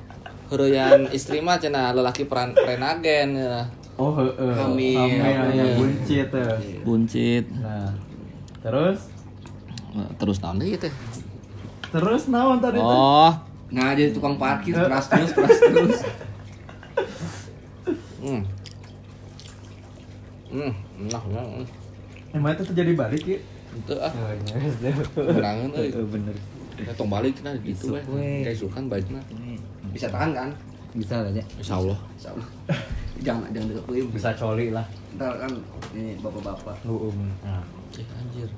heureyan 0.49 1.07
istri 1.11 1.39
mah 1.39 1.57
cenah 1.57 1.91
lelaki 1.93 2.27
peran 2.27 2.53
prenagen 2.53 3.35
ya. 3.35 3.63
Oh, 3.95 4.11
heeh. 4.13 4.55
Hamil. 4.57 4.99
Hamil, 4.99 5.55
ya, 5.55 5.65
buncit 5.77 6.27
teh. 6.27 6.51
buncit 6.83 7.45
Nah, 7.55 7.93
terus 8.59 8.99
terus 10.17 10.41
naon 10.41 10.57
deui 10.57 10.75
teh 10.75 10.89
terus 11.93 12.27
naon 12.33 12.59
tadi 12.59 12.81
oh 12.81 13.31
Nah, 13.73 13.97
jadi 13.97 14.13
tukang 14.13 14.37
parkir 14.37 14.77
keras 14.77 15.09
terus, 15.09 15.33
keras 15.33 15.57
terus. 15.57 16.01
hmm 18.21 18.43
hmm 20.53 20.73
nah 21.09 21.25
nah. 21.33 21.65
Emang 22.37 22.53
itu 22.53 22.65
terjadi 22.69 22.93
balik 22.93 23.25
ya? 23.25 23.41
itu 23.73 23.95
ah 23.97 24.13
Oh, 24.13 24.29
iya. 24.37 24.93
Berangan, 25.17 25.69
euy. 25.73 25.89
Eh, 25.89 26.05
bener. 26.05 26.37
Ya, 26.77 26.93
tong 26.93 27.09
balik 27.09 27.41
nah 27.41 27.57
gitu 27.65 27.97
weh. 27.97 28.45
Kayak 28.45 28.61
sulkan 28.61 28.93
baiknya. 28.93 29.25
Bisa 29.97 30.13
tahan 30.13 30.37
kan? 30.37 30.53
Bisa 30.93 31.25
aja. 31.25 31.41
Insya 31.57 31.81
Allah. 31.81 31.99
Insyaallah. 32.21 32.49
jangan 33.25 33.49
jangan 33.57 33.67
deket 33.73 33.85
kuim. 33.89 34.07
Bisa 34.13 34.29
coli 34.37 34.69
lah. 34.69 34.85
Ntar 35.17 35.33
kan 35.41 35.53
ini 35.97 36.21
bapak-bapak. 36.21 36.77
Lu 36.85 37.09
um. 37.09 37.33
Nah. 37.41 37.65
Eh, 37.97 38.05
anjir. 38.21 38.49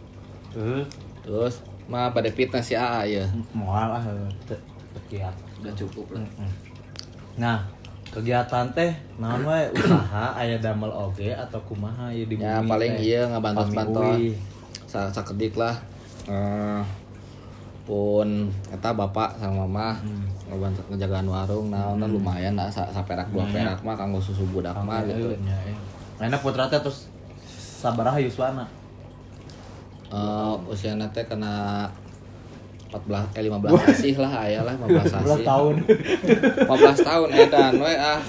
Eh, 0.59 0.83
Terus 1.23 1.63
mah 1.85 2.11
pada 2.13 2.29
fitness 2.33 2.73
si 2.73 2.75
AA 2.75 3.21
ya. 3.21 3.25
moal 3.53 3.93
lah 3.93 4.03
sekian. 4.95 5.35
Udah 5.61 5.75
cukup 5.77 6.17
lah. 6.17 6.25
Nah, 7.37 7.59
kegiatan 8.09 8.71
teh 8.73 8.91
naon 9.19 9.43
wae 9.45 9.69
usaha 9.77 10.33
aya 10.39 10.57
damel 10.63 10.89
oge 10.91 11.35
atau 11.35 11.61
kumaha 11.67 12.09
ya 12.15 12.25
di 12.25 12.41
Ya 12.41 12.63
paling 12.65 12.93
teh? 12.97 13.13
iya 13.13 13.29
ngabantos-bantos. 13.29 14.17
Sa 14.89 15.11
sakedik 15.13 15.59
lah. 15.59 15.77
Eh 16.31 16.83
pun 17.85 18.49
eta 18.73 18.97
bapak 18.97 19.37
sama 19.37 19.69
mama 19.69 19.93
ngebantu 20.49 20.81
ngejagaan 20.89 21.29
warung 21.29 21.69
naon 21.69 22.01
nah, 22.01 22.09
lumayan 22.09 22.57
lah 22.57 22.73
sa, 22.73 22.89
saperak 22.89 23.29
dua 23.29 23.45
perak 23.53 23.77
mah 23.85 23.93
kanggo 23.93 24.17
susu 24.17 24.49
budak 24.49 24.73
mah 24.81 25.05
gitu. 25.05 25.37
Ya, 25.45 25.53
ya. 25.69 25.77
Enak 26.25 26.41
putra 26.41 26.65
teh 26.65 26.81
terus 26.81 27.13
sabaraha 27.85 28.17
yuswana? 28.17 28.65
Eh 30.15 30.55
usia 30.71 30.95
teh 31.11 31.25
kena 31.27 31.85
14 32.95 33.35
eh 33.35 33.43
15 33.51 33.91
asih 33.91 34.15
lah 34.23 34.33
aya 34.39 34.63
lah 34.63 34.75
15 34.79 35.11
asih. 35.11 35.43
11 35.43 35.51
tahun. 35.51 35.75
15 36.71 36.71
tahun 37.03 37.29
edan 37.35 37.73
we 37.83 37.93
ah. 37.93 38.21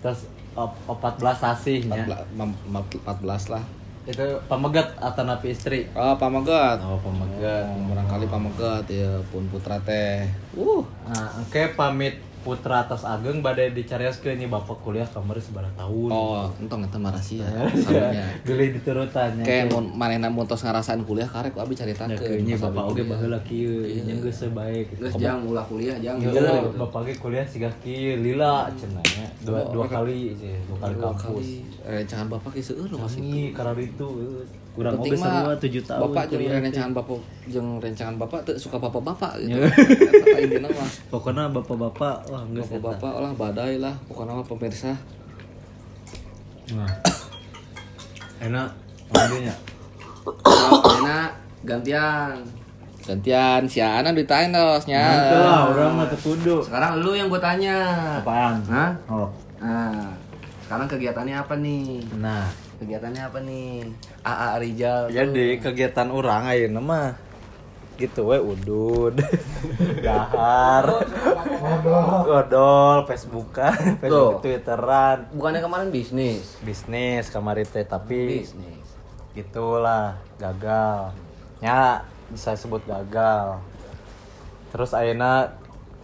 Terus 0.00 0.20
op- 0.54 0.78
14 0.86 1.42
asihnya. 1.50 2.06
14, 2.06 2.38
mem- 2.38 2.60
mem- 2.70 3.02
14 3.02 3.50
lah. 3.50 3.64
Itu 4.00 4.22
pamegat 4.46 4.96
atau 4.96 5.22
napi 5.22 5.50
istri? 5.50 5.90
Oh, 5.92 6.14
pamegat. 6.16 6.78
Oh, 6.80 6.96
pamegat. 6.98 7.66
Oh, 7.68 7.90
barangkali 7.90 8.26
pamegat 8.26 8.84
ya 8.86 9.18
pun 9.28 9.44
putra 9.50 9.76
teh. 9.82 10.24
Uh, 10.54 10.82
Nah, 11.04 11.42
oke 11.42 11.74
pamit 11.74 12.16
putra 12.40 12.82
atas 12.84 13.04
ageng 13.04 13.44
badai 13.44 13.76
dicarioskeun 13.76 14.40
nya 14.40 14.48
bapak 14.48 14.80
kuliah 14.80 15.04
kamar 15.04 15.36
sebarang 15.36 15.74
tahun. 15.76 16.08
oh, 16.08 16.48
entong 16.56 16.88
eta 16.88 16.96
mah 16.96 17.12
rahasia. 17.12 17.44
Sarunya. 17.84 18.24
Geli 18.42 18.72
diturutannya. 18.80 19.44
Kayak 19.44 19.72
mun 19.72 19.92
manehna 19.92 20.32
mun 20.32 20.48
tos 20.48 20.64
ngarasain 20.64 21.04
kuliah 21.04 21.28
karek 21.28 21.52
ku 21.52 21.60
abi 21.60 21.76
Ya, 21.76 21.84
caritakeun. 21.84 22.18
kayaknya 22.20 22.54
pas 22.56 22.72
bapak 22.72 22.84
oge 22.92 23.02
baheula 23.04 23.38
kieu, 23.44 23.84
nya 24.04 24.14
geus 24.20 24.36
sebaik. 24.40 24.86
Terus 24.96 25.12
jang 25.20 25.44
ulah 25.44 25.64
kuliah 25.68 25.96
jang. 26.00 26.16
Iya, 26.20 26.64
bapak 26.76 27.00
ge 27.08 27.14
kuliah 27.20 27.44
siga 27.44 27.68
kieu 27.84 28.20
lila 28.20 28.68
cenah 28.76 29.04
nya. 29.04 29.26
Dua 29.44 29.60
dua 29.68 29.86
kali 29.88 30.32
sih, 30.36 30.56
dua 30.64 30.76
kali 30.80 30.94
kampus. 30.96 31.46
Eh, 31.84 32.02
jangan 32.08 32.26
bapak 32.32 32.56
geus 32.56 32.72
seueur 32.72 32.90
masih. 32.96 33.20
Ini 33.20 33.42
karena 33.52 33.76
itu. 33.76 34.08
Kurang 34.70 35.02
oge 35.02 35.18
sarua 35.18 35.54
7 35.58 35.82
tahun 35.82 36.00
bapak 36.06 36.24
jeung 36.30 36.46
rencangan 36.46 36.92
bapak 36.94 37.18
jeung 37.50 37.68
rencangan 37.82 38.14
bapak 38.22 38.40
teu 38.46 38.54
suka 38.54 38.78
bapak-bapak 38.78 39.42
gitu. 39.42 39.58
Eta 40.38 40.68
mah 40.70 40.90
pokoknya 41.10 41.50
bapak-bapak 41.50 42.16
wah 42.30 42.42
geus 42.54 42.70
bapak-bapak 42.78 43.14
lah. 43.18 43.32
badai 43.34 43.82
lah 43.82 43.94
pokoknya 44.06 44.38
mah 44.38 44.46
pemirsa. 44.46 44.94
Nah 46.70 46.90
enak 48.40 48.68
mobilnya 49.10 49.54
Enak 51.00 51.30
gantian. 51.66 52.38
gantian 53.00 53.64
si 53.66 53.80
Ana 53.80 54.12
ditain 54.12 54.52
dosnya 54.52 55.00
Itu 55.00 55.36
lah 55.40 55.72
orang 55.72 55.98
mah 55.98 56.06
kudu 56.14 56.62
Sekarang 56.62 57.00
lu 57.00 57.16
yang 57.16 57.26
gue 57.32 57.40
tanya. 57.42 57.76
apaan? 58.22 58.60
Hah? 58.68 58.92
oh. 59.08 59.28
Nah, 59.58 60.14
sekarang 60.64 60.86
kegiatannya 60.86 61.36
apa 61.36 61.58
nih? 61.58 62.04
nah. 62.20 62.46
Kegiatannya 62.80 63.22
apa 63.24 63.38
nih? 63.44 63.88
AA 64.20 64.50
Rijal. 64.60 65.02
jadi 65.08 65.46
kegiatan 65.58 66.08
orang 66.12 66.44
ayeuna 66.48 66.80
mah 66.80 67.08
gitu 67.96 68.32
we 68.32 68.40
udud 68.40 69.20
dahar 70.06 71.04
godol 72.24 73.04
facebookan 73.04 74.00
facebook 74.00 74.40
twitteran 74.40 75.28
Bukannya 75.36 75.60
kemarin 75.60 75.88
bisnis? 75.92 76.56
bisnis 76.64 77.28
kamari 77.28 77.68
teh 77.68 77.84
tapi 77.84 78.40
Bisnis. 78.40 78.86
gitulah 79.36 80.16
gagal 80.40 81.12
ya 81.60 82.00
bisa 82.32 82.56
sebut 82.56 82.80
gagal 82.88 83.60
terus 84.72 84.96
ayeuna 84.96 85.52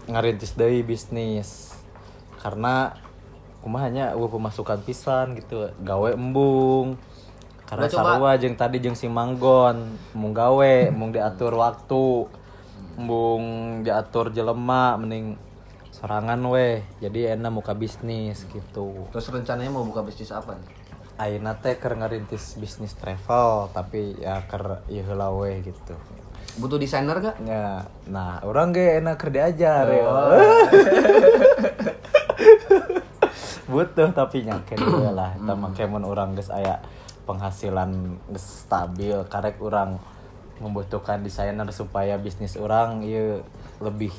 ngarintis 0.04 0.52
deui 0.52 0.84
bisnis 0.84 1.72
karena 2.44 2.92
kumahanya 3.64 4.12
eueuh 4.14 4.28
pemasukan 4.28 4.78
pisan 4.84 5.34
gitu 5.34 5.72
gawe 5.80 6.12
embung 6.12 7.00
karena 7.66 7.86
sarua 7.90 8.38
jeung 8.38 8.54
tadi 8.54 8.78
jeung 8.78 8.94
si 8.94 9.10
Manggon 9.10 9.98
mung 10.14 10.30
gawe 10.30 10.94
mung 10.94 11.10
diatur 11.10 11.50
waktu 11.58 12.30
mung 12.96 13.42
diatur 13.82 14.30
jelema 14.30 14.96
mending 14.96 15.36
sorangan 15.90 16.40
weh 16.52 16.84
jadi 17.00 17.34
enak 17.34 17.50
muka 17.50 17.72
bisnis 17.74 18.44
gitu 18.52 19.08
Terus 19.10 19.26
rencananya 19.32 19.72
mau 19.72 19.82
buka 19.82 20.04
bisnis 20.04 20.28
apa 20.28 20.54
nih? 20.54 20.70
Ayeuna 21.16 21.56
teh 21.56 21.80
keur 21.80 21.96
ngarintis 21.96 22.60
bisnis 22.60 22.92
travel 22.92 23.72
tapi 23.72 24.20
ya 24.20 24.44
keur 24.44 24.84
ieu 24.92 25.00
heula 25.00 25.32
we 25.32 25.64
gitu. 25.64 25.96
Butuh 26.60 26.76
desainer 26.76 27.16
gak? 27.20 27.36
Ya, 27.44 27.88
nah 28.08 28.40
orang 28.44 28.76
ge 28.76 29.00
enak 29.00 29.16
keur 29.16 29.32
diajar 29.32 29.88
ya. 29.88 30.04
Butuh 33.72 34.12
tapi 34.12 34.44
nyakin 34.44 34.78
lah 35.16 35.32
eta 35.34 35.52
mah 35.56 35.72
kemun 35.72 36.04
urang 36.04 36.36
geus 36.36 36.52
aya 36.52 36.78
penghasilan 37.27 38.16
stabil 38.39 39.18
karek 39.27 39.59
urang 39.59 39.99
membutuhkan 40.62 41.20
desainer 41.20 41.68
supaya 41.68 42.16
bisnis 42.16 42.57
orang 42.57 43.05
ieu 43.05 43.45
lebih 43.83 44.14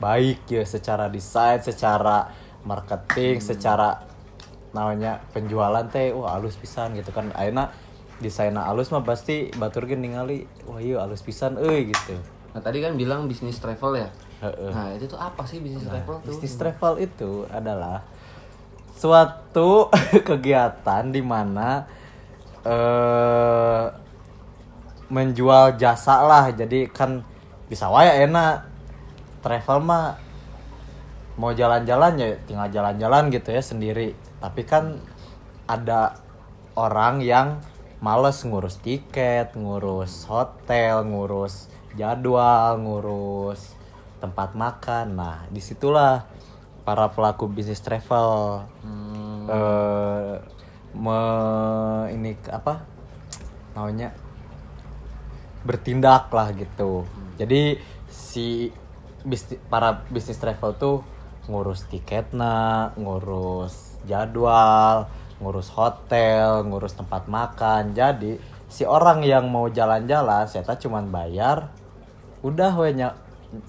baik 0.00 0.48
ya 0.48 0.64
secara 0.64 1.12
desain, 1.12 1.60
secara 1.60 2.32
marketing, 2.64 3.44
secara 3.44 4.00
namanya 4.72 5.20
penjualan 5.34 5.84
teh 5.90 6.14
wah 6.14 6.38
halus 6.38 6.56
pisan 6.56 6.94
gitu 6.96 7.10
kan 7.10 7.34
ayeuna 7.34 7.74
desainna 8.22 8.70
halus 8.70 8.94
mah 8.94 9.02
pasti 9.02 9.50
batur 9.58 9.90
ningali 9.90 10.46
wah 10.64 10.78
iya 10.78 11.02
halus 11.02 11.26
pisan 11.26 11.58
euy 11.58 11.90
gitu 11.90 12.16
Nah 12.50 12.58
tadi 12.58 12.82
kan 12.82 12.98
bilang 12.98 13.30
bisnis 13.30 13.62
travel 13.62 13.94
ya? 13.94 14.08
Heeh. 14.42 14.70
Nah 14.74 14.90
itu 14.98 15.06
tuh 15.06 15.20
apa 15.20 15.46
sih 15.46 15.62
bisnis 15.62 15.86
travel 15.86 16.18
tuh? 16.18 16.28
bisnis 16.34 16.54
travel 16.58 16.94
itu 16.98 17.46
adalah 17.46 18.02
suatu 18.98 19.86
kegiatan 20.28 21.04
di 21.14 21.22
mana 21.22 21.86
eh 22.64 23.84
menjual 25.10 25.74
jasa 25.76 26.22
lah. 26.22 26.52
Jadi 26.54 26.86
kan 26.90 27.24
bisa 27.66 27.90
wae 27.90 28.24
enak. 28.24 28.68
Travel 29.40 29.78
mah 29.80 30.20
mau 31.40 31.56
jalan-jalan 31.56 32.20
ya 32.20 32.28
tinggal 32.44 32.68
jalan-jalan 32.68 33.32
gitu 33.32 33.48
ya 33.50 33.62
sendiri. 33.64 34.12
Tapi 34.40 34.62
kan 34.68 35.00
ada 35.64 36.20
orang 36.76 37.24
yang 37.24 37.60
males 38.00 38.40
ngurus 38.44 38.80
tiket 38.80 39.52
ngurus 39.52 40.24
hotel 40.24 41.04
ngurus 41.04 41.68
jadwal 41.96 42.80
ngurus 42.80 43.76
tempat 44.20 44.52
makan. 44.52 45.16
Nah 45.16 45.36
di 45.48 45.60
situlah 45.64 46.28
para 46.84 47.08
pelaku 47.08 47.48
bisnis 47.48 47.80
travel. 47.80 48.64
Eh 49.48 50.59
me- 50.94 52.10
ini 52.10 52.34
apa 52.50 52.82
namanya 53.76 54.10
bertindak 55.62 56.32
lah 56.32 56.50
gitu. 56.56 57.04
Jadi 57.36 57.76
si 58.08 58.72
bisnis 59.20 59.60
para 59.68 60.02
bisnis 60.08 60.40
travel 60.40 60.72
tuh 60.80 60.96
ngurus 61.46 61.84
tiketnya 61.92 62.90
ngurus 62.96 64.00
jadwal 64.08 65.10
ngurus 65.40 65.68
hotel 65.72 66.64
ngurus 66.64 66.96
tempat 66.96 67.28
makan. 67.28 67.92
Jadi 67.92 68.40
si 68.70 68.86
orang 68.86 69.24
yang 69.24 69.48
mau 69.48 69.68
jalan-jalan 69.68 70.48
saya 70.48 70.64
cuman 70.64 71.10
bayar 71.12 71.68
udah 72.40 72.72
we 72.80 72.96
nya, 72.96 73.16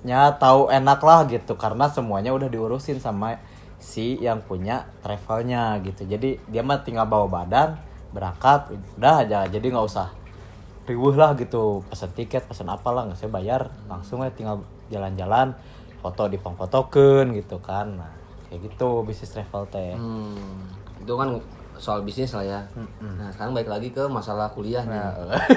nya 0.08 0.32
tahu 0.36 0.72
enak 0.72 1.00
lah 1.04 1.28
gitu. 1.28 1.60
Karena 1.60 1.92
semuanya 1.92 2.32
udah 2.32 2.48
diurusin 2.48 3.04
sama 3.04 3.36
si 3.82 4.16
yang 4.16 4.40
punya 4.40 4.86
travelnya 5.02 5.82
gitu 5.82 6.06
jadi 6.06 6.38
dia 6.40 6.62
mah 6.62 6.80
tinggal 6.80 7.04
bawa 7.04 7.26
badan 7.28 7.76
berangkat 8.10 8.70
udah 8.96 9.16
aja 9.20 9.50
jadi 9.50 9.66
nggak 9.68 9.84
usah 9.84 10.14
riuh 10.84 11.14
lah 11.14 11.34
gitu 11.34 11.82
pesan 11.88 12.12
tiket 12.12 12.46
pesan 12.46 12.68
apalah 12.68 13.04
nggak 13.04 13.18
saya 13.18 13.32
bayar 13.32 13.62
langsung 13.86 14.22
aja 14.22 14.32
tinggal 14.32 14.62
jalan-jalan 14.88 15.58
foto 15.98 16.26
di 16.26 16.38
fotoken 16.38 17.34
gitu 17.34 17.58
kan 17.58 17.98
nah 17.98 18.12
kayak 18.48 18.68
gitu 18.68 19.02
bisnis 19.02 19.32
travel 19.32 19.66
teh 19.66 19.94
Hmm, 19.94 20.68
itu 20.98 21.14
kan 21.14 21.42
soal 21.74 22.06
bisnis 22.06 22.30
lah 22.30 22.44
ya. 22.44 22.62
Nah 23.00 23.32
sekarang 23.32 23.56
balik 23.56 23.66
lagi 23.68 23.90
ke 23.90 24.06
masalah 24.06 24.52
kuliah 24.52 24.84
nih. 24.84 25.02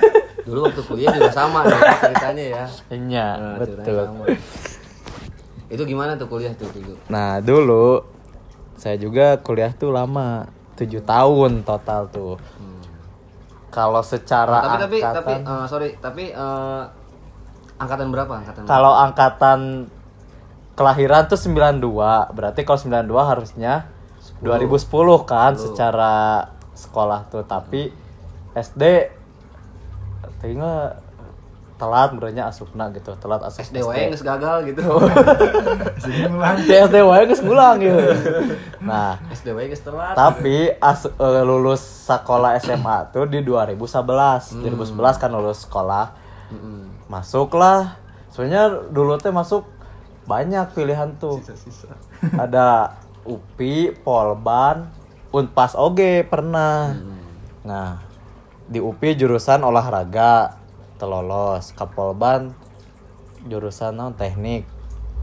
Dulu 0.47 0.65
waktu 0.65 0.81
kuliah 0.81 1.13
juga 1.13 1.29
sama 1.29 1.61
nih 1.63 1.77
ceritanya 2.01 2.45
ya. 2.47 2.65
iya 2.89 3.29
Nah, 3.35 3.57
betul 3.59 3.77
sama. 3.99 4.25
Itu 5.67 5.83
gimana 5.83 6.15
tuh 6.15 6.29
kuliah 6.29 6.53
tuh 6.55 6.71
dulu? 6.71 6.95
nah 7.09 7.41
dulu 7.41 8.01
saya 8.85 9.01
juga 9.01 9.41
kuliah 9.41 9.73
tuh 9.73 9.89
lama 9.89 10.45
tujuh 10.77 11.01
tahun 11.09 11.65
total 11.65 12.13
tuh. 12.13 12.37
Kalau 13.73 14.05
secara 14.05 14.77
tapi 14.77 14.77
tapi 14.77 14.99
angkatan 15.01 15.25
tapi 15.25 15.33
eh, 15.41 15.65
sorry 15.73 15.89
tapi 15.97 16.25
eh, 16.37 16.83
angkatan 17.81 18.13
berapa? 18.13 18.33
Angkatan? 18.45 18.69
kalau 18.69 18.93
angkatan 18.93 19.89
kelahiran 20.77 21.25
tuh 21.33 21.41
92 21.41 21.81
berarti 22.37 22.61
kalau 22.69 22.77
92 22.77 23.09
harusnya 23.25 23.89
2010 24.45 24.85
kan 25.25 25.57
secara 25.57 26.15
sekolah 26.77 27.25
tuh. 27.33 27.49
Tapi 27.49 27.89
SD 28.53 28.83
tinggal 30.45 31.01
telat 31.85 32.11
berarti 32.17 32.41
asupna 32.41 32.89
gitu. 32.97 33.13
Telat 33.21 33.45
asup 33.45 33.61
SD 33.61 33.85
wae 33.85 34.09
geus 34.09 34.25
gagal 34.25 34.73
gitu. 34.73 34.81
Simulan. 36.01 36.57
Di 36.65 36.73
SD 36.73 36.97
wae 37.05 37.23
geus 37.29 37.45
ngulang 37.45 37.77
gitu. 37.77 38.01
Nah 38.81 39.21
SD 39.29 39.53
wae 39.53 39.69
geus 39.69 39.85
telat. 39.85 40.17
tapi 40.17 40.73
as, 40.81 41.05
eh, 41.05 41.43
lulus 41.45 41.85
sekolah 42.09 42.57
SMA 42.57 43.13
tuh 43.13 43.29
di 43.29 43.45
2011 43.45 44.65
2011 44.65 45.21
kan 45.21 45.29
lulus 45.29 45.69
sekolah. 45.69 46.17
Mm-mm. 46.49 47.09
masuklah. 47.13 48.01
Sebenarnya 48.33 48.89
dulu 48.89 49.21
teh 49.21 49.33
masuk 49.33 49.69
banyak 50.25 50.73
pilihan 50.73 51.13
tuh. 51.21 51.45
Ada 52.33 52.97
UPI 53.29 54.01
Polban 54.01 54.89
Unpas 55.35 55.75
oge 55.75 56.23
pernah. 56.25 56.95
Nah 57.67 57.99
di 58.65 58.81
UPI 58.81 59.21
jurusan 59.21 59.61
olahraga 59.61 60.64
telolos. 60.97 61.75
Ke 61.75 61.87
Polban 61.89 62.55
jurusan 63.49 63.97
non 63.97 64.17
teknik 64.17 64.65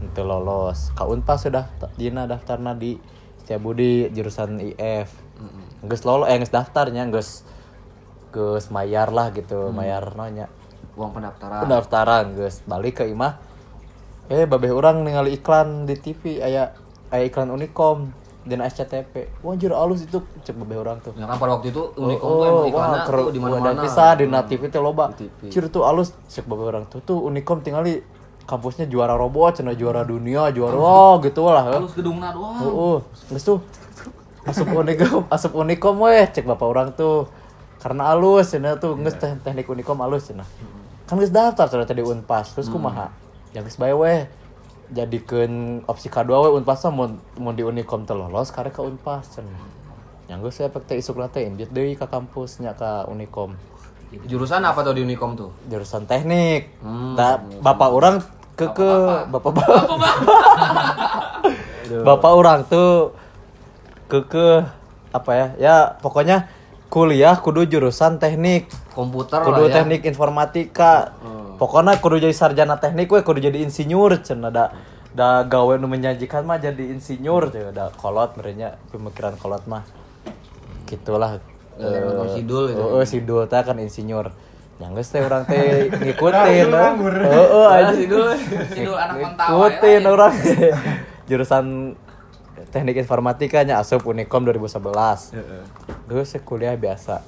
itu 0.02 0.22
lolos. 0.22 0.90
Ke 0.94 1.06
Unpas 1.06 1.46
sudah 1.46 1.70
dina 1.94 2.26
daftarna 2.26 2.74
di 2.74 2.98
Setiabudi 3.42 4.06
jurusan 4.14 4.62
IF 4.62 5.10
geus 5.82 6.06
lolos 6.06 6.30
eh 6.30 6.38
daftarnya 6.38 7.10
geus 7.10 7.42
geus 8.30 8.70
mayar 8.70 9.10
lah 9.10 9.34
gitu 9.34 9.74
mayar 9.74 10.14
nonya. 10.14 10.46
Uang 10.94 11.16
pendaftaran. 11.16 11.66
pendaftaran 11.66 12.24
guys 12.36 12.62
balik 12.68 13.02
ke 13.02 13.10
imah. 13.10 13.42
Eh 14.30 14.46
babeh 14.46 14.70
orang 14.70 15.02
ningali 15.02 15.40
iklan 15.40 15.88
di 15.88 15.98
TV 15.98 16.38
aya 16.38 16.76
aya 17.10 17.24
iklan 17.26 17.50
Unicom 17.50 18.14
dan 18.42 18.58
SCTP 18.66 19.42
wah 19.46 19.54
anjir 19.54 19.70
alus 19.70 20.02
itu. 20.02 20.18
Cek 20.42 20.58
babeh 20.58 20.82
orang 20.82 20.98
tuh. 20.98 21.14
Ya 21.14 21.30
kan 21.30 21.38
pada 21.38 21.58
waktu 21.58 21.70
itu 21.70 21.82
Unicom 21.94 22.26
oh, 22.26 22.34
tuh 22.34 22.44
emang 22.44 22.58
wah, 22.58 22.66
iklannya 22.68 23.00
keru- 23.06 23.26
tuh 23.30 23.32
di 23.32 23.40
dan 23.62 23.76
bisa 23.78 24.04
di 24.18 24.24
na 24.26 24.40
TV 24.42 24.62
teh 24.66 24.82
loba. 24.82 25.04
Di 25.14 25.30
TV. 25.30 25.40
cir 25.50 25.64
tuh 25.70 25.82
alus 25.86 26.10
cek 26.26 26.44
babeh 26.50 26.66
orang 26.66 26.84
tuh. 26.90 26.98
Tuh 27.06 27.18
Unicom 27.22 27.62
tinggali 27.62 28.02
kampusnya 28.42 28.90
juara 28.90 29.14
robot 29.14 29.62
cenah 29.62 29.78
juara 29.78 30.02
dunia 30.02 30.50
juara 30.50 30.74
oh 30.74 31.22
gitu 31.22 31.46
lah 31.46 31.78
Terus 31.78 31.94
gedungna 31.94 32.34
doang. 32.34 32.58
Oh, 32.58 32.74
oh. 32.74 32.98
Terus 33.30 33.42
tuh 33.46 33.58
asup 34.42 34.66
Unicom, 34.74 35.30
asup 35.30 35.54
Unicom 35.54 35.94
weh, 36.02 36.26
cek 36.26 36.42
bapak 36.42 36.66
orang 36.66 36.88
tuh. 36.92 37.30
karena 37.78 38.14
alus 38.14 38.54
cenah 38.54 38.78
tuh. 38.78 38.98
Geus 38.98 39.18
teh 39.18 39.30
teknik 39.42 39.66
unikom 39.70 39.98
alus 40.02 40.30
cenah 40.30 40.46
kan 41.06 41.20
geus 41.20 41.28
daftar 41.28 41.68
cenah 41.68 41.86
tadi 41.86 42.00
unpas. 42.00 42.56
Terus 42.56 42.72
kumaha? 42.72 43.12
Ya 43.52 43.60
geus 43.60 43.76
bae 43.76 43.92
weh 43.92 44.24
jadikeun 44.92 45.82
opsi 45.88 46.12
kedua 46.12 46.44
we 46.46 46.60
unpas 46.60 46.84
mun 46.92 47.16
mun 47.40 47.56
di 47.56 47.64
unikom 47.64 48.04
teu 48.04 48.14
lolos 48.14 48.52
karek 48.52 48.76
ka 48.76 48.82
unpas 48.84 49.24
cenah 49.34 49.64
yang 50.28 50.40
geus 50.40 50.60
efek 50.60 50.84
teh 50.86 50.96
isuk 50.96 51.18
teh 51.28 51.44
indit 51.44 51.72
deui 51.72 51.96
ka 51.96 52.06
kampusnya 52.06 52.76
ka 52.76 53.08
unikom 53.08 53.56
Jurusan 54.12 54.60
apa 54.60 54.84
tuh 54.84 54.92
di 54.92 55.00
Unicom 55.00 55.32
tuh? 55.32 55.48
jurusan 55.72 56.04
teknik. 56.04 56.68
Hmm, 56.84 57.16
Ta- 57.16 57.40
bapak 57.64 57.88
orang 57.88 58.20
ke 58.52 58.68
ke 58.76 58.90
bapak 59.32 59.56
bapak 59.56 59.80
bapak 62.04 62.32
orang 62.36 62.60
tuh 62.68 63.16
ke 64.12 64.20
ke 64.28 64.46
apa 65.16 65.30
ya 65.32 65.46
ya 65.56 65.76
pokoknya 66.04 66.44
kuliah 66.92 67.40
kudu 67.40 67.64
jurusan 67.64 68.20
teknik. 68.20 68.68
Komputer 68.92 69.40
kudu 69.40 69.64
lah 69.64 69.68
ya. 69.72 69.74
teknik 69.80 70.04
informatika 70.04 71.16
pokoknya 71.62 72.02
kudu 72.02 72.18
jadi 72.18 72.34
sarjana 72.34 72.74
teknik 72.82 73.06
we 73.06 73.22
kudu 73.22 73.38
jadi 73.38 73.62
insinyur 73.62 74.18
cen 74.18 74.42
ada 74.42 74.74
da 75.14 75.46
gawe 75.46 75.78
nu 75.78 75.86
menjanjikan 75.86 76.42
mah 76.42 76.58
jadi 76.58 76.90
insinyur 76.90 77.54
tuh 77.54 77.70
ada 77.70 77.94
kolot 77.94 78.34
merenya 78.34 78.74
pemikiran 78.90 79.38
kolot 79.38 79.62
mah 79.70 79.86
gitulah 80.90 81.38
Eh, 81.72 81.88
nonton 82.04 82.28
sidul 82.36 82.68
gitu. 82.68 82.84
Heeh, 82.84 83.04
sidul 83.08 83.42
teh 83.48 83.62
kan 83.64 83.80
insinyur. 83.80 84.28
Yang 84.76 84.92
geus 84.92 85.08
teh 85.08 85.20
urang 85.24 85.44
teh 85.48 85.88
ngikutin. 85.88 86.68
Heeh, 86.68 87.66
aja 87.72 87.92
Sidul, 87.96 88.28
Sidul 88.68 88.96
anak 89.00 89.16
mentawai 89.16 89.56
Ngikutin 89.56 90.02
ya. 90.04 90.08
orang. 90.12 90.32
Jurusan 91.32 91.64
Teknik 92.68 93.00
Informatika 93.00 93.64
nya 93.64 93.80
asup 93.80 94.04
Unikom 94.04 94.44
2011. 94.44 95.32
Dulu 96.04 96.22
saya 96.28 96.44
kuliah 96.44 96.76
biasa. 96.76 97.24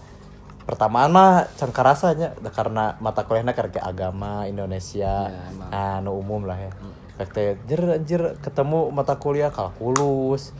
Pertamaan 0.65 1.12
mah 1.12 1.45
can 1.61 1.69
karasanya 1.77 2.33
karena 2.49 2.97
mata 2.97 3.29
kuliahnya 3.29 3.53
karena 3.53 3.85
agama 3.85 4.49
Indonesia. 4.49 5.29
Ya, 5.29 5.45
emang. 5.53 6.01
nah, 6.01 6.12
umum 6.12 6.49
lah 6.49 6.57
ya. 6.57 6.73
Kayak 7.21 7.31
teh 7.31 7.47
anjir 7.55 7.81
anjir 7.85 8.23
ketemu 8.41 8.89
mata 8.91 9.21
kuliah 9.21 9.53
kalkulus, 9.53 10.57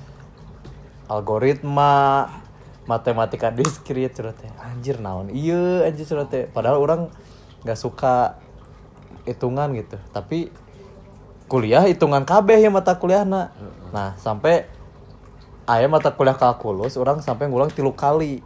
algoritma, 1.09 2.29
matematika 2.85 3.49
diskrit 3.49 4.13
teh. 4.13 4.51
Anjir 4.61 5.01
naon 5.01 5.33
iya 5.33 5.89
anjir 5.89 6.07
teh. 6.29 6.47
Padahal 6.53 6.79
orang 6.85 7.09
nggak 7.65 7.79
suka 7.81 8.39
hitungan 9.25 9.73
gitu. 9.73 9.97
Tapi 10.13 10.53
kuliah 11.49 11.85
hitungan 11.89 12.29
KB 12.29 12.61
ya 12.61 12.69
mata 12.69 12.97
kuliahna. 13.01 13.53
Nah, 13.93 14.17
sampai 14.21 14.69
aya 15.65 15.89
mata 15.89 16.13
kuliah 16.13 16.37
kalkulus 16.37 16.97
orang 17.01 17.25
sampai 17.25 17.49
ngulang 17.49 17.73
tilu 17.73 17.97
kali. 17.97 18.45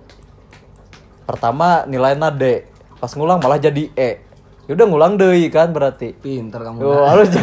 Pertama 1.28 1.84
nilainya 1.84 2.32
D, 2.32 2.64
pas 2.96 3.12
ngulang 3.12 3.36
malah 3.44 3.60
jadi 3.60 3.92
E. 3.92 4.24
Ya 4.64 4.72
udah 4.72 4.86
ngulang 4.88 5.20
deui 5.20 5.52
kan 5.52 5.76
berarti. 5.76 6.16
Pinter 6.16 6.64
kamu. 6.64 6.80
Yo, 6.80 7.04
harus 7.04 7.28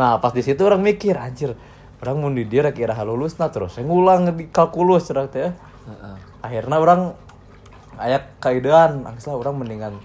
Nah, 0.00 0.20
pas 0.20 0.32
di 0.36 0.44
situ 0.44 0.60
orang 0.60 0.84
mikir, 0.84 1.16
anjir, 1.16 1.56
orang 2.04 2.16
mau 2.20 2.28
di 2.28 2.44
dia 2.44 2.68
kira 2.72 2.96
lulus 3.00 3.36
nah 3.36 3.52
terus 3.52 3.76
saya 3.76 3.84
ngulang 3.88 4.28
di 4.36 4.52
kalkulus 4.52 5.08
cerah 5.08 5.32
teh. 5.32 5.48
Heeh. 5.48 6.16
Akhirnya 6.44 6.76
orang 6.76 7.16
aya 7.96 8.28
kaidean, 8.40 9.04
angsal 9.08 9.40
orang 9.40 9.60
mendingan 9.60 9.96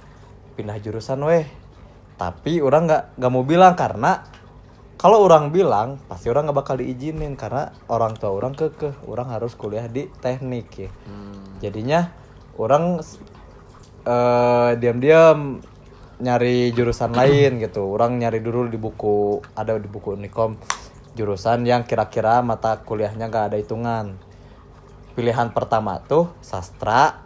pindah 0.55 0.79
jurusan 0.79 1.19
weh. 1.27 1.43
Tapi 2.15 2.63
orang 2.63 2.87
nggak 2.87 3.03
nggak 3.19 3.31
mau 3.31 3.43
bilang 3.43 3.75
karena 3.75 4.23
kalau 4.95 5.27
orang 5.27 5.51
bilang 5.51 5.99
pasti 6.07 6.31
orang 6.31 6.47
nggak 6.47 6.59
bakal 6.63 6.75
diizinin 6.79 7.35
karena 7.35 7.75
orang 7.91 8.15
tua 8.15 8.31
orang 8.31 8.55
kekeh. 8.55 8.95
Orang 9.07 9.27
harus 9.27 9.51
kuliah 9.59 9.91
di 9.91 10.07
teknik 10.23 10.67
ya. 10.75 10.89
Hmm. 11.07 11.59
jadinya 11.59 12.11
orang 12.55 13.03
eh 14.07 14.71
diam-diam 14.79 15.59
nyari 16.23 16.71
jurusan 16.71 17.11
lain 17.19 17.59
gitu. 17.59 17.83
Orang 17.91 18.15
nyari 18.23 18.39
dulu 18.39 18.71
di 18.71 18.79
buku 18.79 19.43
ada 19.51 19.75
di 19.75 19.89
buku 19.91 20.15
Unicom. 20.15 20.55
Jurusan 21.15 21.67
yang 21.67 21.83
kira-kira 21.83 22.39
mata 22.39 22.79
kuliahnya 22.79 23.27
nggak 23.27 23.45
ada 23.51 23.57
hitungan. 23.59 24.15
Pilihan 25.15 25.51
pertama 25.51 25.99
tuh 26.03 26.31
sastra 26.39 27.23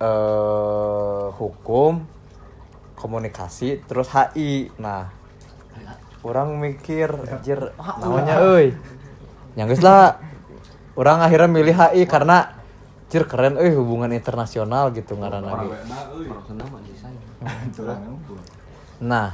eh 0.00 1.26
hukum 1.36 2.02
komunikasi 2.96 3.84
terus 3.84 4.08
HI 4.08 4.72
nah 4.80 5.19
orang 6.20 6.56
mikir 6.60 7.08
anjir 7.28 7.72
namanya 8.00 8.34
euy. 8.44 8.76
Yang 9.56 9.66
geus 9.76 9.82
lah. 9.84 10.20
Orang 10.98 11.24
akhirnya 11.24 11.48
milih 11.48 11.72
HI 11.72 12.04
karena 12.04 12.60
anjir 13.08 13.24
keren 13.24 13.56
euy 13.56 13.72
hubungan 13.72 14.12
internasional 14.12 14.92
gitu 14.92 15.16
ngaran 15.16 15.42
lagi. 15.42 15.68
Saya. 17.00 17.96
nah 19.10 19.32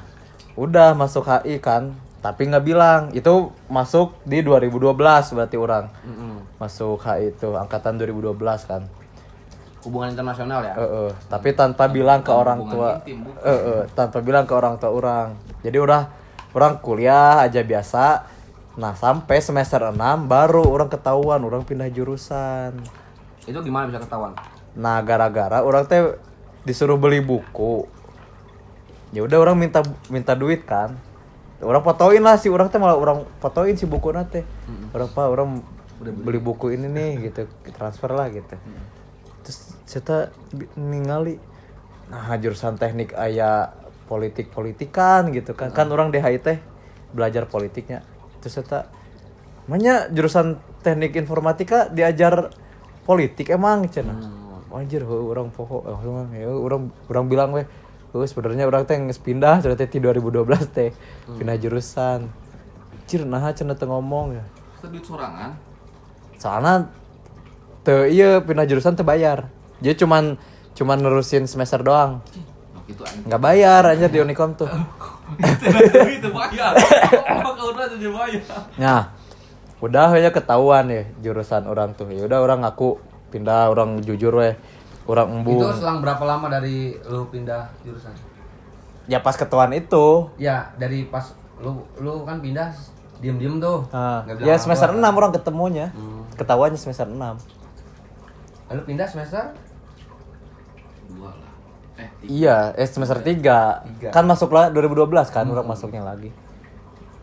udah 0.54 0.94
masuk 0.94 1.26
HI 1.26 1.58
kan 1.58 1.96
tapi 2.26 2.50
nggak 2.50 2.64
bilang. 2.66 3.00
Itu 3.14 3.54
masuk 3.70 4.18
di 4.26 4.42
2012 4.42 4.94
berarti 5.34 5.56
orang. 5.58 5.86
Masuk 6.58 7.02
HI 7.02 7.30
itu 7.34 7.54
angkatan 7.54 7.98
2012 8.02 8.34
kan. 8.66 8.82
Hubungan 9.86 10.10
internasional 10.10 10.66
ya? 10.66 10.74
Eh, 10.74 10.82
eh, 10.82 11.10
tapi 11.30 11.54
tanpa 11.54 11.86
bilang 11.86 12.18
ke 12.26 12.34
orang 12.34 12.58
tua. 12.66 12.98
intim. 13.06 13.22
Eh, 13.38 13.50
eh, 13.54 13.82
tanpa 13.94 14.18
bilang 14.18 14.42
ke 14.42 14.50
orang 14.50 14.74
tua 14.82 14.90
orang. 14.90 15.38
Jadi 15.62 15.78
udah 15.78 16.25
orang 16.56 16.80
kuliah 16.80 17.44
aja 17.44 17.60
biasa. 17.60 18.24
Nah 18.80 18.96
sampai 18.96 19.44
semester 19.44 19.92
6 19.92 19.96
baru 20.24 20.64
orang 20.64 20.88
ketahuan 20.88 21.40
orang 21.44 21.68
pindah 21.68 21.92
jurusan. 21.92 22.72
Itu 23.44 23.60
gimana 23.60 23.92
bisa 23.92 24.00
ketahuan? 24.00 24.32
nah 24.76 25.00
gara-gara 25.00 25.64
orang 25.64 25.88
teh 25.88 26.20
disuruh 26.68 27.00
beli 27.00 27.24
buku. 27.24 27.88
Ya 29.16 29.24
udah 29.24 29.40
orang 29.40 29.56
minta 29.56 29.80
minta 30.12 30.36
duit 30.36 30.68
kan. 30.68 30.96
Orang 31.64 31.80
fotoin 31.80 32.20
lah 32.20 32.36
si 32.36 32.52
orang 32.52 32.68
teh 32.68 32.76
malah 32.76 32.96
orang 33.00 33.24
fotoin 33.40 33.72
si 33.80 33.88
buku 33.88 34.12
teh. 34.28 34.44
Orang 34.92 35.08
pak 35.16 35.26
orang 35.32 35.48
beli. 35.96 36.36
buku 36.36 36.76
ini 36.76 36.92
nih 36.92 37.32
gitu. 37.32 37.48
Transfer 37.72 38.12
lah 38.12 38.28
gitu. 38.28 38.52
Terus 39.40 39.58
bi- 40.52 40.68
ningali 40.76 41.40
nah 42.06 42.36
jurusan 42.36 42.76
teknik 42.76 43.16
aya 43.16 43.72
politik 44.06 44.54
politikan 44.54 45.34
gitu 45.34 45.52
kan 45.52 45.74
kan 45.74 45.90
orang 45.90 46.14
DHI 46.14 46.38
teh 46.40 46.58
belajar 47.10 47.50
politiknya 47.50 48.06
terus 48.40 48.58
saya 48.58 48.86
Makanya 49.66 50.10
jurusan 50.14 50.62
teknik 50.86 51.18
informatika 51.18 51.90
diajar 51.90 52.54
politik 53.02 53.50
emang 53.50 53.90
cina. 53.90 54.14
Anjir, 54.70 55.08
heuh, 55.08 55.32
orang 55.32 55.48
poho, 55.48 55.88
eh, 55.88 55.98
emang, 56.04 56.28
ya, 56.36 56.52
orang 56.52 56.92
orang 57.08 57.24
bilang 57.32 57.50
weh, 57.56 57.64
heuh, 58.12 58.26
sebenarnya 58.28 58.68
orang 58.68 58.84
teh 58.84 58.98
pindah 59.24 59.64
sudah 59.64 59.72
teh 59.72 59.88
di 59.88 60.04
2012 60.04 60.68
teh 60.68 60.92
pindah 61.24 61.56
jurusan. 61.56 62.28
Anjir, 62.92 63.24
nah 63.24 63.40
cenah 63.56 63.72
teu 63.72 63.88
ngomong 63.88 64.36
ya. 64.36 64.44
Duit 64.86 65.02
sorangan. 65.02 65.56
Soalnya 66.36 66.92
teu 67.82 68.04
iya 68.04 68.44
pindah 68.44 68.68
jurusan 68.68 68.94
teu 68.94 69.06
bayar. 69.06 69.48
Jadi 69.80 70.04
cuman 70.04 70.36
cuman 70.76 70.98
nerusin 71.00 71.48
semester 71.48 71.80
doang. 71.80 72.20
Gitu 72.86 73.02
anjing. 73.02 73.26
Nggak 73.26 73.42
bayar 73.42 73.82
aja 73.82 74.06
di 74.06 74.18
Unicom 74.22 74.54
tuh. 74.54 74.70
Itu 76.06 76.28
bayar. 76.30 76.72
Apa 77.26 77.50
kau 77.58 77.74
udah 77.74 77.90
jadi 77.90 78.08
bayar? 78.14 78.62
Nah, 78.78 79.02
udah 79.82 80.14
aja 80.14 80.30
ketahuan 80.30 80.86
ya 80.86 81.02
jurusan 81.18 81.66
orang 81.66 81.98
tuh. 81.98 82.06
Ya 82.14 82.22
udah 82.30 82.38
orang 82.38 82.62
ngaku 82.62 83.02
pindah 83.34 83.74
orang 83.74 84.02
jujur 84.06 84.34
weh. 84.38 84.54
Orang 85.06 85.42
embung. 85.42 85.62
Itu 85.62 85.82
selang 85.82 86.02
berapa 86.02 86.22
lama 86.26 86.50
dari 86.50 86.98
lu 87.06 87.30
pindah 87.30 87.70
jurusan? 87.86 88.14
Ya 89.06 89.22
pas 89.22 89.38
ketahuan 89.38 89.70
itu. 89.70 90.30
Ya, 90.34 90.74
dari 90.78 91.06
pas 91.06 91.30
lu 91.62 91.86
lu 92.02 92.26
kan 92.26 92.42
pindah 92.42 92.74
diem-diem 93.22 93.62
tuh. 93.62 93.86
Nah, 93.94 94.26
Nggak 94.26 94.34
bilang 94.42 94.50
ya 94.50 94.54
semester 94.58 94.90
kan? 94.90 94.98
6 94.98 95.18
orang 95.18 95.32
ketemunya. 95.34 95.86
Hmm. 95.94 96.26
Ketahuannya 96.34 96.78
semester 96.78 97.06
6. 97.06 97.14
Lalu 98.66 98.82
pindah 98.82 99.06
semester 99.06 99.54
dua 101.06 101.30
lah 101.30 101.45
eh 101.96 102.08
Iya, 102.22 102.76
eh 102.76 102.84
semester 102.84 103.20
3. 103.20 103.26
Tiga. 103.26 104.10
Kan 104.12 104.24
masuk 104.24 104.52
lah 104.52 104.68
2012 104.68 105.32
kan 105.32 105.48
orang 105.48 105.64
masuknya 105.64 106.04
lagi. 106.04 106.28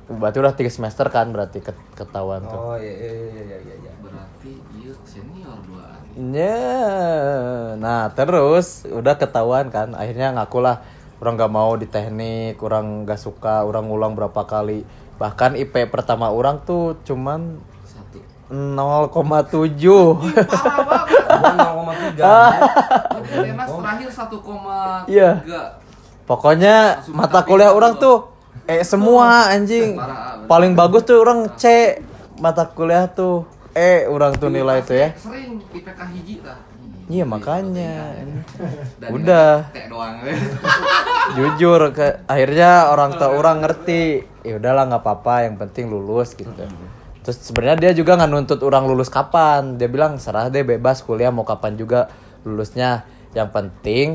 Berarti 0.10 0.38
udah 0.42 0.54
3 0.54 0.68
semester 0.68 1.08
kan 1.08 1.32
berarti 1.32 1.62
ket- 1.62 1.90
ketahuan 1.94 2.44
tuh. 2.44 2.58
Oh 2.58 2.76
iya 2.76 2.92
iya 2.92 3.12
iya 3.12 3.24
iya 3.32 3.58
iya. 3.62 3.76
iya. 3.80 3.92
berarti 4.04 4.52
iya 4.76 4.94
senior 5.08 5.58
duaan 5.64 6.02
Ya, 6.14 6.62
nah 7.76 8.14
terus 8.14 8.86
udah 8.86 9.18
ketahuan 9.18 9.74
kan, 9.74 9.98
akhirnya 9.98 10.30
ngaku 10.38 10.62
lah 10.62 10.86
orang 11.18 11.40
gak 11.40 11.54
mau 11.54 11.74
di 11.74 11.88
teknik, 11.88 12.62
orang 12.62 13.08
gak 13.08 13.18
suka, 13.18 13.66
orang 13.66 13.88
ngulang 13.90 14.14
berapa 14.14 14.44
kali, 14.46 14.86
bahkan 15.18 15.56
IP 15.56 15.88
pertama 15.90 16.30
orang 16.30 16.62
tuh 16.62 17.00
cuman 17.02 17.58
0,7 18.54 19.82
Gua 19.82 20.30
0,3. 21.58 22.22
Tenas 23.34 23.70
terakhir 23.82 24.10
1,3 24.14 25.10
Iya. 25.10 25.30
Pokoknya 26.30 27.02
mata 27.10 27.42
kuliah 27.44 27.74
orang 27.74 27.98
tuh. 27.98 28.30
tuh 28.30 28.70
eh 28.70 28.86
semua 28.86 29.50
anjing. 29.50 29.98
Parah, 29.98 30.38
bener. 30.40 30.48
Paling 30.48 30.72
bagus 30.78 31.02
tuh 31.04 31.18
orang 31.20 31.50
C 31.58 31.98
mata 32.38 32.70
kuliah 32.70 33.10
tuh 33.10 33.50
E 33.74 34.06
orang 34.06 34.38
tuh 34.38 34.54
nilai 34.54 34.86
itu 34.86 34.94
ya. 34.94 35.10
Sering 35.18 35.58
IPK 35.74 36.00
hiji 36.14 36.46
lah. 36.46 36.62
Iya 37.10 37.26
makanya. 37.28 38.16
Dan 39.02 39.10
udah. 39.12 39.68
doang. 39.90 40.22
Jujur 41.36 41.82
ke 41.92 42.22
akhirnya 42.30 42.94
orang 42.94 43.18
tua 43.18 43.34
orang 43.34 43.66
ngerti. 43.66 44.30
ya 44.44 44.60
udahlah 44.60 44.92
nggak 44.92 45.04
apa-apa 45.08 45.48
yang 45.48 45.56
penting 45.56 45.88
lulus 45.88 46.36
gitu 46.36 46.68
terus 47.24 47.40
sebenarnya 47.40 47.90
dia 47.90 47.92
juga 47.96 48.20
nggak 48.20 48.30
nuntut 48.30 48.60
orang 48.62 48.86
lulus 48.86 49.08
kapan. 49.08 49.80
Dia 49.80 49.88
bilang 49.88 50.20
serah 50.20 50.52
deh 50.52 50.62
bebas 50.62 51.02
kuliah 51.02 51.32
mau 51.32 51.48
kapan 51.48 51.80
juga 51.80 52.12
lulusnya. 52.44 53.08
Yang 53.34 53.50
penting 53.56 54.08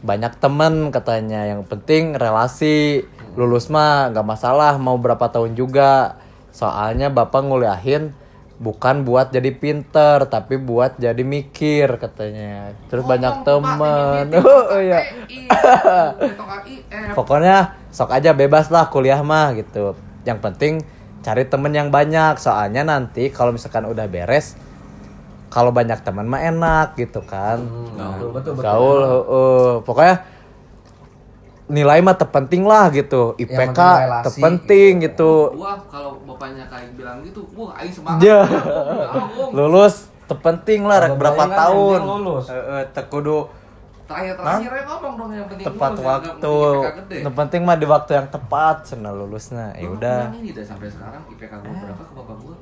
banyak 0.00 0.38
temen 0.38 0.94
katanya. 0.94 1.44
Yang 1.50 1.66
penting 1.66 2.14
relasi 2.14 3.04
lulus 3.36 3.68
mah 3.68 4.14
nggak 4.14 4.26
masalah 4.26 4.78
mau 4.78 4.96
berapa 4.96 5.26
tahun 5.28 5.58
juga. 5.58 6.22
Soalnya 6.54 7.12
bapak 7.12 7.44
nguliahin 7.44 8.16
bukan 8.56 9.04
buat 9.04 9.28
jadi 9.36 9.52
pinter 9.52 10.24
tapi 10.32 10.56
buat 10.56 10.96
jadi 10.96 11.20
mikir 11.20 12.00
katanya. 12.00 12.72
Terus 12.88 13.04
banyak 13.04 13.44
temen. 13.44 14.24
oh 14.72 14.80
iya. 14.80 15.04
Pokoknya 17.12 17.76
sok 17.92 18.14
aja 18.16 18.32
bebas 18.32 18.72
lah 18.72 18.88
kuliah 18.88 19.20
mah 19.20 19.52
gitu. 19.52 19.92
Yang 20.24 20.38
penting 20.40 20.74
cari 21.26 21.42
temen 21.50 21.74
yang 21.74 21.90
banyak 21.90 22.38
soalnya 22.38 22.86
nanti 22.86 23.34
kalau 23.34 23.50
misalkan 23.50 23.82
udah 23.82 24.06
beres 24.06 24.54
kalau 25.50 25.74
banyak 25.74 25.98
teman 26.06 26.30
mah 26.30 26.38
enak 26.38 26.94
gitu 26.94 27.18
kan 27.26 27.66
betul 27.98 28.30
betul 28.30 28.52
betul. 28.54 28.62
gaul 28.62 28.98
heeh. 29.02 29.70
pokoknya 29.82 30.16
nilai 31.66 31.98
mah 31.98 32.14
terpenting 32.14 32.62
lah 32.62 32.94
gitu 32.94 33.34
IPK 33.42 33.80
terpenting 34.22 35.02
gitu 35.02 35.50
Wah, 35.58 35.82
kalau 35.90 36.22
bapaknya 36.22 36.62
kayak 36.70 36.94
bilang 36.94 37.26
gitu, 37.26 37.42
wah 37.58 37.74
aing 37.74 37.90
semangat. 37.90 38.22
Ya. 38.22 38.46
Agung. 38.46 39.50
lulus 39.50 40.06
terpenting 40.30 40.86
lah 40.86 41.10
berapa 41.10 41.34
bayangkan 41.34 41.58
tahun 41.58 42.00
lulus. 42.06 42.46
Heeh, 42.54 42.82
teu 42.94 43.02
kudu 43.10 43.50
Terakhir-terakhir 44.06 44.70
ya 44.70 44.82
ngomong 44.86 45.12
dong 45.18 45.30
yang 45.34 45.46
penting 45.50 45.66
tepat 45.66 45.90
lulus, 45.98 46.06
waktu. 46.06 46.54
yang 47.26 47.34
penting 47.34 47.60
mah 47.66 47.74
di 47.74 47.86
waktu 47.90 48.10
yang 48.14 48.28
tepat 48.30 48.76
cenah 48.86 49.10
lulusnya. 49.10 49.74
Ya 49.74 49.88
udah. 49.90 50.30
ini 50.30 50.54
dah 50.54 50.62
sampai 50.62 50.86
sekarang 50.86 51.26
IPK 51.26 51.52
gua 51.58 51.74
berapa 51.74 52.02
ke 52.06 52.12
bapak 52.14 52.36
gua? 52.38 52.56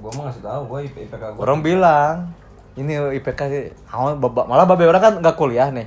Gua 0.00 0.10
mah 0.16 0.22
ngasih 0.32 0.42
tahu 0.48 0.60
gua 0.64 0.78
IP 0.80 0.96
IPK 1.04 1.24
gua. 1.36 1.40
orang 1.44 1.60
bilang 1.60 2.14
ini 2.80 2.96
IPK 3.20 3.40
awal 3.92 4.16
baba- 4.16 4.48
malah 4.48 4.64
babe 4.64 4.88
orang 4.88 5.02
kan 5.04 5.14
nggak 5.20 5.36
kuliah 5.36 5.68
nih. 5.68 5.84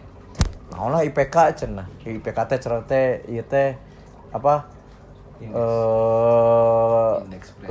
Mau 0.77 0.93
lah 0.93 1.01
IPK 1.01 1.35
cenah 1.57 1.89
IPK 2.05 2.37
teh 2.45 2.59
cerita 2.61 2.85
teh 2.85 3.25
ieu 3.25 3.41
teh 3.41 3.73
apa 4.29 4.69
eh 5.41 5.49
eh 5.49 7.15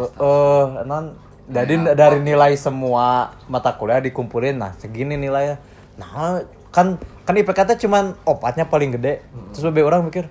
eh, 0.02 0.64
non 0.82 1.14
dari 1.46 1.78
dari 1.94 2.18
nilai 2.18 2.58
semua 2.58 3.34
mata 3.46 3.70
kuliah 3.78 4.02
dikumpulin 4.02 4.58
nah 4.58 4.74
segini 4.82 5.14
nilainya. 5.14 5.62
Nah 5.94 6.42
kan 6.70 6.98
kan 7.30 7.38
IPK 7.38 7.58
teh 7.62 7.86
cuman 7.86 8.18
opatnya 8.26 8.66
paling 8.66 8.98
gede 8.98 9.22
terus 9.54 9.62
babe 9.70 9.86
orang 9.86 10.02
mikir 10.02 10.26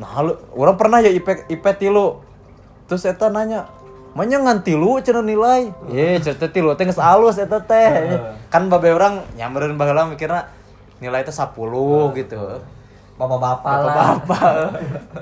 nah 0.00 0.24
lu 0.24 0.40
orang 0.56 0.80
pernah 0.80 1.04
ya 1.04 1.12
IP 1.12 1.52
IP 1.52 1.64
tilu 1.76 2.24
terus 2.88 3.04
eta 3.04 3.28
nanya 3.28 3.68
Manya 4.16 4.42
ngan 4.42 4.66
tilu 4.66 4.98
cenah 4.98 5.22
nilai. 5.22 5.70
Ye, 5.94 6.18
cerita 6.18 6.50
tilu 6.50 6.74
teh 6.74 6.82
geus 6.88 6.98
alus 6.98 7.38
eta 7.38 7.62
teh. 7.62 8.18
Kan 8.50 8.66
babe 8.66 8.90
orang 8.90 9.22
nyamperin 9.38 9.78
baheula 9.78 10.10
mikirna 10.10 10.48
nilai 10.98 11.22
teh 11.22 11.30
10 11.30 11.54
gitu. 12.18 12.40
Bapak-bapak 13.14 13.76
lah. 13.78 14.18
Bapak-bapak. 14.18 14.52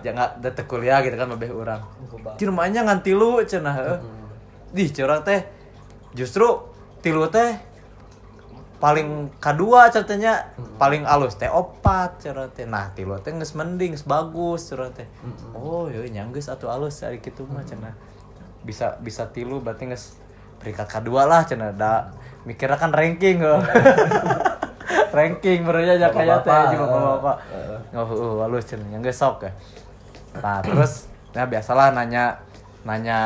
Jangan 0.01 0.41
datang 0.41 0.64
kuliah 0.64 1.05
gitu 1.05 1.12
kan 1.12 1.28
babe 1.28 1.53
orang. 1.53 1.84
Cuma 2.41 2.64
manya 2.64 2.89
ngan 2.89 3.05
tilu 3.05 3.45
cenah. 3.45 3.74
heuh. 3.76 3.99
Di 4.72 4.89
curang 4.89 5.20
teh 5.20 5.45
justru 6.16 6.47
tilu 7.05 7.28
teh 7.28 7.53
paling 8.77 9.33
kedua 9.41 9.89
ceritanya 9.89 10.53
paling 10.77 11.09
alus 11.09 11.41
teh 11.41 11.49
opat 11.49 12.20
cerita 12.20 12.61
nah 12.68 12.93
tilu 12.93 13.16
teh 13.24 13.33
geus 13.33 13.57
mending 13.57 13.97
geus 13.97 14.05
bagus 14.05 14.68
cerita 14.68 15.01
teh 15.01 15.09
oh 15.57 15.89
iya 15.89 16.05
nyanggeus 16.12 16.53
atuh 16.53 16.68
alus 16.68 17.01
ari 17.01 17.24
kitu 17.24 17.49
mah 17.49 17.64
cenah. 17.64 17.97
Bisa 18.66 19.01
bisa 19.01 19.33
tilu 19.33 19.64
berarti 19.64 19.89
geus 19.89 20.20
peringkat 20.61 20.89
kedua 21.01 21.24
lah 21.24 21.49
cenah 21.49 21.72
da. 21.72 22.12
Mikirnya 22.45 22.79
kan 22.79 22.93
ranking 22.93 23.43
heuh. 23.43 23.59
ranking 25.16 25.64
benernya 25.64 25.97
aja 25.97 26.09
kayak 26.12 26.45
teh 26.45 26.62
juga 26.77 26.85
bapak 27.16 27.37
oh 27.97 28.05
uh, 28.05 28.45
halus 28.45 28.68
cenah 28.68 28.89
yang 28.93 29.01
sok 29.09 29.49
ya. 29.49 29.53
Nah 30.45 30.61
terus 30.61 31.09
ya 31.33 31.49
biasalah 31.49 31.97
nanya 31.97 32.45
nanya 32.85 33.18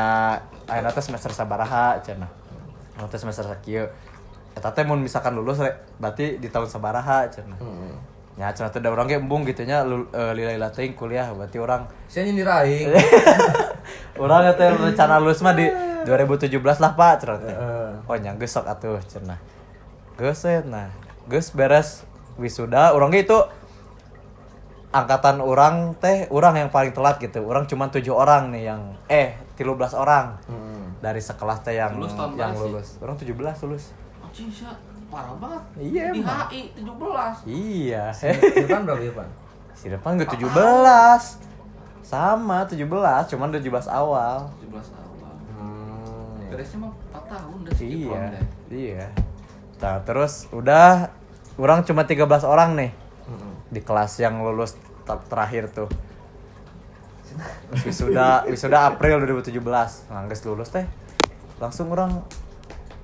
akhirnya 0.70 0.94
teh 0.94 1.03
semester 1.03 1.34
sabaraha 1.34 1.98
Oh, 3.01 3.09
teh 3.09 3.16
semester 3.16 3.48
sakieu 3.48 3.88
eta 4.61 4.70
teh 4.70 4.84
mun 4.84 5.00
misalkan 5.00 5.32
lulus 5.32 5.56
rek 5.56 5.72
berarti 5.96 6.36
di 6.36 6.46
tahun 6.46 6.68
sabaraha 6.68 7.24
cenah. 7.26 7.56
Ya 8.36 8.52
cenah 8.52 8.68
teh 8.68 8.78
da 8.78 8.88
urang 8.88 9.04
ge 9.04 9.16
embung 9.16 9.42
gitu 9.42 9.64
nya 9.64 9.80
lul- 9.80 10.08
eh, 10.11 10.32
lila-lila 10.32 10.68
teuing 10.68 10.92
kuliah 10.92 11.28
berarti 11.30 11.56
orang 11.56 11.88
Saya 12.06 12.24
nyindir 12.24 12.44
aing. 12.46 12.92
orang 14.16 14.52
teh 14.58 14.68
rencana 14.68 15.16
lulus 15.16 15.40
mah 15.40 15.52
di 15.52 15.64
2017 16.06 16.52
lah 16.61 16.92
pak 16.92 17.12
cenah 17.18 17.38
teh. 17.38 17.48
Heeh. 17.50 17.90
oh 18.04 18.16
nya 18.16 18.36
geus 18.36 18.50
sok 18.50 18.64
atuh 18.64 19.00
cenah. 19.02 19.40
Geus 20.14 20.44
we, 20.44 20.61
nah 20.62 20.92
geus 21.24 21.48
beres 21.50 22.04
wisuda 22.36 22.92
urang 22.92 23.08
ge 23.08 23.24
itu 23.24 23.36
angkatan 24.90 25.38
orang 25.38 25.94
teh 25.96 26.26
orang 26.28 26.58
yang 26.58 26.68
paling 26.68 26.90
telat 26.90 27.16
gitu. 27.18 27.40
Orang 27.42 27.64
cuma 27.64 27.88
tujuh 27.88 28.11
orang 28.11 28.50
nih 28.50 28.68
yang 28.68 28.82
eh 29.06 29.36
13 29.54 29.64
orang. 29.94 30.36
Hmm. 30.44 30.68
dari 31.00 31.16
sekelas 31.16 31.64
teh 31.64 31.72
yang 31.74 31.96
Lulus 31.96 32.12
yang 32.12 32.28
berapa 32.28 32.52
sih? 32.52 32.61
lulus. 32.62 32.88
Orang 33.00 33.16
17 33.16 33.32
lulus 33.64 33.84
Anjing 34.31 34.47
sih, 34.49 34.62
parah 35.07 35.35
banget. 35.37 35.62
Iya, 35.76 36.05
Di 36.09 36.22
emang. 36.22 36.47
HI 36.47 36.61
17. 36.72 37.35
iya 37.45 38.05
Depan 38.62 38.87
berapa 38.87 39.03
depan? 39.03 39.28
si 39.72 39.89
depan 39.89 40.12
gue 40.14 40.28
17 40.28 40.53
sama 42.01 42.62
17 42.62 42.85
cuman 43.26 43.49
17 43.49 43.64
awal 43.89 44.45
17 44.61 44.76
awal. 44.93 45.33
Hmm. 45.51 46.37
Beresnya 46.47 46.78
mah 46.78 46.93
4 47.11 47.26
tahun 47.26 47.57
udah 47.59 47.72
sih 47.74 47.87
iya 48.05 48.24
iya 48.68 49.07
nah 49.78 49.97
terus 50.01 50.47
udah 50.51 51.09
orang 51.57 51.81
cuma 51.83 52.05
13 52.05 52.20
orang 52.45 52.76
nih 52.76 52.91
di 53.68 53.81
kelas 53.81 54.20
yang 54.20 54.45
lulus 54.45 54.76
ter- 55.03 55.24
terakhir 55.26 55.72
tuh 55.72 55.89
wisuda 57.81 58.45
wisuda 58.45 58.78
April 58.87 59.24
2017 59.24 59.64
nah 60.12 60.28
geus 60.28 60.45
lulus 60.45 60.68
teh 60.68 60.85
langsung 61.57 61.89
orang 61.89 62.20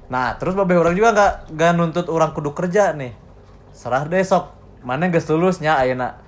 nah 0.07 0.38
terus 0.38 0.54
babe 0.54 0.78
orang 0.78 0.94
juga 0.94 1.11
nggak 1.11 1.32
nggak 1.59 1.70
nuntut 1.74 2.07
orang 2.07 2.30
kudu 2.30 2.54
kerja 2.54 2.94
nih. 2.94 3.12
Serah 3.74 4.07
deh 4.07 4.22
sok. 4.22 4.54
Mana 4.86 5.11
geus 5.11 5.26
lulusnya 5.26 5.74
ayeuna. 5.76 6.22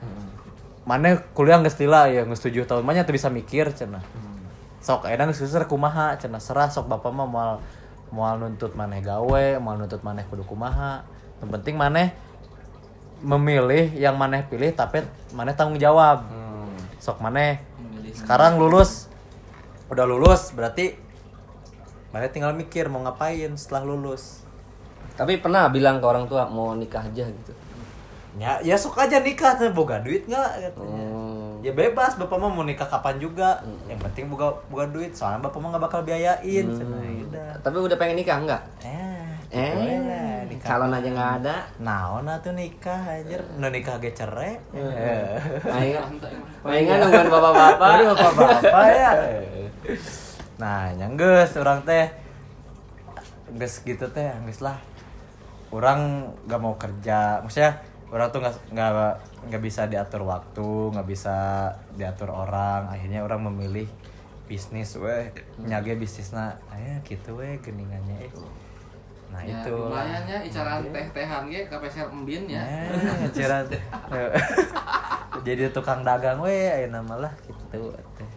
Mana 0.83 1.23
kuliah 1.33 1.63
geus 1.63 1.79
lila 1.79 2.11
ya 2.11 2.27
geus 2.27 2.43
7 2.43 2.67
tahun 2.67 2.83
mana 2.83 3.07
tuh 3.07 3.15
bisa 3.15 3.31
mikir 3.31 3.71
cenah. 3.71 4.03
Sok 4.83 5.07
ayeuna 5.07 5.31
geus 5.31 5.41
susah 5.41 5.65
kumaha 5.71 6.19
cenah. 6.19 6.43
Serah 6.43 6.69
sok 6.69 6.91
bapak 6.91 7.15
mah 7.15 7.29
moal 7.29 7.53
moal 8.11 8.41
nuntut 8.41 8.75
maneh 8.75 8.99
gawe 8.99 9.63
moal 9.63 9.79
nuntut 9.79 10.03
maneh 10.03 10.27
kudu 10.27 10.43
kumaha. 10.43 11.07
Yang 11.39 11.51
penting 11.61 11.79
maneh 11.79 12.13
memilih 13.23 13.95
yang 13.95 14.19
maneh 14.19 14.43
pilih 14.47 14.75
tapi 14.75 15.07
maneh 15.33 15.55
tanggung 15.55 15.79
jawab. 15.79 16.27
Sok 16.99 17.23
maneh. 17.23 17.63
Memilih 17.79 18.13
sekarang 18.19 18.59
lulus. 18.59 19.07
Udah 19.89 20.05
lulus 20.05 20.53
berarti 20.53 21.08
maneh 22.09 22.29
tinggal 22.29 22.53
mikir 22.53 22.87
mau 22.87 23.01
ngapain 23.01 23.53
setelah 23.53 23.85
lulus 23.85 24.43
Tapi 25.13 25.37
pernah 25.37 25.67
bilang 25.67 25.99
ke 25.99 26.07
orang 26.07 26.25
tua 26.25 26.47
mau 26.47 26.73
nikah 26.73 27.03
aja 27.03 27.27
gitu. 27.27 27.53
ya 28.37 28.57
ya 28.61 28.75
sok 28.75 28.97
aja 28.99 29.19
nikah 29.19 29.55
tuh 29.55 29.69
boga 29.69 29.99
duit 29.99 30.25
nggak 30.25 30.49
katanya 30.65 31.07
Hmm. 31.59 31.59
ya 31.59 31.73
bebas 31.73 32.15
bapak 32.15 32.35
mah 32.35 32.47
mau 32.49 32.63
nikah 32.63 32.87
kapan 32.87 33.19
juga 33.19 33.59
yang 33.85 33.99
penting 33.99 34.27
boga 34.27 34.47
boga 34.69 34.87
duit 34.87 35.11
soalnya 35.11 35.43
bapak 35.43 35.59
mah 35.59 35.69
nggak 35.69 35.85
bakal 35.85 36.01
biayain 36.01 36.67
ya 36.71 36.87
udah 37.25 37.51
Tapi 37.59 37.77
udah 37.79 37.97
pengen 37.97 38.17
nikah 38.17 38.39
enggak? 38.39 38.63
eh 38.81 39.17
Eh, 39.49 39.73
boleh 39.73 40.45
nikah 40.47 40.67
calon 40.71 40.93
aja 40.93 41.09
nggak 41.09 41.33
ada. 41.41 41.57
naon 41.79 42.29
atuh 42.29 42.53
nikah 42.53 43.01
anjir 43.03 43.41
nu 43.57 43.67
nikah 43.67 43.97
ge 43.97 44.13
cerai 44.13 44.61
mah. 44.71 45.73
Aing 46.69 46.85
kan 46.85 46.97
nungguin 47.01 47.27
bapak-bapak. 47.27 47.91
Bapak-bapak 48.07 48.85
ya. 48.93 49.11
Nah, 50.59 50.91
yang 50.93 51.15
geus 51.15 51.55
orang 51.55 51.83
teh 51.83 52.11
geus 53.55 53.81
gitu 53.81 54.11
teh, 54.11 54.29
geus 54.45 54.61
lah. 54.61 54.77
Orang 55.71 56.33
nggak 56.49 56.61
mau 56.61 56.75
kerja, 56.75 57.39
maksudnya 57.41 57.79
orang 58.09 58.29
tuh 58.29 58.41
nggak 58.41 58.55
nggak 58.73 58.91
nggak 59.53 59.63
bisa 59.63 59.87
diatur 59.87 60.25
waktu, 60.25 60.69
nggak 60.93 61.09
bisa 61.09 61.37
diatur 61.95 62.33
orang. 62.33 62.89
Akhirnya 62.89 63.23
orang 63.23 63.47
memilih 63.47 63.87
bisnis 64.49 64.97
weh 64.97 65.29
nyage 65.61 65.93
bisnisna 65.95 66.57
aya 66.73 66.97
gitu 67.05 67.37
weh 67.37 67.61
geningannya 67.61 68.17
eh. 68.25 68.33
Nah, 69.29 69.45
Ya, 69.45 69.61
itu. 69.61 69.77
lumayan 69.77 70.25
ya 70.25 70.41
icaran 70.41 70.81
teh-tehan 70.89 71.43
ge 71.53 71.69
KPSR 71.69 72.09
embin 72.09 72.49
ya. 72.49 72.65
Ya, 72.65 73.29
cerat. 73.29 73.69
Jadi 75.45 75.69
tukang 75.69 76.01
dagang 76.01 76.41
we 76.41 76.65
ayeuna 76.67 77.05
mah 77.05 77.29
lah 77.29 77.33
gitu 77.45 77.93
teh. 78.17 78.31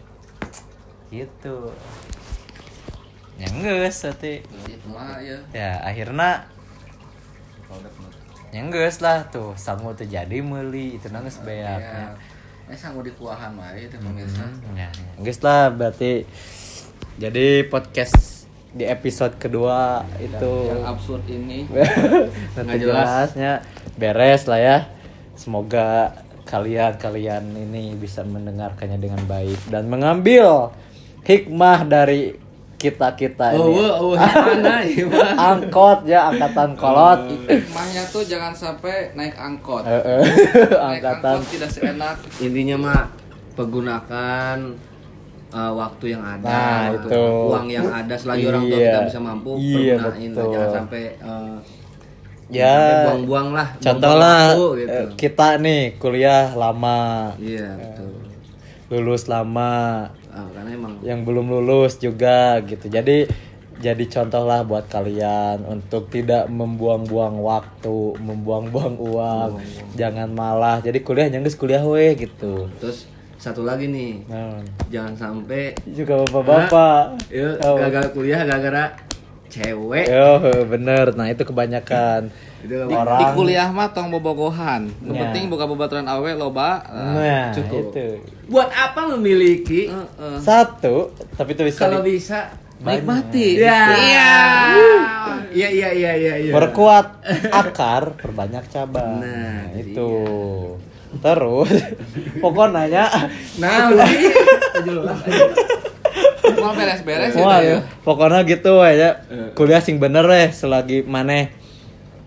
Gitu. 1.11 1.57
Ya. 3.35 3.47
Itu 4.65 4.87
mah 4.87 5.19
ya. 5.19 5.37
Ya, 5.51 5.71
akhirnya 5.83 6.47
yang 8.51 8.67
geus 8.67 8.99
lah 8.99 9.31
tuh 9.31 9.55
sangu 9.55 9.91
tuh 9.91 10.03
jadi 10.03 10.43
meuli 10.43 10.99
itu 10.99 11.07
nangis 11.07 11.39
beak 11.39 11.79
Ya. 11.79 12.11
Eh 12.67 12.75
sanggup 12.75 13.03
di 13.03 13.11
kuahan 13.11 13.51
wae 13.55 13.87
teh 13.87 13.95
pemirsa. 13.95 14.47
ya, 14.73 14.87
geus 15.19 15.39
lah 15.39 15.67
berarti 15.67 16.23
jadi 17.15 17.67
podcast 17.67 18.47
di 18.71 18.87
episode 18.87 19.35
kedua 19.35 20.07
itu 20.15 20.51
Yang 20.65 20.83
absurd 20.87 21.23
ini 21.27 21.67
nanti 22.55 22.75
jelas. 22.79 23.31
jelasnya 23.35 23.53
beres 23.99 24.47
lah 24.47 24.59
ya 24.59 24.77
semoga 25.35 26.15
kalian 26.47 26.95
kalian 26.95 27.51
ini 27.51 27.95
bisa 27.95 28.23
mendengarkannya 28.23 28.95
dengan 28.95 29.19
baik 29.27 29.59
dan 29.67 29.91
mengambil 29.91 30.71
hikmah 31.21 31.79
dari 31.83 32.35
kita 32.75 33.13
kita 33.13 33.53
Oh, 33.53 33.69
ini 33.69 33.85
oh, 33.85 33.93
oh, 34.03 34.13
mana 34.17 34.81
ya, 34.81 35.05
Bang? 35.05 35.37
angkot 35.37 35.99
ya 36.03 36.19
angkatan 36.27 36.73
kolot 36.73 37.29
Hikmahnya 37.45 38.03
tuh 38.09 38.25
jangan 38.25 38.49
sampai 38.51 39.13
naik 39.13 39.35
angkot. 39.35 39.85
Eh, 39.85 39.93
eh, 39.93 40.25
Naik 40.25 40.73
angkatan 40.97 41.37
angkot 41.37 41.51
tidak 41.51 41.69
seenak. 41.69 42.17
intinya 42.39 42.75
mah 42.79 43.01
pergunakan 43.53 44.57
uh, 45.49 45.71
waktu 45.71 46.05
yang 46.09 46.23
ada 46.23 46.41
Nah, 46.41 46.81
itu. 46.91 47.21
uang 47.47 47.67
yang 47.67 47.85
ada 47.85 48.15
selagi 48.15 48.43
orang 48.45 48.63
tua 48.63 48.73
Iya. 48.75 48.89
kita 48.89 49.01
bisa 49.05 49.19
mampu 49.21 49.51
Iya, 49.53 49.93
pergunain 49.95 50.01
lah. 50.01 50.17
betul. 50.33 50.51
jangan 50.51 50.69
sampai 50.75 51.03
uh, 51.21 51.57
Ya. 52.51 52.75
buang-buang 53.07 53.47
lah 53.53 53.67
contoh 53.77 54.13
lah 54.13 54.43
gitu. 54.51 54.67
eh, 54.83 55.05
kita 55.15 55.55
nih 55.55 55.95
kuliah 55.95 56.51
lama 56.51 57.31
iya 57.37 57.79
betul 57.79 58.11
lulus 58.91 59.23
lama 59.25 60.11
Ah, 60.31 60.47
karena 60.55 60.69
emang 60.71 60.93
yang 61.03 61.27
belum 61.27 61.51
lulus 61.51 61.99
juga 61.99 62.63
gitu. 62.63 62.87
Jadi 62.87 63.27
jadi 63.81 64.03
contoh 64.07 64.45
lah 64.45 64.61
buat 64.61 64.85
kalian 64.87 65.65
untuk 65.65 66.07
tidak 66.13 66.45
membuang-buang 66.47 67.41
waktu 67.41 68.15
membuang-buang 68.21 68.95
uang. 68.95 69.51
Jangan 69.97 70.29
malah. 70.31 70.79
Jadi 70.79 71.01
kuliah 71.01 71.27
nyangges 71.27 71.57
kuliah 71.57 71.81
weh 71.81 72.13
gitu. 72.15 72.69
Terus 72.77 73.09
satu 73.41 73.65
lagi 73.65 73.89
nih. 73.89 74.21
Nah, 74.29 74.61
jangan 74.93 75.17
sampai 75.17 75.73
juga 75.89 76.21
bapak-bapak. 76.29 77.25
Ya 77.33 77.57
Oh. 77.65 77.81
gagal 77.81 78.13
kuliah 78.13 78.45
gara-gara 78.45 78.93
cewek. 79.49 80.05
Yo, 80.07 80.39
bener. 80.69 81.11
Nah 81.17 81.27
itu 81.27 81.41
kebanyakan 81.43 82.29
di, 82.61 82.75
Orang- 82.87 83.17
di 83.17 83.25
kuliah 83.33 83.67
mah 83.67 83.89
tong 83.89 84.09
bobogohan. 84.09 84.85
Yang 85.01 85.13
Ya. 85.13 85.21
penting 85.23 85.43
buka 85.47 85.65
babaturan 85.65 86.05
awe 86.05 86.31
loba 86.31 86.81
nah 86.85 87.49
cukup. 87.51 87.89
itu 87.91 88.07
buat 88.45 88.67
apa 88.67 89.09
memiliki? 89.11 89.87
Heeh. 89.87 90.37
satu 90.37 91.09
tapi 91.31 91.53
itu 91.53 91.63
bisa 91.63 91.79
kalau 91.79 91.99
di- 91.99 92.15
bisa. 92.15 92.53
Nikmati. 92.81 93.57
Iya. 93.57 93.81
iya. 93.93 94.33
Iya. 94.73 95.01
Iya 95.51 95.69
iya 95.69 95.89
iya 95.91 96.33
iya 96.39 96.51
Perkuat 96.51 97.21
akar, 97.53 98.15
perbanyak 98.15 98.65
cabang. 98.67 99.19
Nah, 99.19 99.69
Nah, 99.69 99.77
itu. 99.77 100.09
Terus 101.13 101.69
pokoknya 102.39 103.05
nah 103.59 103.91
mau 106.57 106.73
beres-beres 106.73 107.33
Wah, 107.35 107.59
ya. 107.59 107.77
pokoknya 108.01 108.41
gitu 108.43 108.81
aja. 108.81 109.21
Kuliah 109.53 109.79
sing 109.79 109.97
bener 109.97 110.23
deh 110.23 110.49
selagi 110.49 111.03
maneh 111.03 111.53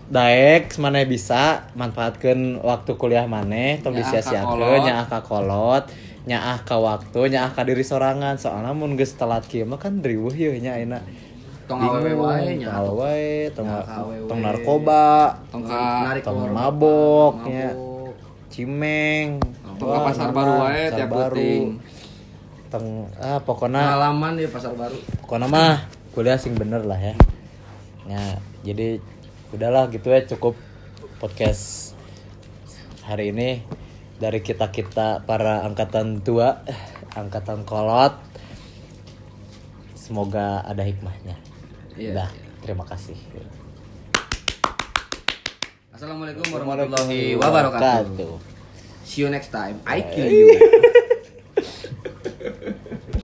daek 0.05 0.77
maneh 0.77 1.09
bisa 1.09 1.69
manfaatkan 1.73 2.61
waktu 2.61 2.93
kuliah 3.01 3.25
maneh 3.25 3.81
tong 3.81 3.97
Nyaah 3.97 4.05
ka 4.05 4.21
disia-siakeun 4.21 4.61
kolot. 4.61 4.85
nyaah 4.85 5.07
ka 5.09 5.19
kolot 5.25 5.85
nyaah 6.25 6.59
ka 6.65 6.77
waktu 6.81 7.21
nyaah 7.37 7.53
ka 7.53 7.63
diri 7.65 7.85
sorangan. 7.85 8.41
Soalnya 8.41 8.73
mun 8.73 8.97
geus 8.97 9.17
telat 9.17 9.45
kieu 9.45 9.69
mah 9.69 9.77
kan 9.77 10.01
riweuh 10.01 10.33
ye 10.33 10.57
nya 10.61 10.81
ayeuna. 10.81 11.05
Tong 11.65 11.81
awewe 11.81 12.13
wae 12.17 12.61
nya. 12.61 12.73
Tong 12.73 12.81
awewe, 12.93 13.53
tong, 13.57 13.69
tong 14.29 14.41
narkoba. 14.41 15.41
Tong 15.49 15.65
ka 15.65 15.81
narik 16.13 16.25
tong 16.25 16.49
mabok 16.49 17.45
ya. 17.49 17.73
Mabok. 17.73 18.13
cimeng. 18.53 19.41
Tong 19.77 19.89
ka 19.89 19.99
pasar 20.09 20.29
baru 20.33 20.53
wae 20.65 20.85
tiap 20.93 21.11
baru. 21.13 21.55
tong 22.75 23.07
ah 23.23 23.39
pokoknya 23.39 23.87
pengalaman 23.87 24.33
di 24.35 24.51
pasar 24.51 24.75
baru. 24.75 24.99
Pokoknya 25.23 25.47
mah 25.47 25.87
kuliah 26.11 26.35
sing 26.41 26.59
bener 26.59 26.83
lah 26.83 26.99
ya. 26.99 27.15
Ya 28.05 28.23
jadi 28.67 28.99
udahlah 29.55 29.87
gitu 29.87 30.11
ya 30.11 30.27
cukup 30.27 30.59
podcast 31.23 31.95
hari 33.07 33.31
ini 33.31 33.63
dari 34.19 34.43
kita 34.43 34.75
kita 34.75 35.23
para 35.23 35.63
angkatan 35.63 36.21
tua 36.27 36.67
angkatan 37.15 37.63
kolot. 37.63 38.19
Semoga 39.95 40.61
ada 40.67 40.85
hikmahnya. 40.85 41.39
Iya, 41.97 42.13
Udah, 42.13 42.29
terima 42.61 42.85
kasih. 42.85 43.17
Assalamualaikum 45.95 46.45
warahmatullahi 46.51 47.39
Wabarakatuh. 47.39 48.37
see 49.07 49.23
you 49.25 49.31
next 49.31 49.49
time. 49.55 49.79
I 49.87 50.03
kill 50.03 50.29
you 50.29 50.59